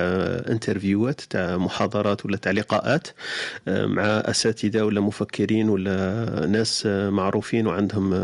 [0.48, 3.08] interview ات تاع محاضرات ولا تاع لقاءات
[3.68, 8.14] مع أساتذة ولا مفكرين ولا ناس معروفين وعندهم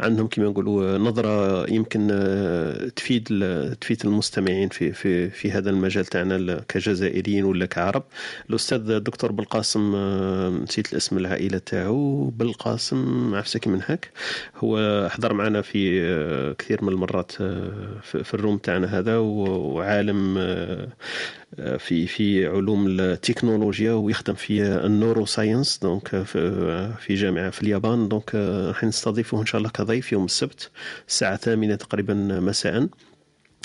[0.00, 2.08] عندهم كما نقولوا نظرة يمكن
[2.96, 3.24] تفيد
[3.80, 8.02] تفيد المستمعين في في في هذا المجال تاعنا كجزائريين ولا كعرب.
[8.50, 9.32] الأستاذ الدكتور
[9.62, 9.96] بالقاسم
[10.62, 12.24] نسيت الاسم العائلة تاعو.
[12.24, 14.10] بالقاسم عرفتش من هاك.
[14.56, 17.32] هو حضر معنا في كثير من المرات
[18.02, 19.18] في ال room تاعنا هذا.
[19.18, 20.34] وعالم
[21.78, 23.92] في في علوم التكنولوجيا.
[23.92, 26.08] ويخدم في ال neuroscience donc
[26.98, 28.08] في جامعة في اليابان.
[28.08, 28.34] donc
[28.68, 30.70] راح نستضيفه إن شاء الله كضيف يوم السبت
[31.08, 32.88] الساعة الثامنة تقريبا مساء.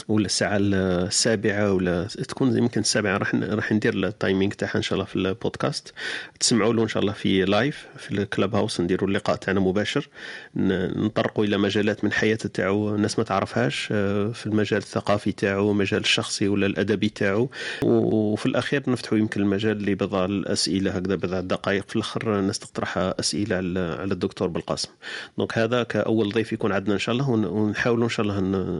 [0.08, 4.94] ولا الساعة السابعة ولا تكون يمكن السابعة راح راح ندير ال timing تاعها إن شاء
[4.94, 5.94] الله في البودكاست.
[6.40, 10.10] تسمعوا له إن شاء الله في live في ال Clubhouse نديروا اللقاء تاعنا مباشر.
[10.56, 13.86] نطرقوا إلى مجالات من حياته تاعو الناس ما تعرفهاش
[14.34, 17.50] في المجال الثقافي تاعو المجال الشخصي ولا الأدبي تاعو.
[17.84, 21.84] وفي الأخير نفتحوا يمكن المجال لبضع الأسئلة هكذا بضع الدقائق.
[21.88, 24.90] في الآخر الناس تقترح أسئلة على الدكتور بالقاسم.
[25.38, 28.40] donc هذا كأول ضيف يكون عندنا إن شاء الله ونحاولوا إن شاء الله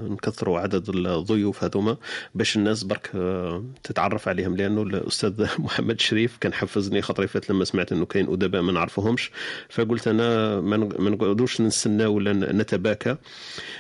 [0.10, 1.98] نكثروا عدد الضيوف هذوما
[2.36, 3.12] باش الناس برك
[3.84, 4.56] تتعرف عليهم.
[4.56, 9.32] لأنه الأستاذ محمد شريف كان حفزني خطري فات لما سمعت إنه كاين أدباء ما نعرفوهمش.
[9.70, 13.16] فقلت أنا ما نقعدوش نستنى ولا نتباكى.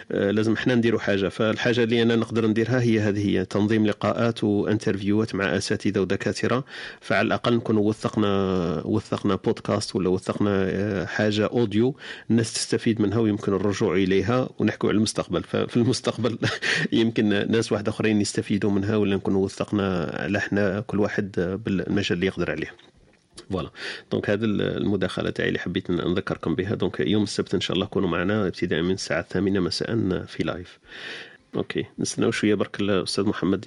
[0.10, 1.28] لازم إحنا نديروا حاجة.
[1.28, 5.99] فالحاجة اللي أنا نقدر نديرها هي هذه هي تنظيم لقاءات و interview ات مع أساتذة
[5.99, 6.66] ودكاترة.
[7.02, 11.95] فعلى الأقل نكونوا وثقنا وثقنا بودكاست ولا وثقنا حاجة audio
[12.30, 15.44] الناس تستفيد منها ويمكن الرجوع إليها ونحكوا على المستقبل.
[15.44, 16.38] ففي المستقبل
[16.91, 22.26] يمكن ناس واحد آخرين يستفيدوا منها ولا نكونوا وثقنا على إحنا كل واحد بالمجال اللي
[22.26, 22.73] يقدر عليه.
[23.52, 23.70] ف voilà.
[24.12, 26.76] donc هذه المداخلة تاعي اللي حبيت نذكركم بها.
[26.76, 29.95] donc يوم السبت إن شاء الله كونوا معنا ابتداء من الساعة الثامنة مساء
[30.26, 30.80] في live
[31.56, 32.56] OK نستناو شوية.
[32.56, 33.65] برك الأستاذ محمد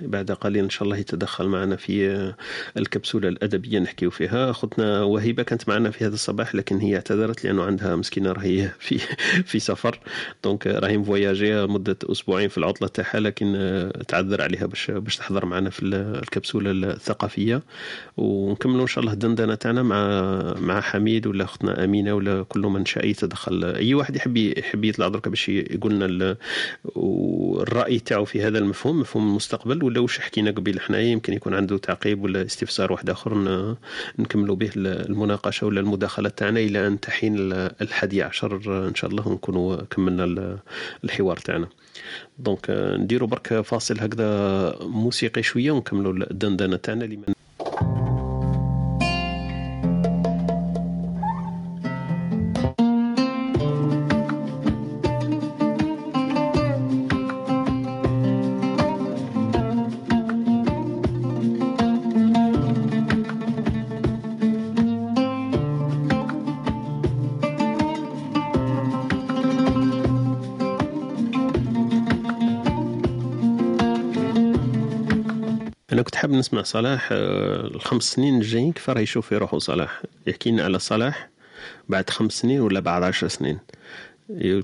[0.00, 2.34] بعد قليل إن شاء الله يتدخل معنا في
[2.76, 4.50] الكبسولة الأدبية نحكيو فيها.
[4.50, 8.98] أختنا وهبه كانت معنا في هذا الصباح لكن هي اعتذرت لأنه عندها مسكينة راهي في
[9.44, 10.00] في سفر.
[10.44, 13.48] دونك راهي مفواياجي مدة أسبوعين في العطلة تاعها لكن
[14.08, 17.62] تعذر عليها باش باش تحضر معنا في الكبسولة الثقافية.
[18.16, 19.98] ونكملوا إن شاء الله الدندنة تاعنا مع
[20.60, 23.64] مع حميد ولا أختنا أمينة ولا كل من شاء يتدخل.
[23.64, 26.36] أي واحد يحب يحب يطلع درك باش يقول لنا
[26.98, 31.78] والرأي تاعو في هذا المفهوم مفهوم المستقبل ولا واش حكينا قبيل؟ حنايا يمكن يكون عنده
[31.78, 33.38] تعقيب ولا استفسار واحد آخر
[34.18, 38.56] نكملوا به المناقشة ولا المداخلة تاعنا إلى أن تحين الحادي عشر
[38.88, 40.58] إن شاء الله ونكونوا كملنا
[41.04, 41.68] الحوار تاعنا.
[42.38, 47.34] دونك نديروا برك فاصل هكذا موسيقي شوية ونكملوا الدندنة تاعنا لمن
[76.58, 80.78] نسمع صلاح آه، الخمس سنين الجايين كيف راه يشوف في روحه صلاح؟ يحكي لنا على
[80.78, 81.28] صلاح
[81.88, 83.58] بعد خمس سنين ولا بعد عشر سنين؟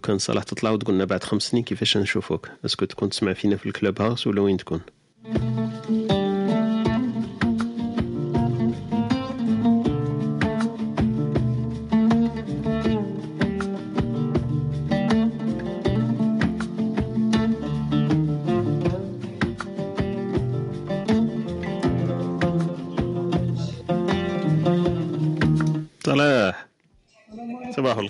[0.02, 3.56] كان صلاح تطلع وتقول لنا بعد خمس سنين كيفاش نشوفوك؟ est-ce que تكون تسمع فينا
[3.56, 4.80] في ال Clubhouse ولا وين تكون؟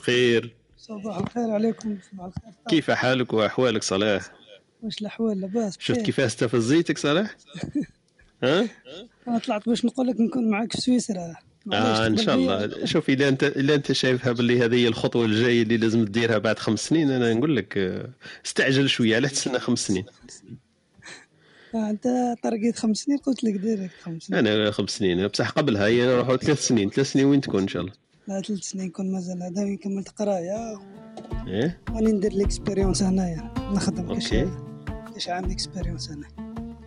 [0.08, 0.54] الخير.
[0.78, 2.52] صباح الخير عليكم صباح الخير.
[2.68, 4.32] كيف حالك وأحوالك صلاح؟
[4.82, 7.36] واش الأحوال؟ لاباس شفت كيفاش استفزيتك صلاح؟
[8.42, 8.68] ها؟
[9.28, 11.34] أنا طلعت باش نقول لك نكون معك في سويسرا.
[11.72, 12.84] آه إن شاء الله.
[12.84, 16.58] شوف إذا انت إذا أنت شايفها باللي هذه هي الخطوة الجاية اللي لازم تديرها بعد
[16.58, 18.10] خمس سنين أنا نقول لك آه،
[18.46, 20.04] استعجل شوية لا تستنى خمس سنين.
[21.74, 22.06] آه أنت
[22.42, 24.46] طرقيت خمس سنين قلت لك directe خمس سنين.
[24.46, 25.26] أنا خمس سنين.
[25.26, 26.90] بصح قبلها هي نروحوا ثلاث سنين.
[26.90, 30.80] ثلاث سنين وين تكون إن شاء الله؟ لا ثلاث سنين كون مازال هذا كملت قراية.
[31.46, 34.48] إيه؟ راني ندير l'expérience هنايا نخدم أوكي.
[35.14, 36.26] كاش عام expérience هنا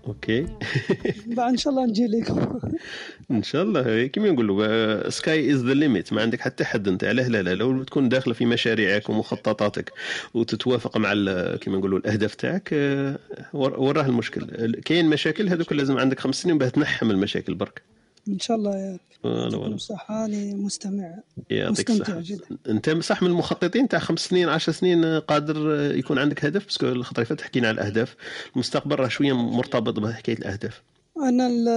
[0.07, 0.45] أوكي.
[1.37, 2.59] بعد إن شاء الله نجي لكم.
[3.31, 4.05] إن شاء الله.
[4.07, 7.03] كيما نقولوا sky is the limit ما عندك حتى حد أنت.
[7.03, 9.91] علاه لا لا لو تكون داخلة في مشاريعك ومخططاتك
[10.33, 11.13] وتتوافق مع
[11.55, 13.19] كيما نقولوا الأهداف تاعك آه،
[13.53, 14.71] ور- وراه المشكل.
[14.85, 17.81] كاين مشاكل؟ هذوك لازم عندك خمس سنين باه تنحي المشاكل برك.
[18.27, 21.15] إن شاء الله يا الصحه اني مستمع.
[21.49, 22.57] يعطيك مستمتع جدا.
[22.69, 26.85] أنت صح من المخططين تاع خمس سنين عشر سنين قادر يكون عندك هدف؟ parce que
[26.87, 28.15] الخطره اللي حكينا على الأهداف.
[28.55, 30.81] المستقبل راه شوية مرتبط بحكاية الأهداف.
[31.23, 31.67] أنا ال-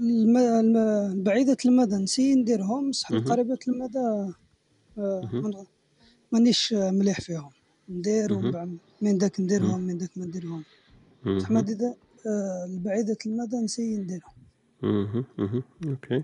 [0.00, 3.12] الم- الم- بعيدة المدى نسي نديرهم بصح.
[3.12, 4.32] قريبة المدى
[4.98, 5.64] آه،
[6.32, 7.50] مانيش مليح فيهم.
[7.88, 8.32] ندير
[9.02, 10.64] من داك نديرهم من داك ما نديرهم
[11.26, 11.50] بصح.
[11.50, 11.94] مدى
[12.66, 14.37] البعيدة المدى نسي نديرهم.
[14.82, 15.24] مهم.
[15.38, 15.62] مهم.
[15.86, 16.22] OK.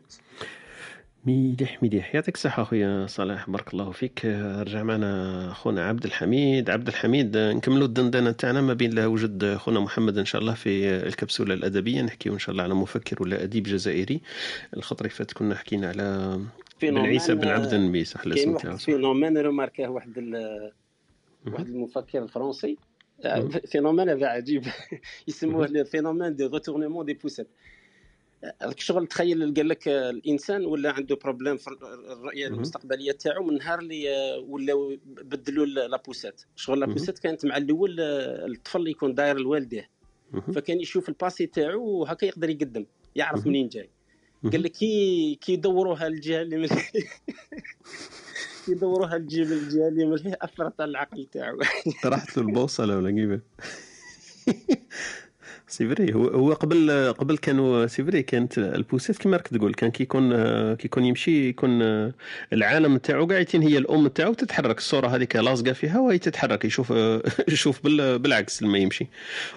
[1.27, 4.25] مليح مليح يعطيك الصحة أخويا صلاح بارك الله فيك.
[4.67, 6.71] رجع معنا خونا عبد الحميد.
[6.71, 10.89] عبد الحميد نكملوا الدندنة تاعنا ما بين لا وجد خونا محمد إن شاء الله في
[11.07, 12.03] الكبسولة الأدبية.
[12.03, 14.21] نحكيو إن شاء الله على مفكر ولا أديب جزائري.
[14.77, 16.41] الخطرة فاتت كنا حكينا على
[16.83, 18.77] بن عيسى بن عبد النبي صح الاسم تاعو.
[18.77, 20.19] phénomène remarqué واحد
[21.47, 22.79] واحد المفكر الفرنسي.
[23.67, 24.65] phénomène هذا عجيب.
[25.29, 27.49] يسموه ال phénomène du retournement des poussettes.
[28.63, 31.69] راك شغل تخيل قال لك آه، الإنسان ولا عنده problème في
[32.13, 32.47] الرؤية.
[32.47, 34.05] المستقبلية تاعو من نهار اللي
[34.49, 36.81] ولاو بدلوا la poussette شغل.
[36.81, 39.91] la poussette كانت مع الأول آه، الطفل اللي يكون داير لوالديه.
[40.55, 43.47] فكان يشوف ال passé تاعو وهكا يقدر يقدم يعرف.
[43.47, 43.91] منين جاي.
[44.53, 46.69] قال لك كي كي يدوروها الجهة اللي من
[48.65, 51.59] كي يدوروها الجهة الجهة اللي من أثرت على العقل تاعو
[52.03, 53.41] طرحت له البوصلة ولا كيف
[55.75, 59.91] سي فري هو هو قبل قبل كانوا سي فري كانت البوسيت كما راك تقول كان
[59.91, 60.33] كيكون
[60.75, 61.83] كيكون يمشي يكون
[62.53, 64.79] العالم تاعو قاعدين هي الأم تاعو تتحرك.
[64.79, 66.93] الصورة هذيك لاصقه فيها وهي تتحرك يشوف
[67.55, 69.07] يشوف بال- بالعكس لما يمشي.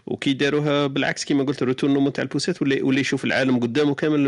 [0.05, 4.27] وكي داروها بالعكس كما قلت الروتورنمون تاع البوسيت ولا ولا يشوف العالم قدامه كامل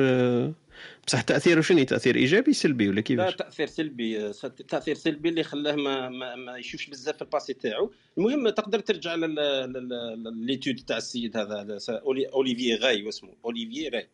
[1.07, 4.33] بصح تاثيره شنو تأثير إيجابي سلبي ولا لا كيفاش؟ تأثير سلبي
[4.67, 8.79] تأثير سلبي اللي خلاه ما ما, ما يشوفش بزاف في ال passé تاعو المهم تقدر
[8.79, 11.79] ترجع ل l'étude تاع السيد هذا
[12.09, 14.09] اوليفيي غاي واسمه اوليفيي غاي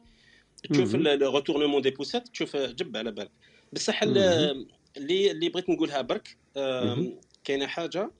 [0.70, 0.96] تشوف.
[0.96, 3.32] ال retournement des poussettes تشوف جب على بالك
[3.74, 4.04] بصح.
[4.04, 4.66] اللي
[5.32, 6.38] اللي بغيت نقولها برك.
[7.44, 8.12] كاينة حاجة.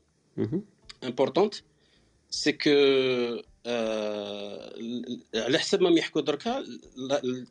[1.04, 1.56] importante
[2.30, 2.70] c'est que
[5.36, 6.64] على حسب ما يحكوا دركا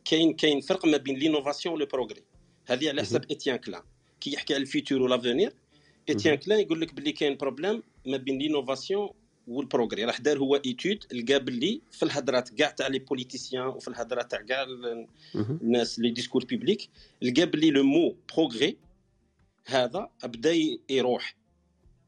[0.05, 2.23] كاين كاين فرق ما بين l'innovation و le progrès
[2.67, 3.81] هذه على حسب Étienne Klein
[4.21, 5.53] كي يحكي على ال futur و l'avenir
[6.09, 6.35] Étienne.
[6.35, 9.09] Klein يقول لك باللي كاين problème ما بين l'innovation
[9.47, 13.87] وال progrès راح دار هو étude لقى باللي في الهضرات كاع تاع les politiciens وفي
[13.87, 14.65] الهضرات تاع كاع.
[15.35, 16.89] الناس les discours publics
[17.21, 18.77] لقى باللي le mot progrès
[19.65, 20.53] هذا بدا
[20.89, 21.35] يروح.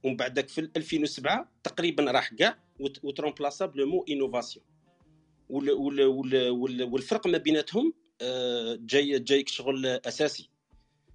[0.04, 4.66] ومن بعدك في 2007 تقريبا راح كاع وت- وت remplaça ب le mot innovation
[5.50, 10.50] وال- وال- وال- وال- والفرق ما بيناتهم آه، جاي جايك شغل أساسي.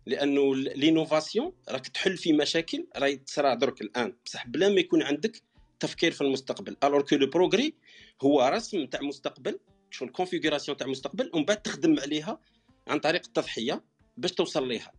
[0.06, 4.16] لأنه l'innovation راك تحل في مشاكل راهي تصرى درك الآن.
[4.26, 5.42] بصح بلا ما يكون عندك
[5.80, 6.76] تفكير في المستقبل.
[6.84, 7.74] alors que le progrès
[8.22, 9.58] هو رسم تاع مستقبل
[9.90, 12.40] شغل configuration تاع مستقبل ومن بعد تخدم عليها
[12.88, 13.84] عن طريق التضحية
[14.16, 14.92] باش توصل ليها.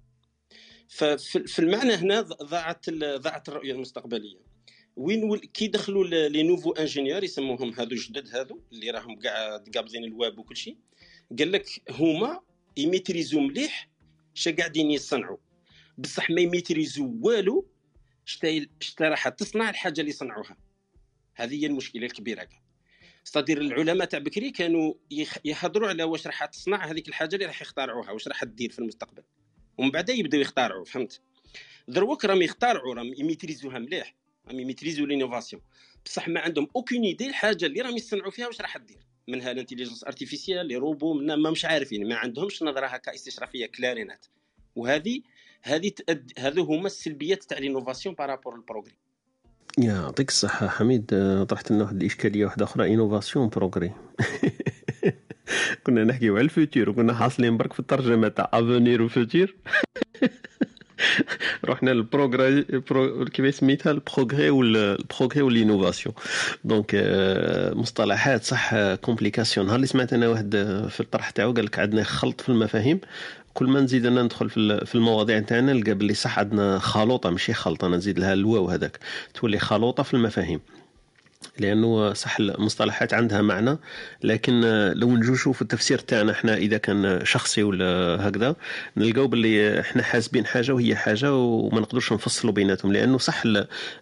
[0.90, 4.53] ففي في المعنى هنا ضاعت ضاعت الرؤية المستقبلية.
[4.96, 10.38] وين كي دخلوا les nouveaux ingénieurs يسموهم هذو جدد هذو اللي راهم كاع قابضين الواب
[10.38, 10.78] وكل شيء
[11.40, 12.40] قال لك هما
[12.78, 13.90] ي maîtrisو مليح
[14.34, 15.38] شا قاعدين يصنعوا
[15.98, 17.74] بصح ما ي maîtrisو والو
[18.26, 20.58] شتا راح تصنع الحاجة اللي صنعوها.
[21.36, 22.62] هذه هي المشكلة الكبيرة كاع.
[23.24, 24.94] c'est-à-dire العلماء تاع بكري كانوا
[25.46, 29.24] يهضروا على واش راح تصنع هذيك الحاجة اللي راح يخترعوها واش راح تدير في المستقبل.
[29.78, 31.22] ومن بعد يبداو يخترعوا فهمت؟
[31.88, 34.16] دروك راهم يخترعوا راهم ي maîtrisوها مليح.
[34.48, 35.62] راهم ي maîtrisو l'innovation.
[36.06, 39.56] بصح ما عندهم aucune idée الحاجة اللي راهم يصنعوا فيها واش راح دير منها ال
[39.56, 44.26] intelligence artificielle les robots ما مش عارفين ما عندهمش نظرة هكا استشرافية كلارينات.
[44.76, 45.22] وهذه
[45.62, 45.92] هذه
[46.40, 48.96] هذو هما السلبيات تاع l'innovation par rapport ال progrès
[49.78, 51.06] يعطيك الصحة حميد
[51.50, 53.92] طرحت لنا واحد الإشكالية واحدة أخرى innovation progrès
[55.84, 59.56] كنا نحكيو على ال futur وكنا حاصلين برك في الترجمة تاع avenir و futur
[61.70, 63.26] رحنا لل progrès pro...
[63.26, 66.16] كيف سميتها؟ ال progrès وال progrès وال innovation.
[66.64, 66.96] donc
[67.76, 70.52] مصطلحات صح complication نهار اللي سمعت أنا واحد
[70.90, 73.00] في الطرح تاعو قال لك عندنا خلط في المفاهيم؟
[73.54, 74.50] كل ما نزيد أنا ندخل
[74.86, 79.00] في المواضيع تاعنا نلقى باللي صح عندنا خلوطة ماشي خلطة أنا نزيد لها الواو هذاك.
[79.34, 80.60] تولي خلوطة في المفاهيم.
[81.60, 83.78] لأنه صح المصطلحات عندها معنى
[84.24, 84.62] لكن
[84.96, 88.56] لو نجو في التفسير تاعنا إحنا إذا كان شخصي ولا هكذا
[88.98, 93.44] نلقاو باللي إحنا حاسبين حاجة وهي حاجة وما نقدرش نفصلوا بيناتهم لأنه صح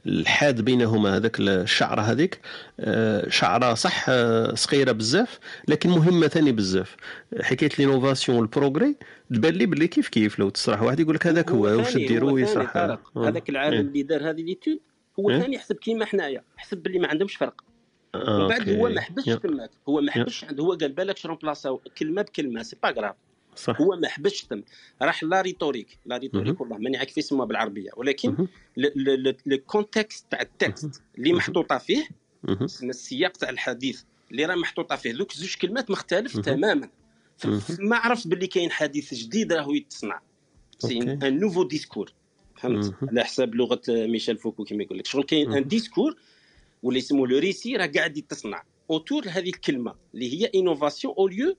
[0.05, 2.39] الحاد بينهما هذاك الشعره هذيك
[2.79, 6.95] آه، شعرة صح آه، صغيرة بزاف لكن مهمة ثاني بزاف.
[7.41, 8.95] حكاية l'innovation و ال progrès
[9.33, 12.77] تبان لي باللي كيف كيف لو تصرح واحد يقول لك هذاك هو واش ديروا يصرح
[13.17, 13.81] هذاك العالم إيه.
[13.81, 14.79] اللي دار هذه l'étude
[15.21, 17.63] هو إيه؟ ثاني يحسب كيما حنايا حسب باللي ما عندهمش فرق.
[18.15, 22.21] ومن بعد هو ما حبسش تماك هو ما حبسش عنده هو قال بالك remplaça كلمة
[22.21, 23.15] بكلمة c'est pas grave.
[23.55, 23.81] صح.
[23.81, 24.63] هو ما حبسش تم.
[25.01, 27.89] راح la rhétorique la rhétorique والله ماني عارف يسموها بالعربية.
[27.97, 28.47] ولكن
[29.45, 32.07] le contexte تاع ال texte اللي محطوطة فيه
[32.83, 35.13] السياق تاع الحديث اللي راه محطوطة فيه.
[35.13, 36.89] ذوك زوج كلمات مختلف تماما.
[37.79, 40.21] ما عرفت باللي كاين حديث جديد راهو يتصنع.
[40.79, 42.13] c'est un nouveau discours
[42.61, 45.05] فهمت؟ على حساب لغة ميشيل فوكو كما يقول لك.
[45.05, 46.15] شغل كاين un discours
[46.83, 51.55] واللي يسموه le récit راه قاعد يتصنع autour هذه الكلمة اللي هي innovation أو le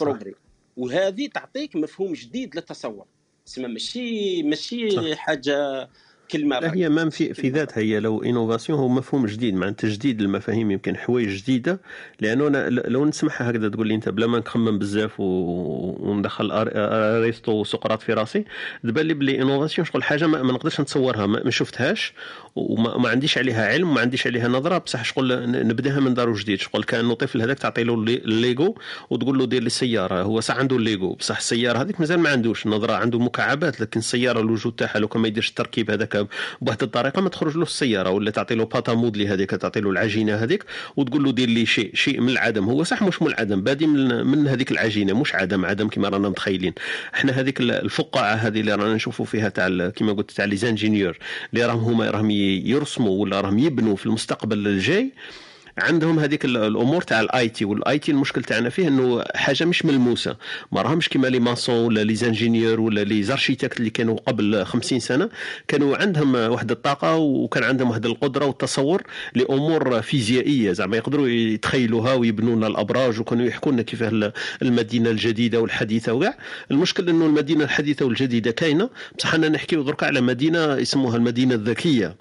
[0.00, 0.34] progrès
[0.76, 3.06] وهذه تعطيك مفهوم جديد للتصور.
[3.46, 5.88] تسمى ماشي ماشي حاجة
[6.32, 10.70] كلمة لا هي même في في ذاتها هي l'innovation هو مفهوم جديد مع تجديد المفاهيم
[10.70, 11.80] يمكن حوايج جديدة.
[12.20, 18.02] لأنه أنا لو نسمعها هكذا تقول لي أنت بلا ما نخمم بزاف وندخل ارسطو وسقراط
[18.02, 18.44] في راسي
[18.82, 22.12] تبان لي بلي innovation شغل حاجة ما, ما نقدرش نتصورها ما, ما شفتهاش
[22.56, 26.60] وما ما عنديش عليها علم وما عنديش عليها نظرة بصح شغل نبدأها من دار جديد
[26.60, 28.78] شغل كانه طفل هذاك تعطي له الليغو
[29.10, 32.66] وتقول له دير لي السيارة هو صح عنده الليغو بصح السيارة هذيك مازال ما عندوش
[32.66, 36.21] نظرة عنده مكعبات لكن السيارة الوجود تاعها لو كان ما يديرش التركيب هذاك
[36.60, 39.90] بواحد الطريقة ما تخرج له السيارة ولا تعطي له pâte à modeler هذيك تعطي له
[39.90, 40.64] العجينة هذيك
[40.96, 42.82] وتقول له دير لي شيء شيء من العدم هو.
[42.82, 46.74] صح مش من العدم بادي من, من هذيك العجينة مش عدم عدم كما رانا متخيلين.
[47.14, 51.18] إحنا هذيك الفقاعة هذه اللي رانا نشوفوا فيها تاع كما قلت تاع les ingénieurs
[51.52, 55.12] اللي راهم هما راهم يرسموا ولا راهم يبنوا في المستقبل الجاي
[55.78, 60.36] عندهم هذيك الأمور تاع ال IT وال IT المشكل تاعنا فيه إنه حاجة مش ملموسة.
[60.72, 65.00] ما راهمش كيما les maçons ولا les ingénieurs ولا les architectes اللي كانوا قبل 50
[65.00, 65.28] سنة.
[65.68, 69.02] كانوا عندهم واحد الطاقة وكان عندهم واحد القدرة والتصور
[69.34, 70.72] لأمور فيزيائية.
[70.72, 74.32] زعما يقدروا يتخيلوها ويبنوا لنا الأبراج وكانوا يحكوا لنا كيفاه
[74.62, 76.12] المدينة الجديدة والحديثة.
[76.12, 76.38] وكاع
[76.70, 78.90] المشكل إنه المدينة الحديثة والجديدة كاينة.
[79.18, 82.16] بصح أنا نحكيو درك على مدينة يسموها المدينة الذكية.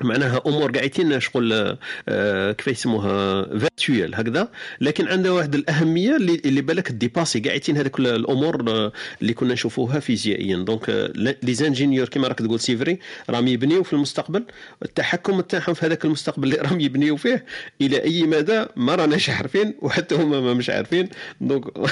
[0.00, 1.76] معناها امور قاعدين شغل
[2.08, 4.48] آه كيف يسموها virtuelle هكذا.
[4.80, 8.92] لكن عندها واحد الأهمية اللي, اللي بالك dépassés قاعدين هذوك الأمور آه،
[9.22, 10.56] اللي كنا نشوفوها فيزيائيا.
[10.56, 12.98] donc les ingénieurs كما راك تقول c'est vrai
[13.30, 14.44] راهم يبنيو في المستقبل.
[14.82, 17.44] التحكم تاعهم في هذاك المستقبل اللي راهم يبنيو فيه
[17.80, 21.08] إلى أي مدى ما راناش عارفين وحتى هما ما مش عارفين.
[21.40, 21.64] donc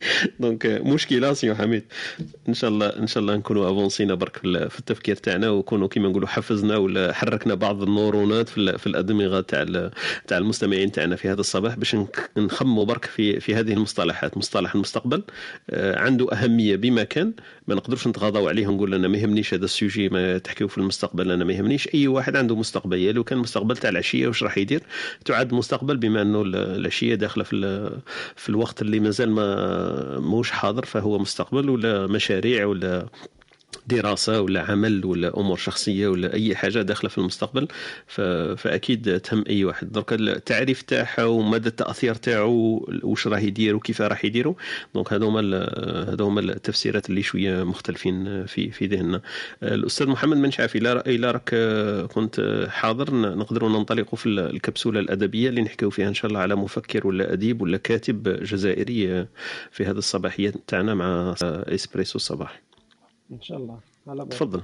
[0.40, 1.82] donc مشكلة سي حميد.
[2.48, 4.36] إن شاء الله إن شاء الله نكونوا أفونسينا برك
[4.68, 9.90] في التفكير تاعنا ونكونوا كيما نقولوا حفزنا ولا حركنا بعض النورونات في, الأدمغة تاع
[10.26, 11.96] تاع المستمعين تاعنا في هذا الصباح باش
[12.36, 14.36] نخمموا برك في في هذه المصطلحات.
[14.38, 15.22] مصطلح المستقبل
[15.70, 17.32] آه، عنده أهمية بما كان
[17.68, 21.30] ما نقدرش نتغاضوا عليه ونقول أنا ما يهمنيش هذا ال sujet ما تحكيو في المستقبل
[21.30, 21.88] أنا ما يهمنيش.
[21.94, 24.82] أي واحد عنده مستقبل لو كان المستقبل تاع العشية واش راح يدير؟
[25.24, 27.56] تعد مستقبل بما أنه العشية داخلة في
[28.36, 29.85] في الوقت اللي مازال ما
[30.20, 33.06] موش حاضر فهو مستقبل ولا مشاريع ولا
[33.86, 37.68] دراسة ولا عمل ولا أمور شخصية ولا أي حاجة داخلة في المستقبل
[38.56, 39.92] فأكيد تهم أي واحد.
[39.92, 44.54] درك التعريف تاعها ومدى التأثير تاعو واش راه يدير وكيف راح يديروا
[44.94, 45.40] دونك هذو هما
[46.12, 49.20] هذو هما التفسيرات اللي شوية مختلفين في في ذهننا.
[49.62, 51.54] الأستاذ محمد منش عافي إلا راك
[52.12, 57.06] كنت حاضر نقدروا ننطلقوا في الكبسولة الأدبية اللي نحكيو فيها إن شاء الله على مفكر
[57.06, 59.26] ولا أديب ولا كاتب جزائري
[59.70, 62.62] في هذا الصباحية تاعنا مع إسبريسو الصباح
[63.32, 63.78] إن شاء الله.
[64.06, 64.62] على بال تفضل.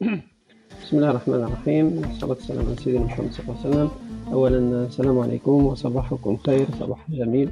[0.82, 1.86] بسم الله الرحمن الرحيم.
[1.98, 3.90] والصلاة والسلام على سيدنا محمد صلى الله عليه وسلم.
[4.32, 6.66] أولا السلام عليكم وصباحكم خير.
[6.80, 7.50] صباح جميل.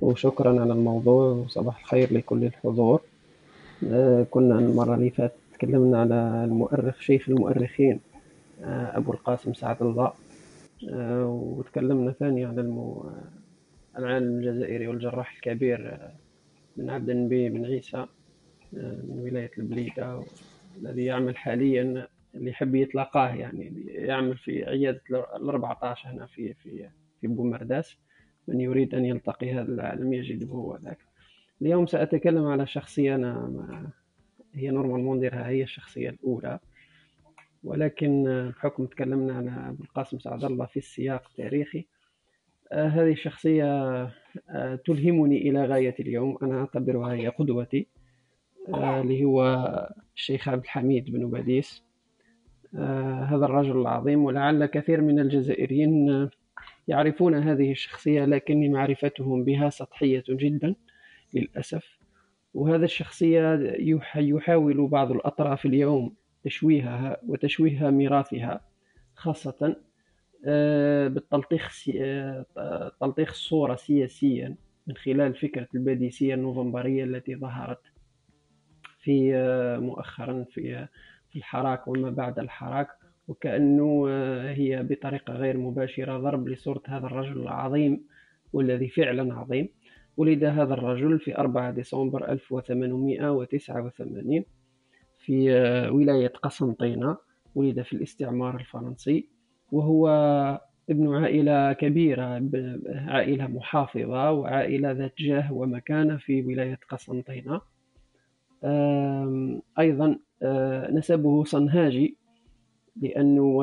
[0.00, 1.32] وشكرا على الموضوع.
[1.32, 3.00] وصباح الخير لكل الحضور.
[3.86, 8.00] آه، كنا المرة اللي فاتت تكلمنا على المؤرخ شيخ المؤرخين
[8.62, 10.12] آه، أبو القاسم سعد الله.
[10.90, 13.10] آه، وتكلمنا ثاني على المو...
[13.98, 15.98] العالم الجزائري والجراح الكبير
[16.76, 18.06] بن عبد النبي بن عيسى.
[18.72, 20.22] من ولاية البليدة
[20.76, 26.88] الذي يعمل حاليا اللي يحب يتلاقاه يعني يعمل في عيادة ال 14 هنا في في
[27.20, 27.96] في بومرداس
[28.48, 30.98] من يريد أن يلتقي هذا العالم يجده هو ذاك.
[31.62, 33.90] اليوم سأتكلم على شخصية أنا
[34.54, 36.58] هي normalement نديرها هي الشخصية الأولى.
[37.64, 38.24] ولكن
[38.56, 41.86] بحكم تكلمنا على أبو القاسم سعد الله في السياق التاريخي
[42.72, 43.64] آه، هذه الشخصية
[44.50, 46.38] آه، تلهمني إلى غاية اليوم.
[46.42, 47.86] أنا أعتبرها هي قدوتي.
[48.74, 49.42] اللي هو
[50.16, 51.84] الشيخ عبد الحميد بن باديس
[53.30, 56.28] هذا الرجل العظيم ولعل كثير من الجزائريين
[56.88, 60.74] يعرفون هذه الشخصية لكن معرفتهم بها سطحية جدا
[61.34, 61.98] للأسف.
[62.54, 63.74] وهذا الشخصية
[64.16, 66.14] يحاول بعض الأطراف اليوم
[66.44, 68.60] تشويهها وتشويه ميراثها
[69.14, 69.76] خاصة
[70.46, 77.80] آه، بالتلطيخ آه، تلطيخ الصورة سياسيا من خلال فكرة الباديسية النوفمبرية التي ظهرت.
[78.98, 80.88] في آه، مؤخرا في
[81.30, 82.88] في الحراك وما بعد الحراك
[83.28, 84.08] وكأنه
[84.50, 88.04] هي بطريقة غير مباشرة ضرب لصورة هذا الرجل العظيم
[88.52, 89.68] والذي فعلا عظيم.
[90.16, 94.44] ولد هذا الرجل في 4 ديسمبر 1889
[95.18, 95.50] في
[95.90, 97.16] ولاية قسنطينة.
[97.54, 99.28] ولد في الاستعمار الفرنسي
[99.72, 100.08] وهو
[100.90, 102.42] ابن عائلة كبيرة
[102.94, 107.60] عائلة محافظة وعائلة ذات جاه ومكانة في ولاية قسنطينة.
[109.78, 112.16] أيضا آه، نسبه صنهاجي
[112.96, 113.62] لأنه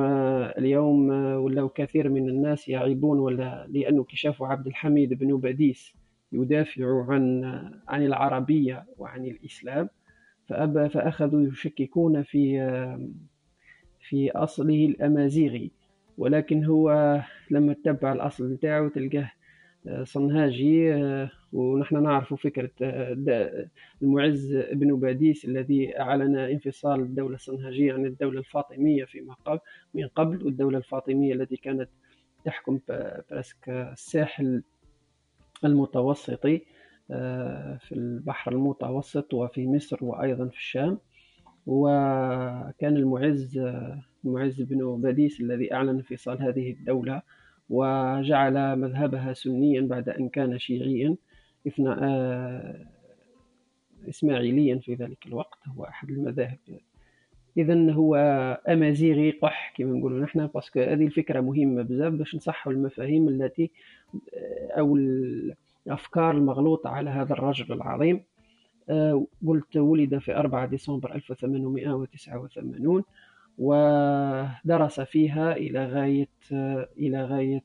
[0.57, 5.93] اليوم ولاو كثير من الناس يعيبون ولا لأنه كشاف عبد الحميد بن باديس
[6.31, 7.43] يدافع عن
[7.87, 9.89] عن العربية وعن الإسلام
[10.47, 12.59] فأبى فأخذوا يشككون في
[13.99, 15.71] في أصله الأمازيغي.
[16.17, 17.19] ولكن هو
[17.51, 19.31] لما تتبع الأصل نتاعو تلقاه
[20.03, 20.93] صنهاجي
[21.53, 22.71] ونحن نعرف فكرة
[24.01, 29.59] المعز بن باديس الذي أعلن انفصال الدولة الصنهاجية عن الدولة الفاطمية فيما قبل
[29.93, 31.89] من قبل والدولة الفاطمية التي كانت
[32.45, 32.79] تحكم
[33.31, 34.63] presque الساحل
[35.65, 36.61] المتوسطي
[37.79, 40.97] في البحر المتوسط وفي مصر وأيضا في الشام.
[41.67, 43.61] وكان المعز
[44.25, 47.21] المعز بن باديس الذي أعلن انفصال هذه الدولة
[47.69, 51.15] وجعل مذهبها سنيا بعد أن كان شيعيا
[51.87, 52.85] آه،
[54.09, 56.57] إسماعيليا في ذلك الوقت هو أحد المذاهب.
[57.57, 58.15] إذا هو
[58.67, 63.71] أمازيغي قح كما نقولوا نحن باسكو هذه الفكرة مهمة بزاف باش نصحوا المفاهيم التي
[64.37, 64.95] آه، أو
[65.87, 68.23] الأفكار المغلوطة على هذا الرجل العظيم.
[68.89, 73.03] آه، قلت ولد في 4 ديسمبر 1889
[73.57, 76.29] ودرس فيها إلى غاية
[76.97, 77.63] إلى غاية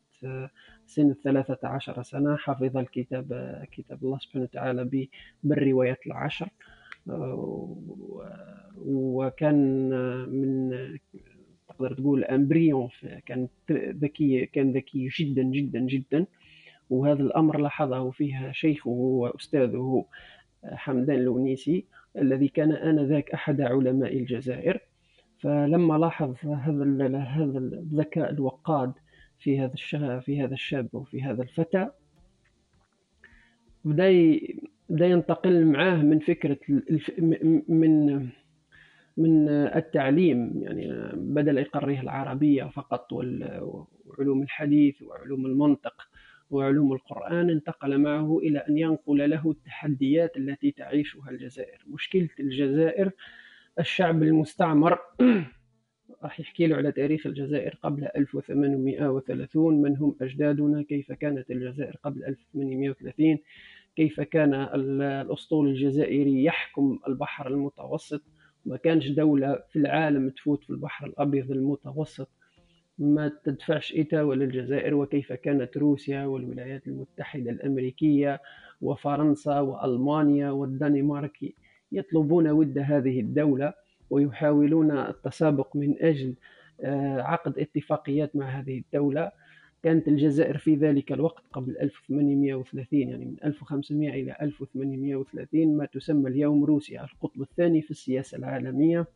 [0.86, 2.36] سن الثلاثة عشر سنة.
[2.36, 3.26] حفظ الكتاب
[3.72, 5.08] كتاب الله سبحانه وتعالى
[5.42, 6.48] بالروايات العشر.
[8.86, 9.90] وكان
[10.28, 10.70] من
[11.68, 12.88] تقدر تقول أمبريون
[13.26, 16.26] كان ذكي كان ذكي جدا جدا جدا.
[16.90, 20.04] وهذا الأمر لاحظه فيها شيخه وأستاذه
[20.64, 21.84] حمدان الونيسي
[22.18, 24.80] الذي كان آنذاك أحد علماء الجزائر.
[25.40, 28.92] فلما لاحظ هذا هذا الذكاء الوقاد
[29.38, 31.88] في هذا في هذا الشاب وفي هذا الفتى
[33.84, 34.38] بدأ
[34.88, 36.58] بدأ ينتقل معاه من فكرة
[37.68, 38.28] من
[39.16, 45.94] من التعليم يعني بدل يقريه العربية فقط وعلوم الحديث وعلوم المنطق
[46.50, 51.84] وعلوم القرآن انتقل معه إلى أن ينقل له التحديات التي تعيشها الجزائر.
[51.86, 53.10] مشكلة الجزائر
[53.80, 54.98] الشعب المستعمر.
[56.22, 62.24] راح يحكي له على تاريخ الجزائر قبل 1830 من هم أجدادنا؟ كيف كانت الجزائر قبل
[62.24, 63.38] 1830
[63.96, 68.22] كيف كان الأسطول الجزائري يحكم البحر المتوسط؟
[68.64, 72.28] ما كانش دولة في العالم تفوت في البحر الأبيض المتوسط.
[72.98, 78.40] ما تدفعش إيتا ولا الجزائر وكيف كانت روسيا والولايات المتحدة الأمريكية
[78.80, 81.38] وفرنسا وألمانيا والدنمارك
[81.92, 83.72] يطلبون ود هذه الدولة
[84.10, 86.34] ويحاولون التسابق من أجل
[86.82, 89.32] آه، عقد اتفاقيات مع هذه الدولة.
[89.82, 96.64] كانت الجزائر في ذلك الوقت قبل 1830 يعني من 1500 إلى 1830 ما تسمى اليوم
[96.64, 97.04] روسيا.
[97.04, 99.06] القطب الثاني في السياسة العالمية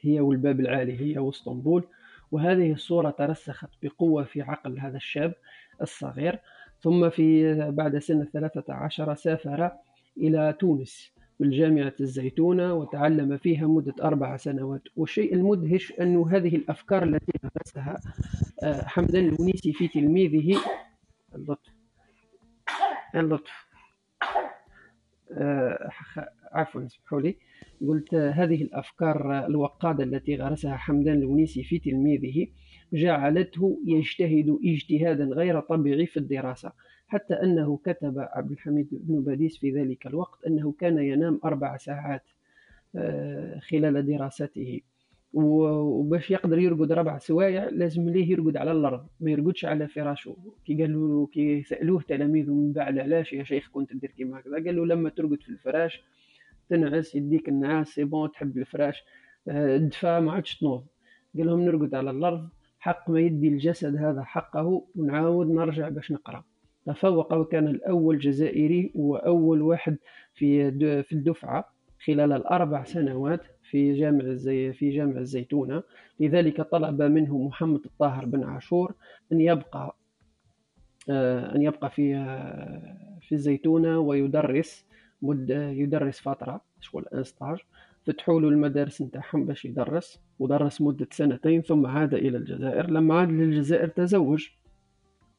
[0.00, 1.84] هي والباب العالي هي واسطنبول.
[2.32, 5.34] وهذه الصورة ترسخت بقوة في عقل هذا الشاب
[5.82, 6.38] الصغير.
[6.80, 9.70] ثم في بعد سن الثلاثة عشر سافر
[10.16, 11.15] إلى تونس.
[11.40, 14.82] بالجامعة الزيتونة وتعلم فيها مدة أربع سنوات.
[14.96, 18.00] والشيء المدهش أن هذه الأفكار التي غرسها
[18.62, 20.60] آه، حمدان الونيسي في تلميذه
[21.34, 21.72] اللطف
[23.14, 23.66] اللطف.
[25.32, 25.90] آه،
[26.52, 27.36] عفوا اسمحوا لي.
[27.88, 32.46] قلت هذه الأفكار الوقادة التي غرسها حمدان الونيسي في تلميذه
[32.92, 36.72] جعلته يجتهد اجتهادا غير طبيعي في الدراسة.
[37.08, 42.22] حتى أنه كتب عبد الحميد بن باديس في ذلك الوقت أنه كان ينام أربع ساعات
[42.96, 44.80] آه، خلال دراسته.
[45.32, 50.82] وباش يقدر يرقد ربع سوايع لازم ليه يرقد على الأرض؟ ما يرقدش على فراشه كي
[50.82, 54.76] قالوا له كي سألوه تلاميذه من بعد علاش يا شيخ كنت تدير كيما هكذا؟ قال
[54.76, 56.02] له لما ترقد في الفراش
[56.68, 59.04] تنعس يديك النعاس c'est bon تحب الفراش
[59.48, 60.86] الدفا آه، ما عادش تنوض.
[61.36, 66.44] قال لهم نرقد على الأرض حق ما يدي الجسد هذا حقه ونعاود نرجع باش نقرأ.
[66.86, 69.96] تفوق وكان الأول جزائري وأول واحد
[70.34, 70.70] في
[71.02, 71.72] في الدفعة
[72.06, 73.40] خلال الأربع سنوات
[73.70, 75.82] في جامع الزي في جامع الزيتونة.
[76.20, 78.94] لذلك طلب منه محمد الطاهر بن عاشور
[79.32, 79.96] أن يبقى
[81.10, 84.86] آه، أن يبقى في آه، في الزيتونة ويدرس
[85.22, 87.58] مدة يدرس فترة شغل انستاج
[88.06, 92.90] فتحوا له المدارس نتاعهم باش يدرس ودرس مدة سنتين ثم عاد إلى الجزائر.
[92.90, 94.48] لما عاد للجزائر تزوج.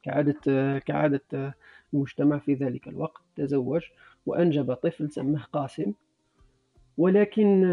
[0.07, 1.55] كعادة كعادة
[1.93, 3.81] المجتمع في ذلك الوقت تزوج
[4.25, 5.93] وأنجب طفل سماه قاسم.
[6.97, 7.63] ولكن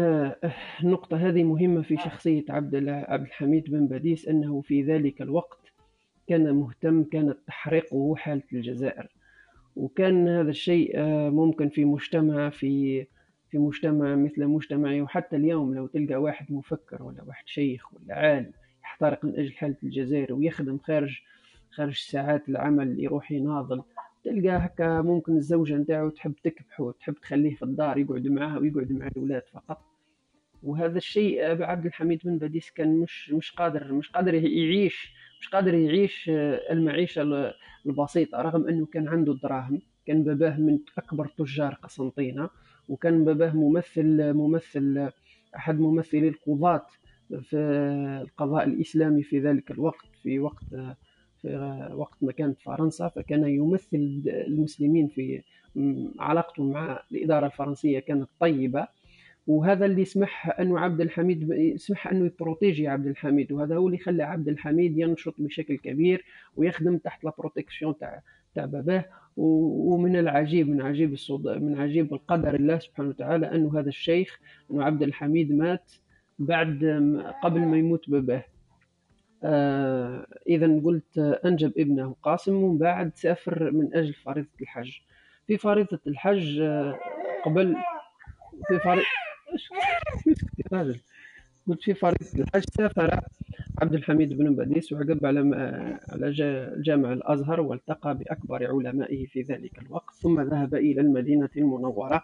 [0.83, 5.59] النقطة هذه مهمة في شخصية عبد عبد الحميد بن باديس أنه في ذلك الوقت
[6.27, 9.07] كان مهتم كانت تحرقه حالة الجزائر.
[9.75, 10.99] وكان هذا الشيء
[11.29, 13.05] ممكن في مجتمع في
[13.49, 15.01] في مجتمع مثل مجتمعي.
[15.01, 18.51] وحتى اليوم لو تلقى واحد مفكر ولا واحد شيخ ولا عالم
[18.83, 21.19] يحترق من أجل حالة الجزائر ويخدم خارج
[21.75, 23.83] خارج ساعات العمل يروح يناضل
[24.23, 29.07] تلقى هكا ممكن الزوجة نتاعو تحب تكبحه تحب تخليه في الدار يقعد معها ويقعد مع
[29.07, 29.81] الأولاد فقط.
[30.63, 35.73] وهذا الشيء عبد الحميد بن باديس كان مش مش قادر مش قادر يعيش مش قادر
[35.73, 36.31] يعيش
[36.71, 37.53] المعيشة
[37.85, 42.49] البسيطة رغم أنه كان عنده الدراهم كان باباه من أكبر تجار قسنطينة
[42.89, 45.09] وكان باباه ممثل ممثل
[45.55, 46.85] أحد ممثلي القضاة
[47.41, 47.57] في
[48.21, 50.63] القضاء الإسلامي في ذلك الوقت في وقت
[51.93, 55.41] وقت ما كانت فرنسا فكان يمثل المسلمين في
[56.19, 58.87] علاقته مع الإدارة الفرنسية كانت طيبة.
[59.47, 63.51] وهذا اللي سمح أنه عبد الحميد سمح أنه يبروتيجي عبد الحميد.
[63.51, 67.31] وهذا هو اللي خلى عبد الحميد ينشط بشكل كبير ويخدم تحت لا
[67.99, 68.21] تاع
[68.55, 69.05] تاع باباه.
[69.37, 71.47] ومن العجيب من عجيب الصد...
[71.47, 74.39] من عجيب القدر الله سبحانه وتعالى أنه هذا الشيخ
[74.71, 75.91] أنه عبد الحميد مات
[76.39, 76.83] بعد
[77.43, 78.43] قبل ما يموت باباه.
[80.47, 84.91] إذا قلت أنجب ابنه قاسم ومن بعد سافر من أجل فريضة الحج.
[85.47, 86.99] في فريضة الحج آه
[87.45, 87.75] قبل
[88.67, 89.05] في فريضة
[91.67, 93.19] قلت في فريضة الحج سافر
[93.81, 95.39] عبد الحميد بن باديس وعقب على
[96.09, 96.31] على
[96.77, 102.23] جامع الأزهر والتقى بأكبر علمائه في ذلك الوقت ثم ذهب إلى المدينة المنورة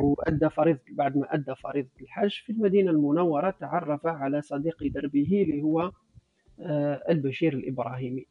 [0.00, 5.62] وأدى فريضة بعد ما أدى فريضة الحج في المدينة المنورة تعرف على صديق دربه اللي
[5.62, 5.92] هو آه،
[7.10, 8.26] البشير الإبراهيمي.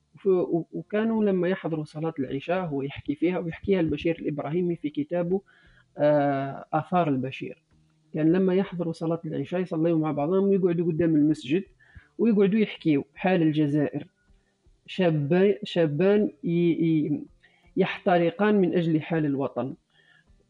[0.73, 5.41] وكانوا لما يحضروا صلاة العشاء هو يحكي فيها ويحكيها البشير الإبراهيمي في كتابه
[5.97, 7.63] آه، آثار البشير.
[8.13, 11.63] كان لما يحضروا صلاة العشاء يصليوا مع بعضهم ويقعدوا قدام المسجد
[12.17, 14.07] ويقعدوا يحكيوا حال الجزائر.
[14.87, 16.29] شابان شابان
[17.77, 19.73] يحترقان من أجل حال الوطن.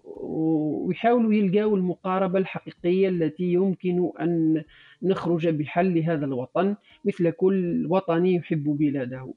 [0.04, 4.64] ويحاولوا يلقاو المقاربة الحقيقية التي يمكن أن
[5.03, 6.75] نخرج بحل هذا الوطن
[7.05, 9.34] مثل كل وطني يحب بلاده.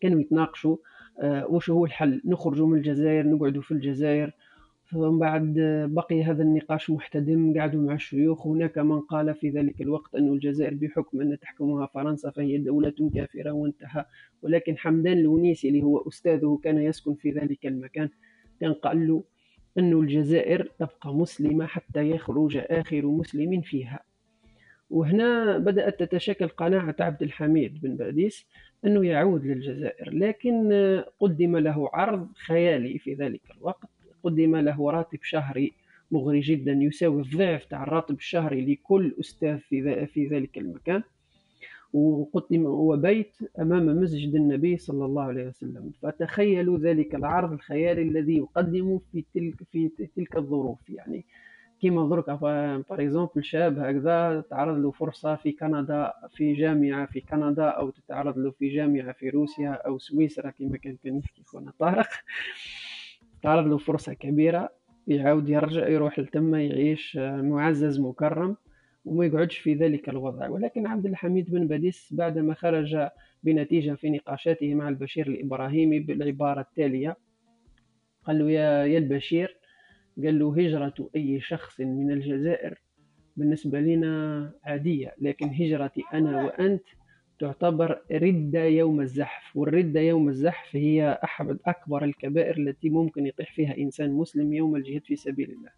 [0.00, 0.76] كانوا يتناقشوا
[1.20, 4.32] آه، وش هو الحل؟ نخرج من الجزائر نقعد في الجزائر.
[4.90, 5.54] ثم بعد
[5.90, 8.46] بقي هذا النقاش محتدم قعدوا مع الشيوخ.
[8.46, 13.50] هناك من قال في ذلك الوقت أن الجزائر بحكم أن تحكمها فرنسا فهي دولة كافرة
[13.50, 14.04] وانتهى.
[14.42, 18.08] ولكن حمدان الونيسي اللي هو أستاذه كان يسكن في ذلك المكان.
[18.60, 19.24] كان قال له
[19.78, 24.00] أن الجزائر تبقى مسلمة حتى يخرج آخر مسلم فيها.
[24.92, 28.46] وهنا بدأت تتشكل قناعة عبد الحميد بن باديس
[28.84, 30.72] أنه يعود للجزائر لكن
[31.20, 33.88] قدم له عرض خيالي في ذلك الوقت.
[34.24, 35.72] قدم له راتب شهري
[36.10, 41.02] مغري جدا يساوي الضعف تاع الراتب الشهري لكل أستاذ في, في ذلك المكان.
[41.92, 45.90] وقدم وبيت أمام مسجد النبي صلى الله عليه وسلم.
[46.02, 51.24] فتخيلوا ذلك العرض الخيالي الذي يقدم في تلك, في تلك الظروف يعني
[51.82, 57.68] كيما درك باغ اكزومبل شاب هكذا تعرض له فرصة في كندا في جامعة في كندا
[57.68, 62.08] أو تتعرض له في جامعة في روسيا أو سويسرا كما كان كان يحكي خونا طارق.
[63.42, 64.68] تعرض له فرصة كبيرة
[65.06, 68.56] يعاود يرجع يروح لتما يعيش معزز مكرم
[69.04, 70.48] وما يقعدش في ذلك الوضع.
[70.48, 73.08] ولكن عبد الحميد بن باديس بعدما خرج
[73.42, 77.16] بنتيجة في نقاشاته مع البشير الإبراهيمي بالعبارة التالية
[78.24, 79.61] قال له يا, يا البشير
[80.16, 82.78] قال له هجرة أي شخص من الجزائر
[83.36, 86.84] بالنسبة لنا عادية لكن هجرتي أنا وأنت
[87.38, 93.78] تعتبر ردة يوم الزحف والردة يوم الزحف هي أحد أكبر الكبائر التي ممكن يطيح فيها
[93.78, 95.70] إنسان مسلم يوم الجهاد في سبيل الله.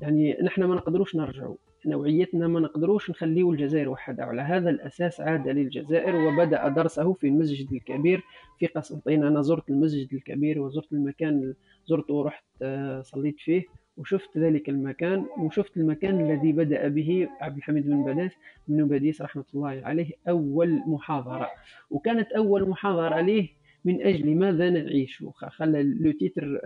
[0.00, 1.56] يعني نحن ما نقدروش نرجعوا.
[1.86, 4.24] نوعيتنا ما نقدروش نخليو الجزائر وحدها.
[4.24, 8.22] على هذا الأساس عاد للجزائر وبدأ درسه في المسجد الكبير
[8.58, 11.54] في قسنطين أنا زرت المسجد الكبير وزرت المكان
[11.86, 13.64] زرته ورحت آه، صليت فيه
[13.96, 18.32] وشفت ذلك المكان وشفت المكان الذي بدأ به عبد الحميد بن باديس
[18.68, 21.48] بن باديس رحمة الله عليه أول محاضرة.
[21.90, 23.48] وكانت أول محاضرة له
[23.84, 26.12] من أجل ماذا نعيش؟ خلى لو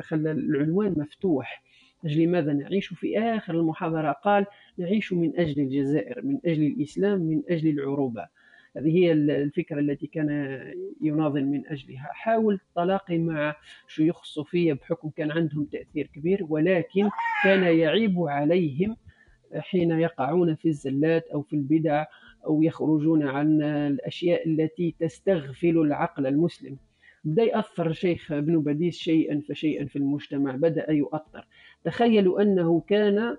[0.00, 1.62] خلى العنوان مفتوح.
[2.04, 4.46] أجل ماذا نعيش؟ في آخر المحاضرة قال
[4.78, 8.26] نعيش من أجل الجزائر من أجل الإسلام من أجل العروبة.
[8.76, 10.60] هذه هي الفكرة التي كان
[11.00, 12.08] يناضل من أجلها.
[12.12, 13.56] حاول التلاقي مع
[13.88, 17.08] شيوخ الصوفية بحكم كان عندهم تأثير كبير ولكن
[17.44, 18.96] كان يعيب عليهم
[19.54, 22.04] حين يقعون في الزلات أو في البدع
[22.46, 26.76] أو يخرجون عن الأشياء التي تستغفل العقل المسلم.
[27.24, 31.46] بدأ يأثر شيخ ابن بديس شيئا فشيئا في المجتمع بدأ يؤثر.
[31.84, 33.36] تخيلوا أنه كان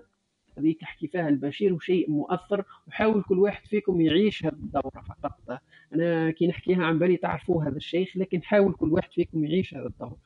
[0.58, 5.60] هذيك حكي فيها البشير وشيء مؤثر وحاول كل واحد فيكم يعيش هذه الدورة فقط.
[5.94, 9.86] أنا كي نحكيها على بالي تعرفوا هذا الشيخ لكن حاول كل واحد فيكم يعيش هذا
[9.86, 10.16] الدورة.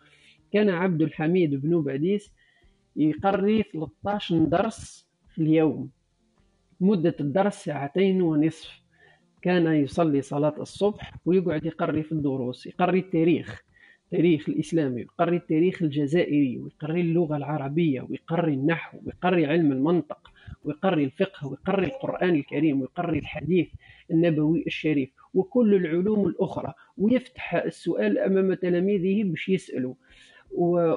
[0.53, 2.33] كان عبد الحميد بن باديس
[2.97, 5.91] يقري 13 درس في اليوم.
[6.81, 8.83] مدة الدرس ساعتين ونصف.
[9.43, 13.63] كان يصلي صلاة الصبح ويقعد يقري في الدروس يقري التاريخ.
[14.13, 20.31] التاريخ الإسلامي ويقري التاريخ الجزائري ويقري اللغة العربية ويقري النحو ويقري علم المنطق
[20.65, 23.69] ويقري الفقه ويقري القرآن الكريم ويقري الحديث
[24.11, 26.75] النبوي الشريف وكل العلوم الأخرى.
[26.99, 29.95] ويفتح السؤال أمام تلاميذه باش يسألوا.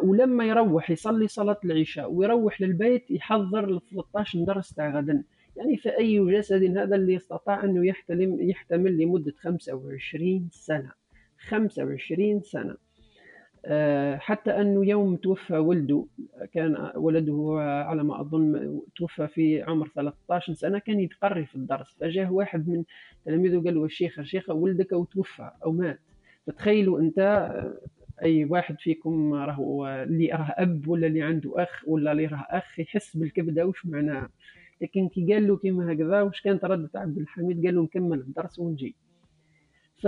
[0.03, 5.23] ولما يروح يصلي صلاة العشاء ويروح للبيت يحضر 13 درس تاع غدا.
[5.57, 10.91] يعني فأي جسد هذا اللي استطاع أنه يحتمل, يحتمل لمدة 25 سنة.
[11.37, 12.75] 25 سنة.
[14.17, 16.05] حتى أنه يوم توفى ولده
[16.53, 17.55] كان ولده
[17.87, 22.83] على ما أظن توفى في عمر 13 سنة كان يتقري في الدرس فجاه واحد من
[23.25, 25.99] تلاميذه قال له الشيخ الشيخ ولدك أو توفى أو مات.
[26.47, 27.49] فتخيلوا أنت
[28.23, 32.79] أي واحد فيكم راهو اللي راه أب ولا اللي عنده أخ ولا اللي راه أخ
[32.79, 34.29] يحس بالكبدة وش معناها؟
[34.81, 38.59] لكن كي قال له كيما هكذا واش كانت ردة عبد الحميد؟ قال له نكمل الدرس
[38.59, 38.95] ونجي.
[40.05, 40.07] ف...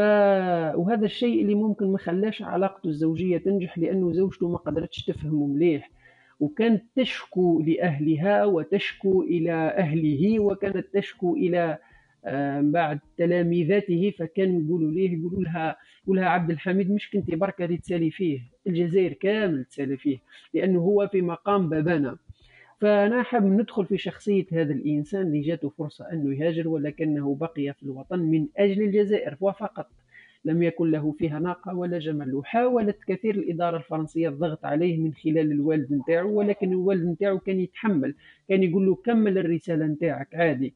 [0.75, 5.91] وهذا الشيء اللي ممكن ما خلاش علاقته الزوجية تنجح لأنه زوجته ما قدرتش تفهمه مليح.
[6.39, 11.77] وكانت تشكو لأهلها وتشكو إلى أهله وكانت تشكو إلى
[12.25, 17.75] آه، بعد تلاميذته فكانوا يقولوا ليه يقولوا لها يقول لها عبد الحميد مش كنتي بركة
[17.75, 20.17] تسالي فيه؟ الجزائر كامل تسالي فيه
[20.53, 22.17] لأنه هو في مقام بابانا.
[22.81, 27.83] فأنا حاب ندخل في شخصية هذا الإنسان اللي جاته فرصة أنه يهاجر ولكنه بقي في
[27.83, 29.87] الوطن من أجل الجزائر وفقط
[30.45, 32.35] لم يكن له فيها ناقة ولا جمل.
[32.35, 38.15] وحاولت كثير الإدارة الفرنسية الضغط عليه من خلال الوالد نتاعو ولكن الوالد نتاعو كان يتحمل
[38.49, 40.73] كان يقول له كمل الرسالة نتاعك عادي.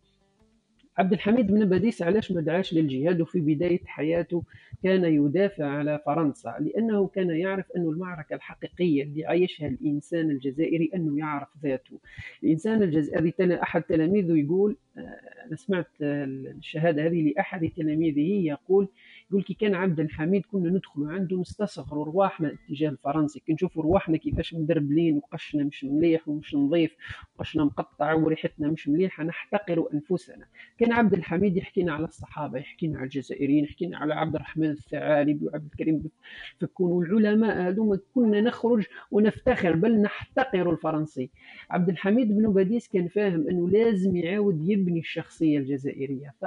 [0.98, 4.44] عبد الحميد بن باديس علاش ما دعاش للجهاد وفي بداية حياته
[4.84, 11.20] كان يدافع على فرنسا؟ لأنه كان يعرف أن المعركة الحقيقية اللي عايشها الإنسان الجزائري أنه
[11.20, 12.00] يعرف ذاته.
[12.44, 15.02] الإنسان الجزائري أحد تلاميذه يقول آه،
[15.48, 18.88] أنا سمعت الشهادة هذه لأحد تلاميذه يقول
[19.32, 23.40] يقول كي كان عبد الحميد كنا ندخل عنده نستصغروا رواحنا الاتجاه الفرنسي.
[23.40, 26.96] كي نشوفوا رواحنا كيفاش مدربلين وقشنا مش مليح ومش نظيف
[27.36, 30.46] وقشنا مقطع وريحتنا مش مليحة نحتقر أنفسنا.
[30.78, 35.66] كان عبد الحميد يحكينا على الصحابة يحكينا على الجزائريين يحكينا على عبد الرحمن الثعالبي وعبد
[35.72, 36.04] الكريم
[36.62, 38.00] فكون والعلماء هذوما.
[38.16, 41.30] كنا نخرج ونفتخر بل نحتقر الفرنسي.
[41.70, 46.34] عبد الحميد بن باديس كان فاهم أنه لازم يعاود يبني الشخصية الجزائرية.
[46.42, 46.46] ف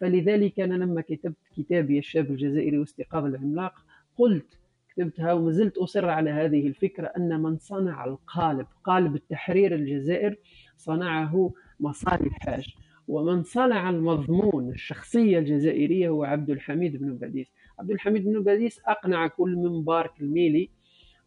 [0.00, 3.72] فلذلك أنا لما كتبت كتابي الشاب الجزائري واستيقاظ العملاق
[4.16, 4.58] قلت
[4.88, 10.36] كتبتها وما زلت أصر على هذه الفكرة أن من صنع القالب قالب التحرير الجزائر
[10.76, 12.74] صنعه مصالي الحاج
[13.08, 17.52] ومن صنع المضمون الشخصية الجزائرية هو عبد الحميد بن باديس.
[17.78, 20.70] عبد الحميد بن باديس أقنع كل من بارك الميلي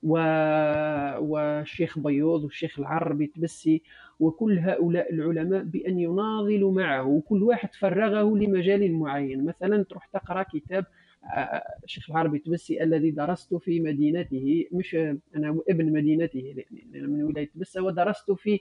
[0.03, 3.81] والشيخ بيوض والشيخ العربي تبسي
[4.19, 9.45] وكل هؤلاء العلماء بأن يناضلوا معه وكل واحد فرغه لمجال معين.
[9.45, 10.85] مثلا تروح تقرأ كتاب
[11.35, 14.95] آه، الشيخ العربي تبسي الذي درست في مدينته مش
[15.35, 16.55] أنا ابن مدينته
[16.93, 18.59] من ولاية تبسة ودرست في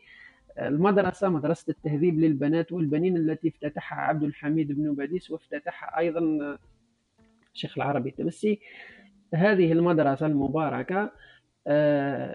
[0.59, 6.21] المدرسة مدرسة التهذيب للبنات والبنين التي افتتحها عبد الحميد بن باديس وافتتحها أيضا
[7.55, 8.61] الشيخ العربي التبسي
[9.35, 11.11] هذه المدرسة المباركة آه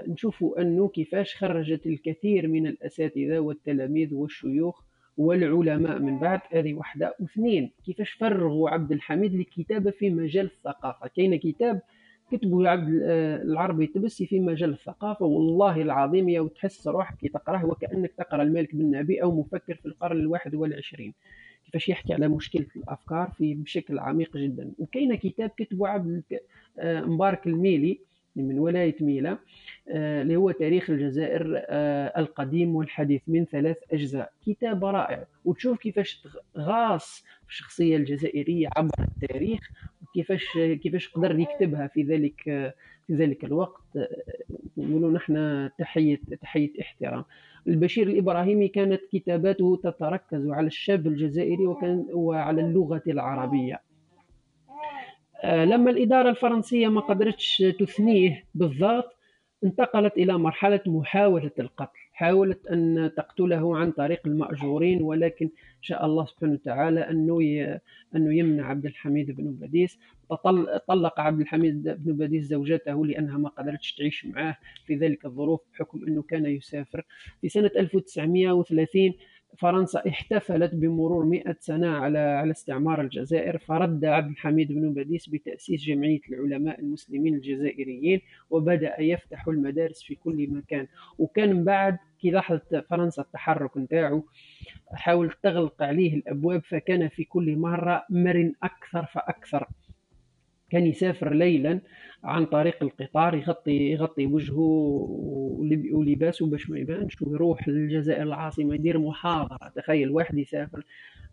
[0.07, 4.83] نشوفوا أنه كيفاش خرجت الكثير من الأساتذة والتلاميذ والشيوخ
[5.17, 6.39] والعلماء من بعد.
[6.51, 7.15] هذه واحدة.
[7.19, 11.81] واثنين كيفاش فرغوا عبد الحميد للكتابة في مجال الثقافة؟ كاين كتاب
[12.31, 15.25] كتبوا عبد آه، العربي التبسي في مجال الثقافة.
[15.25, 20.19] والله العظيم يا وتحس روحك تقراه وكأنك تقرأ الملك بن نبي أو مفكر في القرن
[20.19, 21.13] الواحد والعشرين.
[21.65, 24.71] كيفاش يحكي على مشكلة الأفكار في بشكل عميق جدا.
[24.79, 26.23] وكاين كتاب كتبه عبد
[26.79, 28.06] آه، مبارك الميلي.
[28.43, 29.37] من ولاية ميلا
[29.89, 34.31] آه، اللي هو تاريخ الجزائر آه، القديم والحديث من ثلاث أجزاء.
[34.45, 35.25] كتاب رائع.
[35.45, 36.23] وتشوف كيفاش
[36.57, 39.59] غاص الشخصية الجزائرية عبر التاريخ
[40.01, 40.45] وكيفاش
[40.83, 42.41] كيفاش قدر يكتبها في ذلك
[43.07, 43.81] في ذلك الوقت.
[44.77, 47.23] نقولوا نحن تحية تحية احترام.
[47.67, 53.81] البشير الإبراهيمي كانت كتاباته تتركز على الشاب الجزائري وكان وعلى اللغة العربية.
[55.45, 59.17] لما الإدارة الفرنسية ما قدرتش تثنيه بالضبط
[59.63, 65.49] انتقلت إلى مرحلة محاولة القتل حاولت أن تقتله عن طريق المأجورين ولكن
[65.81, 67.39] شاء الله سبحانه وتعالى أنه
[68.15, 69.99] أنه يمنع عبد الحميد بن باديس
[70.87, 76.01] طلق عبد الحميد بن باديس زوجته لأنها ما قدرتش تعيش معه في ذلك الظروف بحكم
[76.07, 77.05] أنه كان يسافر.
[77.41, 79.13] في سنة 1930
[79.57, 85.83] فرنسا احتفلت بمرور مئة سنة على على استعمار الجزائر فرد عبد الحميد بن باديس بتأسيس
[85.83, 90.87] جمعية العلماء المسلمين الجزائريين وبدأ يفتح المدارس في كل مكان.
[91.17, 94.23] وكان من بعد كي لاحظت فرنسا التحرك نتاعو
[94.93, 99.67] حاولت تغلق عليه الأبواب فكان في كل مرة مرن أكثر فأكثر.
[100.69, 101.79] كان يسافر ليلا
[102.23, 104.59] عن طريق القطار يغطي يغطي وجهه
[105.91, 109.71] ولباسه باش ما يبانش ويروح للجزائر العاصمة يدير محاضرة.
[109.75, 110.85] تخيل واحد يسافر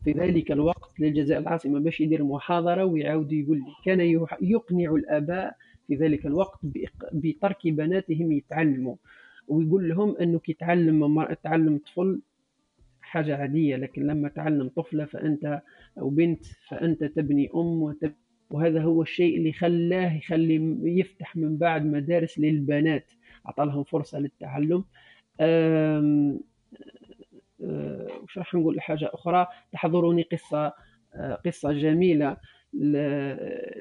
[0.05, 4.01] في ذلك الوقت للجزائر العاصمة باش يدير محاضرة ويعاود يقول لي كان
[4.43, 5.57] يقنع الآباء
[5.89, 6.59] في ذلك الوقت
[7.13, 8.97] بترك بناتهم يتعلموا.
[9.49, 12.21] ويقول لهم انه كي تعلم تعلم طفل
[13.01, 15.63] حاجة عادية لكن لما تعلم طفلة فأنت
[15.99, 18.15] أو بنت فأنت تبني أم وتبني
[18.51, 23.13] وهذا هو الشيء اللي خلاه يخلي يفتح من بعد مدارس للبنات.
[23.47, 24.85] أعطى لهم فرصة للتعلم.
[25.41, 26.39] آه،
[28.23, 29.47] وش راح نقول؟ حاجة أخرى.
[29.73, 30.73] تحضرني قصة
[31.15, 32.37] آه، قصة جميلة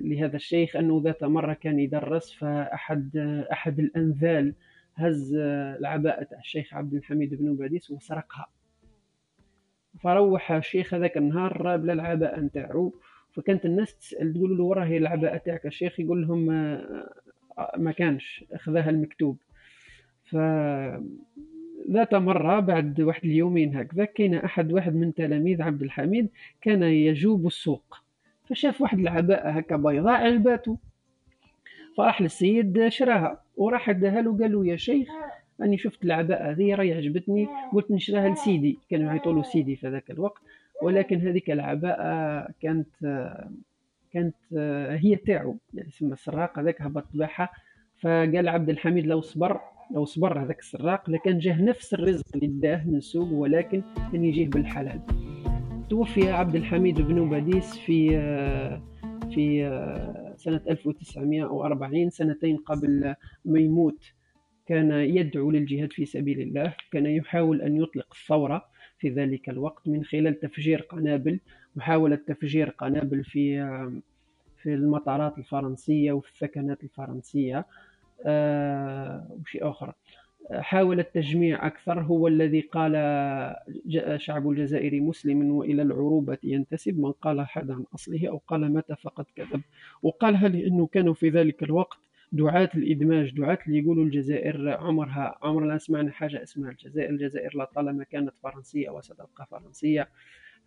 [0.01, 3.17] لهذا الشيخ أنه ذات مرة كان يدرس فأحد
[3.51, 4.53] أحد الأنذال
[4.95, 5.33] هز
[5.79, 8.47] العباءة الشيخ عبد الحميد بن باديس وسرقها.
[9.99, 12.93] فروح الشيخ هذاك النهار بلا العباءة نتاعو.
[13.33, 16.45] فكانت الناس تسأل تقول له وراه العباءه تاعك الشيخ يقول لهم
[17.77, 19.37] ما كانش أخذها المكتوب.
[20.23, 20.35] ف
[21.91, 26.29] ذات مرة بعد واحد اليومين هكذا كان أحد واحد من تلاميذ عبد الحميد
[26.61, 27.97] كان يجوب السوق.
[28.49, 30.77] فشاف واحد العباءة هكا بيضاء عجباته
[31.97, 35.09] فراح للسيد شراها وراح اداها له قال له يا شيخ
[35.61, 38.79] أني شفت العباءة هذه راهي عجبتني قلت نشراها لسيدي.
[38.89, 40.41] كانوا يعيطوا له سيدي في ذاك الوقت.
[40.81, 42.87] ولكن هذيك العباءة كانت
[44.13, 44.35] كانت
[44.89, 47.49] هي تاعو يعني اسمها السراق هذاك هبط باعها
[48.01, 49.59] فقال عبد الحميد لو صبر
[49.91, 54.47] لو صبر هذاك السراق لكان جاه نفس الرزق اللي داه من سوق ولكن كان يجيه
[54.47, 55.01] بالحلال.
[55.89, 58.09] توفي عبد الحميد بن باديس في
[59.31, 59.63] في
[60.37, 64.13] سنة 1940 سنتين قبل ما يموت.
[64.65, 68.65] كان يدعو للجهاد في سبيل الله كان يحاول أن يطلق الثورة.
[69.03, 71.39] في ذلك الوقت من خلال تفجير قنابل
[71.75, 73.63] محاولة تفجير قنابل في
[74.57, 77.65] في المطارات الفرنسية وفي الثكنات الفرنسية
[78.25, 79.93] آه، وشيء آخر.
[80.51, 82.93] حاول التجميع أكثر هو الذي قال
[84.17, 89.25] شعب الجزائر مسلم وإلى العروبة ينتسب من قال حد عن أصله أو قال متى فقد
[89.35, 89.61] كذب.
[90.03, 91.97] وقالها لأنه كانوا في ذلك الوقت؟
[92.33, 97.09] دعاة الإدماج دعاة اللي يقولوا الجزائر عمرها عمرنا سمعنا حاجة اسمها الجزائر.
[97.09, 100.09] الجزائر لطالما كانت فرنسية وستبقى فرنسية.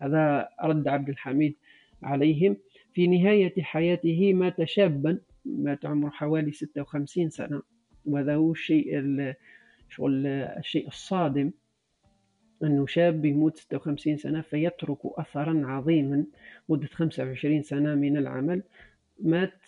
[0.02, 1.56] هذا رد عبد الحميد
[2.02, 2.56] عليهم.
[2.92, 7.62] في نهاية حياته مات شابا مات عمره حوالي 56 سنة.
[8.04, 9.02] وهذا هو الشيء
[9.88, 11.50] شغل الشيء الصادم
[12.62, 16.24] أنه شاب يموت 56 سنة فيترك أثرا عظيما
[16.68, 18.62] مدة 25 سنة من العمل.
[19.20, 19.60] مات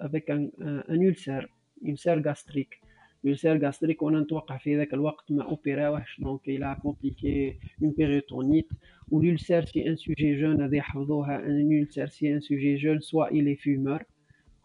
[0.00, 1.46] افيك ان ulcère
[1.82, 2.80] يمسار غاستريك
[3.24, 8.68] يمسار غاستريك وأنا نتوقع في ذاك الوقت ما اوبيراوهش دونك إلى كومبليكي اون بيريتونيت
[9.08, 13.56] والولسار سي ان سوجي جون هذه يحفظوها ان الولسار سي ان سوجي جون سوا الي
[13.56, 14.02] فيمور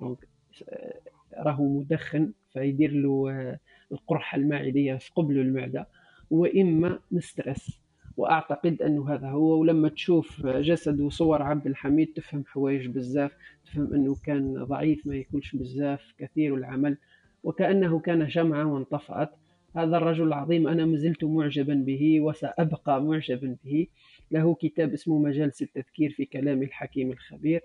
[0.02, 0.28] دونك
[1.38, 3.58] راهو مدخن فيدير له
[3.92, 5.88] القرحه المعديه يثقب له المعده
[6.30, 7.80] واما مسترس
[8.18, 9.60] وأعتقد أنه هذا هو.
[9.60, 13.32] ولما تشوف جسد وصور عبد الحميد تفهم حوايج بزاف
[13.66, 16.98] تفهم أنه كان ضعيف ما ياكلش بزاف كثير العمل
[17.44, 19.30] وكأنه كان شمعه وانطفأت.
[19.76, 23.88] هذا الرجل العظيم أنا مازلت معجبا به وسأبقى معجبا به.
[24.32, 27.62] له كتاب اسمه مجالس التذكير في كلام الحكيم الخبير.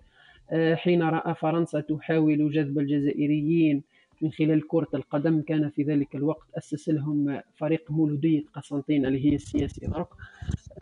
[0.50, 3.82] آه، حين رأى فرنسا تحاول جذب الجزائريين
[4.20, 9.34] من خلال كرة القدم كان في ذلك الوقت أسس لهم فريق مولودية قسنطينة اللي هي
[9.34, 10.08] السياسي درك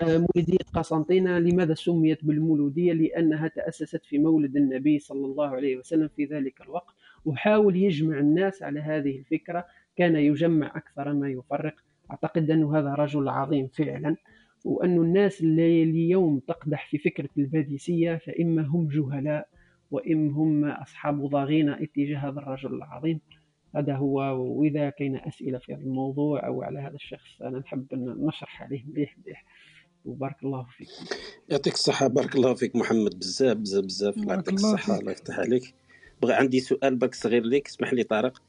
[0.03, 6.09] آه، مولودية قسنطينة لماذا سميت بالمولودية؟ لأنها تأسست في مولد النبي صلى الله عليه وسلم
[6.17, 6.95] في ذلك الوقت.
[7.25, 9.65] وحاول يجمع الناس على هذه الفكرة
[9.97, 11.75] كان يجمع أكثر ما يفرق.
[12.11, 14.17] أعتقد أن هذا رجل عظيم فعلا.
[14.65, 19.49] وأن الناس اللي اليوم تقدح في فكرة الباديسية فإما هم جهلاء
[19.91, 23.21] وإم هم أصحاب ضغينة اتجاه هذا الرجل العظيم.
[23.77, 28.63] هذا هو وإذا كاين أسئلة في هذا الموضوع أو على هذا الشخص أنا نحب نشرح
[28.63, 29.45] عليه مليح مليح.
[30.05, 30.89] وبارك الله فيك.
[31.49, 33.19] يعطيك الصحة بارك الله فيك محمد.
[33.19, 34.17] بزاف بزاف بزاف.
[34.17, 35.75] الله يعطيك الصحة الله يفتح عليك.
[36.23, 38.43] بغى عندي سؤال باك صغير ليك اسمح لي طارق.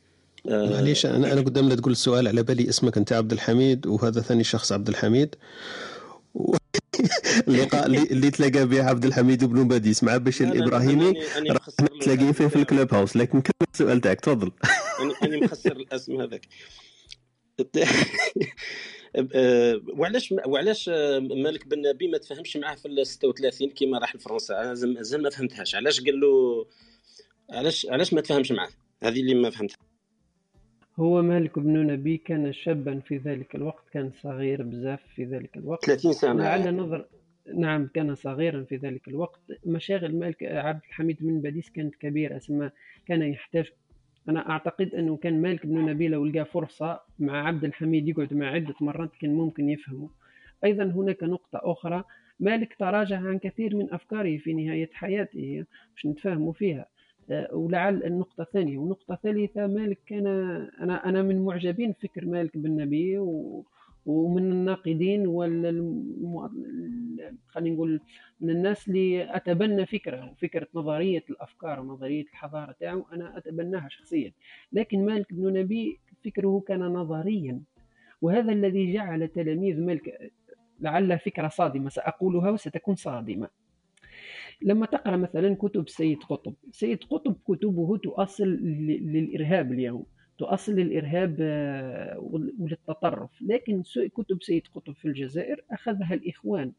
[0.50, 4.22] آه، معليش أنا أنا قدام لا تقول السؤال على بالي اسمك أنت عبد الحميد وهذا
[4.22, 5.36] ثاني شخص عبد الحميد.
[7.48, 11.14] اللقاء اللي تلاقى به عبد الحميد بن باديس مع بشير الإبراهيمي.
[11.50, 11.70] راح
[12.02, 14.52] تلاقيه فيه في ال Clubhouse لكن كمل السؤال تاعك تفضل.
[15.24, 16.48] أنا مخسر الاسم هذاك.
[19.98, 20.90] وعلاش وعلاش
[21.20, 25.76] مالك بن نبي ما تفهمش معاه في ال 36 كيما راح لفرنسا؟ مازال ما فهمتهاش.
[25.76, 26.66] علاش قال له
[27.50, 28.70] علاش علاش ما تفهمش معاه؟
[29.04, 29.89] هذه اللي ما فهمتها.
[31.00, 35.86] هو مالك بن نبي كان شابا في ذلك الوقت كان صغير بزاف في ذلك الوقت.
[35.86, 36.44] 30 سنة.
[36.44, 37.06] لعل نظر
[37.56, 39.40] نعم كان صغيرا في ذلك الوقت.
[39.66, 42.72] مشاغل مالك عبد الحميد بن باديس كانت كبيرة اسمها
[43.08, 43.72] كان يحتاج
[44.30, 48.48] أنا أعتقد أنه كان مالك بن نبي لو لقى فرصة مع عبد الحميد يقعد مع
[48.48, 50.10] عدة مرات كان ممكن يفهمه.
[50.64, 52.04] أيضا هناك نقطة أخرى.
[52.40, 55.66] مالك تراجع عن كثير من أفكاره في نهاية حياته
[55.96, 56.86] مش نتفاهموا فيها.
[57.54, 60.28] ولعل النقطة الثانية والنقطة الثالثة مالك كان
[60.82, 63.18] أنا أنا من معجبين فكر مالك بن نبي
[64.06, 65.64] ومن الناقدين وال
[67.48, 68.02] خلينا نقول
[68.42, 74.32] من الناس اللي أتبنى فكره فكره نظرية الأفكار ونظرية الحضارة تاعو أنا أتبناها شخصيا.
[74.74, 77.62] لكن مالك بن نبي فكره كان نظريا.
[78.22, 80.32] وهذا الذي جعل تلاميذ مالك
[80.80, 83.50] لعل فكرة صادمة سأقولها وستكون صادمة.
[84.62, 90.06] لما تقرأ مثلا كتب سيد قطب سيد قطب كتبه تؤصل للإرهاب اليوم
[90.38, 93.30] تؤصل للإرهاب آه، وللتطرف.
[93.42, 93.84] لكن
[94.16, 96.72] كتب سيد قطب في الجزائر أخذها الإخوان.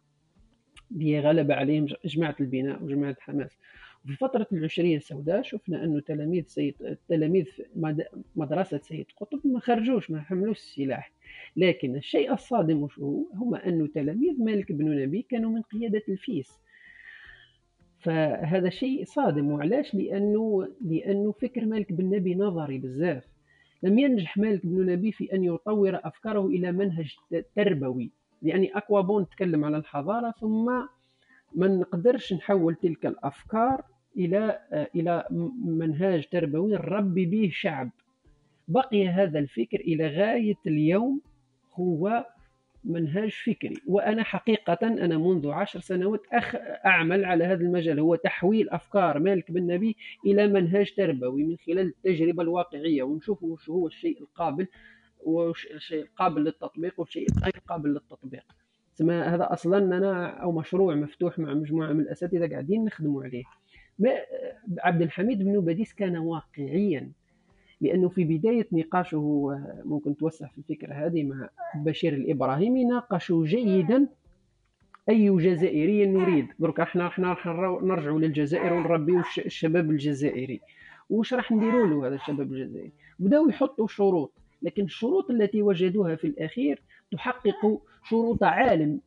[1.20, 3.58] غلب عليهم جماعة البناء وجماعة حماس
[4.06, 6.74] في فترة العشرية السوداء شفنا أنه تلاميذ سيد
[7.08, 7.46] تلاميذ
[8.36, 11.12] مدرسة سيد قطب ما خرجوش ما حملوش السلاح.
[11.56, 16.50] لكن الشيء الصادم هو؟ هم أنه تلاميذ مالك بن نبي كانوا من قيادة الفيس.
[18.00, 19.50] فهذا شيء صادم.
[19.50, 23.24] وعلاش؟ لأنه لأنه فكر مالك بن نبي نظري بزاف.
[23.82, 27.16] لم ينجح مالك بن نبي في أن يطور أفكاره إلى منهج
[27.56, 28.10] تربوي.
[28.42, 30.66] يعني اكوا بون تكلم على الحضارة ثم
[31.54, 33.84] ما نقدرش نحول تلك الأفكار
[34.16, 34.58] إلى
[34.94, 35.24] إلى
[35.64, 37.90] منهاج تربوي نربي به شعب.
[38.68, 41.20] بقي هذا الفكر إلى غاية اليوم
[41.74, 42.26] هو
[42.84, 43.76] منهاج فكري.
[43.86, 46.54] وأنا حقيقة أنا منذ عشر سنوات أخ
[46.86, 48.00] أعمل على هذا المجال.
[48.00, 49.96] هو تحويل أفكار مالك بن نبي
[50.26, 53.02] إلى منهاج تربوي من خلال التجربة الواقعية.
[53.02, 54.66] ونشوف وش هو الشيء القابل
[55.20, 58.44] والشيء القابل للتطبيق والشيء غير قابل للتطبيق.
[59.00, 63.44] هذا أصلا أنا أو مشروع مفتوح مع مجموعة من الأساتذة قاعدين نخدموا عليه.
[64.78, 67.12] عبد الحميد بن باديس كان واقعيا
[67.80, 69.50] لأنه في بداية نقاشه
[69.84, 74.08] ممكن توسع في الفكرة هذه مع بشير الإبراهيمي ناقشوا جيدا
[75.08, 77.36] أي جزائري نريد درك إحنا إحنا
[77.82, 80.60] نرجعوا للجزائر ونربيو الشباب الجزائري.
[81.10, 84.32] وش راح نديروا له هذا الشباب الجزائري؟ بداوا يحطوا شروط
[84.62, 86.82] لكن الشروط التي وجدوها في الأخير
[87.12, 89.00] تحقق شروط عالم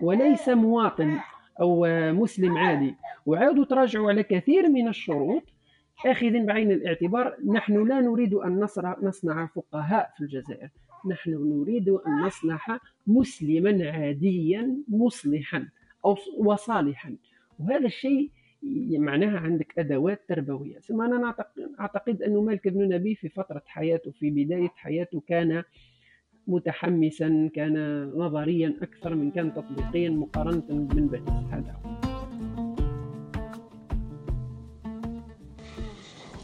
[0.00, 1.18] وليس مواطن
[1.60, 2.94] أو مسلم عادي.
[3.26, 5.42] وعادوا تراجعوا على كثير من الشروط
[6.06, 8.66] آخذ بعين الاعتبار نحن لا نريد أن
[9.02, 10.68] نصنع فقهاء في الجزائر.
[11.10, 15.68] نحن نريد أن نصنع مسلما عاديا مصلحا
[16.04, 17.16] أو وصالحا.
[17.58, 18.30] وهذا الشيء
[18.98, 20.78] معناها عندك أدوات تربوية.
[20.78, 21.34] ثم أنا
[21.80, 25.62] أعتقد انه مالك بن نبي في فترة حياته في بداية حياته كان
[26.46, 32.07] متحمسا كان نظريا أكثر من كان تطبيقيا مقارنة من بدء هذا هو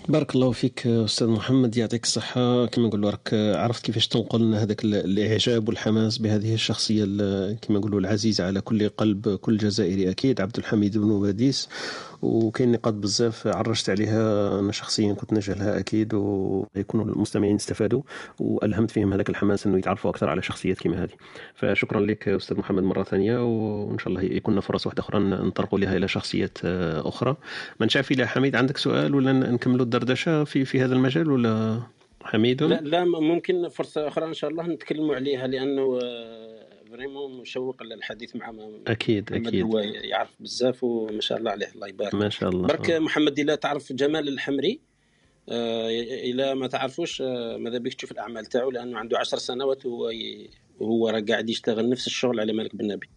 [0.08, 1.76] بارك الله فيك أستاذ محمد.
[1.76, 2.66] يعطيك الصحة.
[2.66, 7.04] كما نقولوا راك عرفت كيفاش تنقل لنا هذاك الإعجاب والحماس بهذه الشخصية
[7.54, 11.68] كما نقولوا العزيزة على كل قلب كل جزائري أكيد عبد الحميد بن باديس
[12.24, 18.02] وكاين نقاط بزاف عرجت عليها أنا شخصيا كنت نجهلها أكيد ويكونوا المستمعين استفادوا
[18.38, 21.12] والهمت فيهم هذاك الحماس إنه يتعرفوا أكثر على شخصيات كما هذه.
[21.54, 25.96] فشكرا لك أستاذ محمد مرة ثانية وإن شاء الله يكون فرص واحدة أخرى نطرقوا لها
[25.96, 26.58] إلى شخصيات
[27.04, 27.36] أخرى.
[27.80, 31.80] من شاف إلى حميد عندك سؤال ولا نكملوا الدردشة في في هذا المجال ولا
[32.22, 35.98] حميد؟ لا, لا ممكن فرصة أخرى إن شاء الله نتكلموا عليها لأنه
[36.94, 38.54] فريمون مشوق للحديث مع
[38.86, 39.62] أكيد أكيد.
[39.64, 42.14] هو يعرف بزاف وما شاء الله عليه الله يبارك.
[42.14, 42.66] ما شاء الله.
[42.66, 44.80] برك محمد إلا تعرف جمال الحمري
[45.48, 45.88] آه
[46.30, 50.50] إلى ما تعرفوش آه ماذا بك؟ تشوف الأعمال تاعو لأنه عنده عشر سنوات وهو ي...
[50.80, 53.08] وهو راه قاعد يشتغل نفس الشغل على مالك بن نبي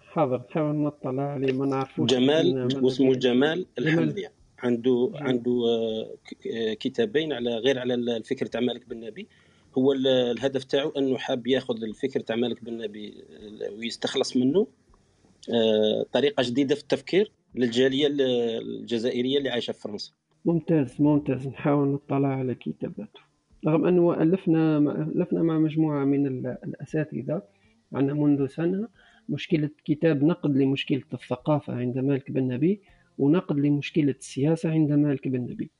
[0.00, 4.28] حاضر نحاول نطلع عليه ما نعرفوش جمال واسمه جمال الحمري.
[4.58, 9.28] عنده عنده آه كتابين على غير على الفكر تاع مالك بن نبي
[9.78, 13.24] هو الهدف تاعو انه حاب ياخذ الفكر تاع مالك بن نبي
[13.78, 14.66] ويستخلص منه.
[15.50, 20.12] آه، طريقة جديدة في التفكير للجالية الجزائرية اللي عايشة في فرنسا.
[20.44, 21.46] ممتاز ممتاز.
[21.46, 23.20] نحاول نطلع على كتاباته.
[23.66, 24.78] رغم أنه ألفنا
[25.16, 27.42] ألفنا مع مجموعة من الأساتذة
[27.92, 28.88] عندنا منذ سنة.
[29.28, 32.80] مشكلة كتاب نقد لمشكلة الثقافة عند مالك بن نبي
[33.18, 35.70] ونقد لمشكلة السياسة عند مالك بن نبي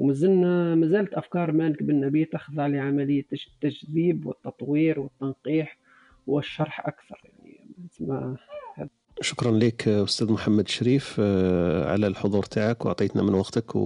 [0.00, 5.78] ومازلنا مازالت أفكار مالك بن نبي تخضع لعملية التجذيب والتطوير والتنقيح
[6.26, 7.60] والشرح أكثر يعني
[9.22, 13.76] شكرا لك أستاذ محمد شريف آه، على الحضور تاعك وأعطيتنا من وقتك.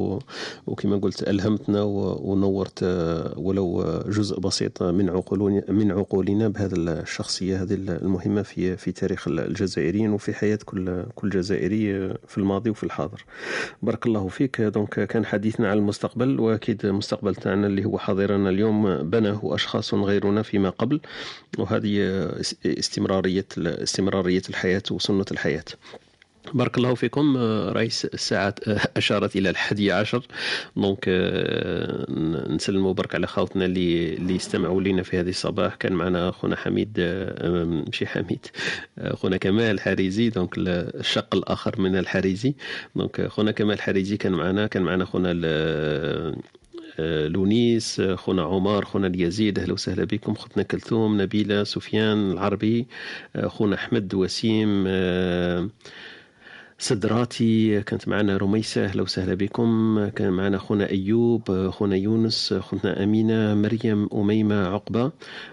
[0.66, 1.82] وكما قلت ألهمتنا.
[1.82, 8.92] ونورت آه، ولو جزء بسيط من عقولنا من عقولنا بهذه الشخصية هذه المهمة في في
[8.92, 13.24] تاريخ الجزائريين وفي حياة كل كل جزائري في الماضي وفي الحاضر
[13.82, 18.96] بارك الله فيك donc كان حديثنا عن المستقبل وأكيد المستقبل تاعنا اللي هو حاضرنا اليوم
[19.10, 21.00] بناه أشخاص غيرنا فيما قبل
[21.58, 22.28] وهذه
[22.66, 25.64] استمرارية استمرارية الحياة وسنة الحياة.
[26.54, 27.36] بارك الله فيكم
[27.68, 28.54] راهي الساعة
[28.96, 30.26] أشارت إلى الحادي عشر.
[30.76, 31.08] donc
[32.48, 35.74] نسلموا برك على خاوتنا اللي اللي استمعوا لنا في هذه الصباح.
[35.74, 37.00] كان معنا خونا حميد
[37.86, 38.46] ماشي حميد
[39.12, 40.30] خونا كمال حريزي.
[40.30, 42.54] donc الشق الآخر من الحريزي.
[42.96, 44.66] donc خونا كمال حريزي كان معنا.
[44.66, 45.32] كان معنا خونا
[46.98, 50.34] لونيس خونا عمر خونا اليزيد أهلا وسهلا بكم.
[50.34, 52.86] خوتنا كلثوم نبيلة سفيان العربي
[53.46, 54.84] خونا أحمد وسيم
[56.84, 60.08] سدراتي كانت معنا رميسة أهلا وسهلا بكم.
[60.08, 65.12] كان معنا خونا أيوب خونا يونس خوتنا أمينة مريم أميمة عقبة.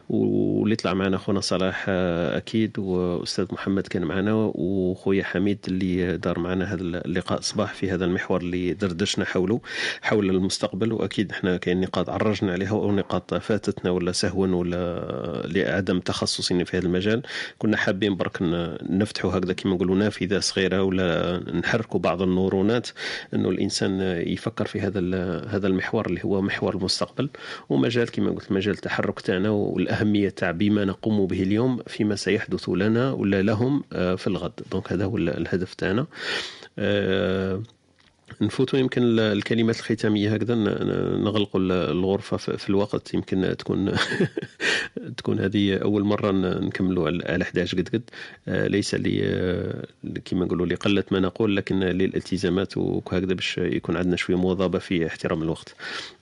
[0.10, 6.74] واللي طلع معنا خونا صلاح أكيد وأستاذ محمد كان معنا وخويا حميد اللي دار معنا
[6.74, 9.62] هذا اللقاء صباح في هذا المحور اللي دردشنا حوله
[10.02, 10.94] حول المستقبل.
[10.94, 16.78] وأكيد إحنا كاين نقاط عرجنا عليها أو نقاط فاتتنا ولا سهوا ولا لعدم تخصصنا في
[16.78, 17.22] هذا المجال.
[17.58, 18.38] كنا حابين برك
[18.90, 21.21] نفتحوا هكذا كما نقولوا نافذة صغيرة ولا
[21.54, 22.88] نحركوا بعض النورونات
[23.34, 25.00] أنه الإنسان يفكر في هذا
[25.48, 27.30] هذا المحور اللي هو محور المستقبل.
[27.70, 33.12] ومجال كما قلت مجال التحرك تاعنا والأهمية تاع بما نقوم به اليوم فيما سيحدث لنا
[33.12, 34.60] ولا لهم آه، في الغد.
[34.72, 36.06] دونك هذا هو الهدف تاعنا.
[36.80, 37.62] آه،
[38.42, 40.56] نفوتوا يمكن الكلمات الختامية هكذا
[41.16, 41.62] نغلقوا
[41.92, 43.92] الغرفة في الوقت يمكن تكون
[45.18, 48.02] تكون هذه أول مرة نكملوا على 11 قد قد.
[48.48, 49.84] آه، ليس لي آه،
[50.26, 55.44] كما نقولوا لقله ما نقول لكن للالتزامات وهكذا باش يكون عندنا شوية مواظبة في احترام
[55.44, 55.76] الوقت.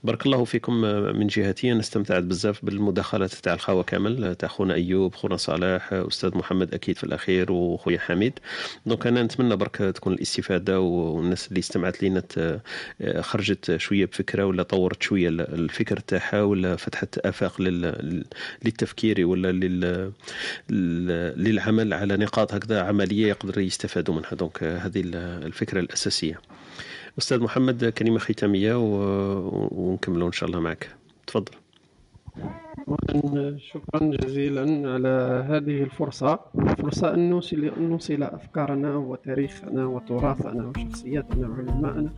[0.03, 1.71] بارك الله فيكم آه، من جهتي.
[1.71, 6.97] أنا استمتعت بزاف بالمداخلات تاع الخاوه كامل تاع خونا أيوب خونا صلاح أستاذ محمد أكيد
[6.97, 8.39] في الأخير وخويا حميد.
[8.85, 12.61] donc أنا نتمنى برك تكون الاستفادة والناس اللي استمعت لينا
[13.21, 17.61] خرجت شوية بفكرة ولا طورت شوية الفكر تاعها ولا فتحت آفاق
[18.65, 19.51] للتفكير ولا
[21.37, 24.33] للعمل على نقاط هكذا عملية يقدر يستفادوا منها.
[24.33, 26.41] donc هذه الفكرة الأساسية.
[27.17, 28.73] أستاذ محمد كلمة ختامية
[29.71, 30.89] ونكملوا إن شاء الله معك.
[31.27, 31.51] تفضل.
[33.57, 34.61] شكرا جزيلا
[34.93, 36.39] على هذه الفرصة.
[36.77, 42.11] فرصة أن نوصل, نوصل أفكارنا وتاريخنا وتراثنا وشخصياتنا وعلماءنا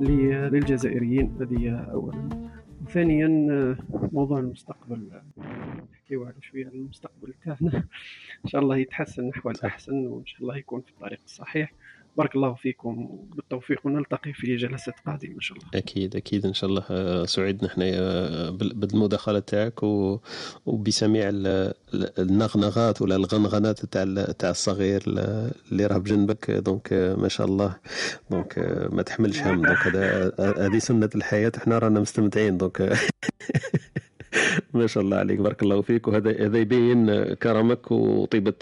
[0.00, 1.36] للجزائريين.
[1.40, 2.28] هذه أولا.
[2.86, 3.28] وثانيا
[4.12, 5.10] موضوع المستقبل.
[5.92, 7.76] نحكيو على شوية المستقبل تاعنا
[8.44, 11.72] إن شاء الله يتحسن نحو الأحسن وإن شاء الله يكون في الطريق الصحيح.
[12.16, 15.68] بارك الله فيكم بالتوفيق ونلتقي في جلسات قادمة إن شاء الله.
[15.74, 19.82] أكيد أكيد إن شاء الله آه، سعدنا حنايا بالمداخلة تاعك
[20.66, 21.30] وبسميع
[22.18, 24.04] النغنغات ولا الغنغنات تاع
[24.38, 26.50] تاع الصغير اللي راه بجنبك.
[26.50, 27.76] donc ما شاء الله.
[28.30, 28.58] donc
[28.92, 29.62] ما تحملش هم.
[29.66, 29.86] donc
[30.58, 32.56] هذه سنة الحياة إحنا رانا مستمتعين.
[32.56, 32.92] donc
[34.74, 36.08] ما شاء الله عليك بارك الله فيك.
[36.08, 38.54] وهذا هذا يبين كرمك وطيبة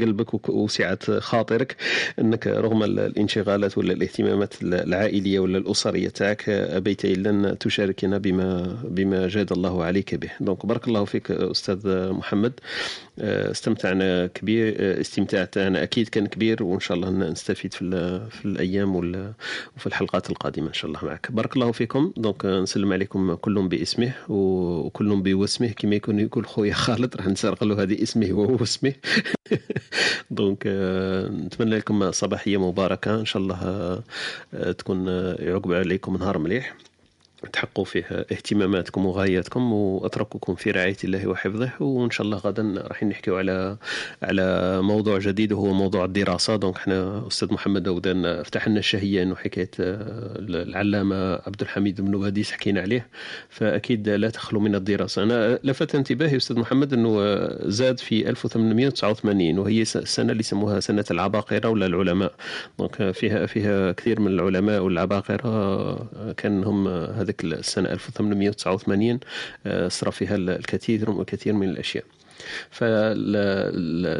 [0.00, 1.76] قلبك وسعه خاطرك
[2.18, 9.28] إنك رغم الانشغالات ولا الاهتمامات العائلية ولا الأسرية تاعك أبيت إلا أن تشاركنا بما بما
[9.28, 10.30] جاد الله عليك به.
[10.40, 12.52] donc بارك الله فيك أستاذ محمد.
[13.18, 18.96] استمتعنا كبير استمتاع تاعنا أكيد كان كبير وإن شاء الله نستفيد في, في الأيام
[19.76, 21.32] وفي الحلقات القادمة إن شاء الله معك.
[21.32, 22.12] بارك الله فيكم.
[22.16, 27.82] donc نسلم عليكم كلهم باسمه وكلهم بوسمه كما يكون يقول خويا خالد راح نسرق له
[27.82, 28.94] هذه اسمه وهو اسمه
[30.30, 30.66] donc
[31.46, 33.20] نتمنى لكم صباحية مباركة.
[33.20, 34.02] إن شاء الله
[34.72, 35.08] تكون
[35.38, 36.76] يعقب عليكم نهار مليح.
[37.52, 41.70] تحققوا فيه اهتماماتكم وغاياتكم وأترككم في رعاية الله وحفظه.
[41.80, 43.76] وإن شاء الله غدا راح نحكيو على
[44.22, 46.56] على موضوع جديد وهو موضوع الدراسة.
[46.56, 52.52] donc إحنا أستاذ محمد داودان فتح لنا الشهيه انه حكايه العلامة عبد الحميد بن باديس
[52.52, 53.06] حكينا عليه.
[53.48, 55.22] فأكيد لا تخلو من الدراسة.
[55.22, 57.18] أنا لفت انتباهي أستاذ محمد إنه
[57.62, 62.32] زاد في 1889 وهي السنة اللي يسموها سنة العباقرة ولا العلماء.
[62.78, 66.88] دونك فيها فيها كثير من العلماء والعباقرة كان هم
[67.28, 69.20] هذيك السنة 1889
[69.66, 72.04] آه، صرا فيها الكثير والكثير من الأشياء.
[72.70, 74.14] فالدندنة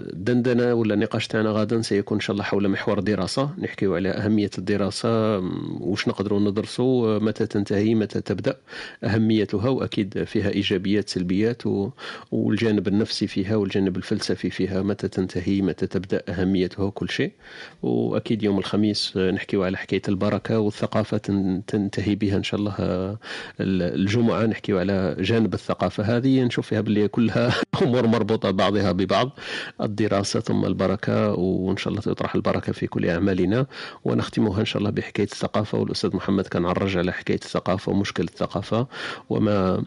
[0.74, 5.38] ولا النقاش تاعنا غدا سيكون إن شاء الله حول محور الدراسه نحكيو على أهمية الدراسة
[5.80, 8.56] واش نقدروا ندرسوا متى تنتهي متى تبدأ.
[9.04, 11.62] أهميتها وأكيد فيها إيجابيات سلبيات
[12.32, 14.82] والجانب النفسي فيها والجانب الفلسفي فيها.
[14.82, 17.32] متى تنتهي متى تبدأ أهميتها كل شيء.
[17.82, 21.18] وأكيد يوم الخميس نحكيو على حكاية البركة والثقافة
[21.66, 22.74] تنتهي بها إن شاء الله
[23.60, 24.46] الجمعة.
[24.46, 26.02] نحكيو على جانب الثقافة.
[26.16, 29.30] هذه نشوف فيها باللي كلها أمور مربوطة بعضها ببعض.
[29.80, 33.66] الدراسة ثم البركة وإن شاء الله تطرح البركة في كل أعمالنا.
[34.04, 35.78] ونختمها إن شاء الله بحكاية الثقافة.
[35.78, 38.86] والأستاذ محمد كان عرج على حكاية الثقافة ومشكل الثقافة.
[39.30, 39.84] وما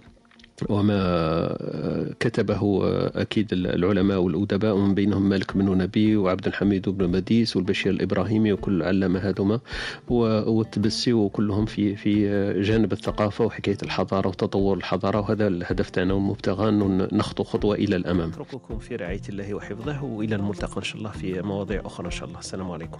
[0.69, 2.82] وما كتبه
[3.15, 8.84] أكيد العلماء والأدباء ومن بينهم مالك بن نبي وعبد الحميد بن مديس والبشير الإبراهيمي وكل
[8.84, 9.60] علامة هذوما.
[10.07, 12.30] والتبسي وكلهم في في
[12.61, 16.14] جانب الثقافة وحكاية الحضارة وتطور الحضارة وهذا الهدف تاعنا.
[16.14, 18.30] والمبتغى أنه نخطو خطوة إلى الأمام.
[18.30, 22.28] أترككم في رعاية الله وحفظه وإلى الملتقى إن شاء الله في مواضيع أخرى إن شاء
[22.28, 22.40] الله.
[22.40, 22.99] السلام عليكم.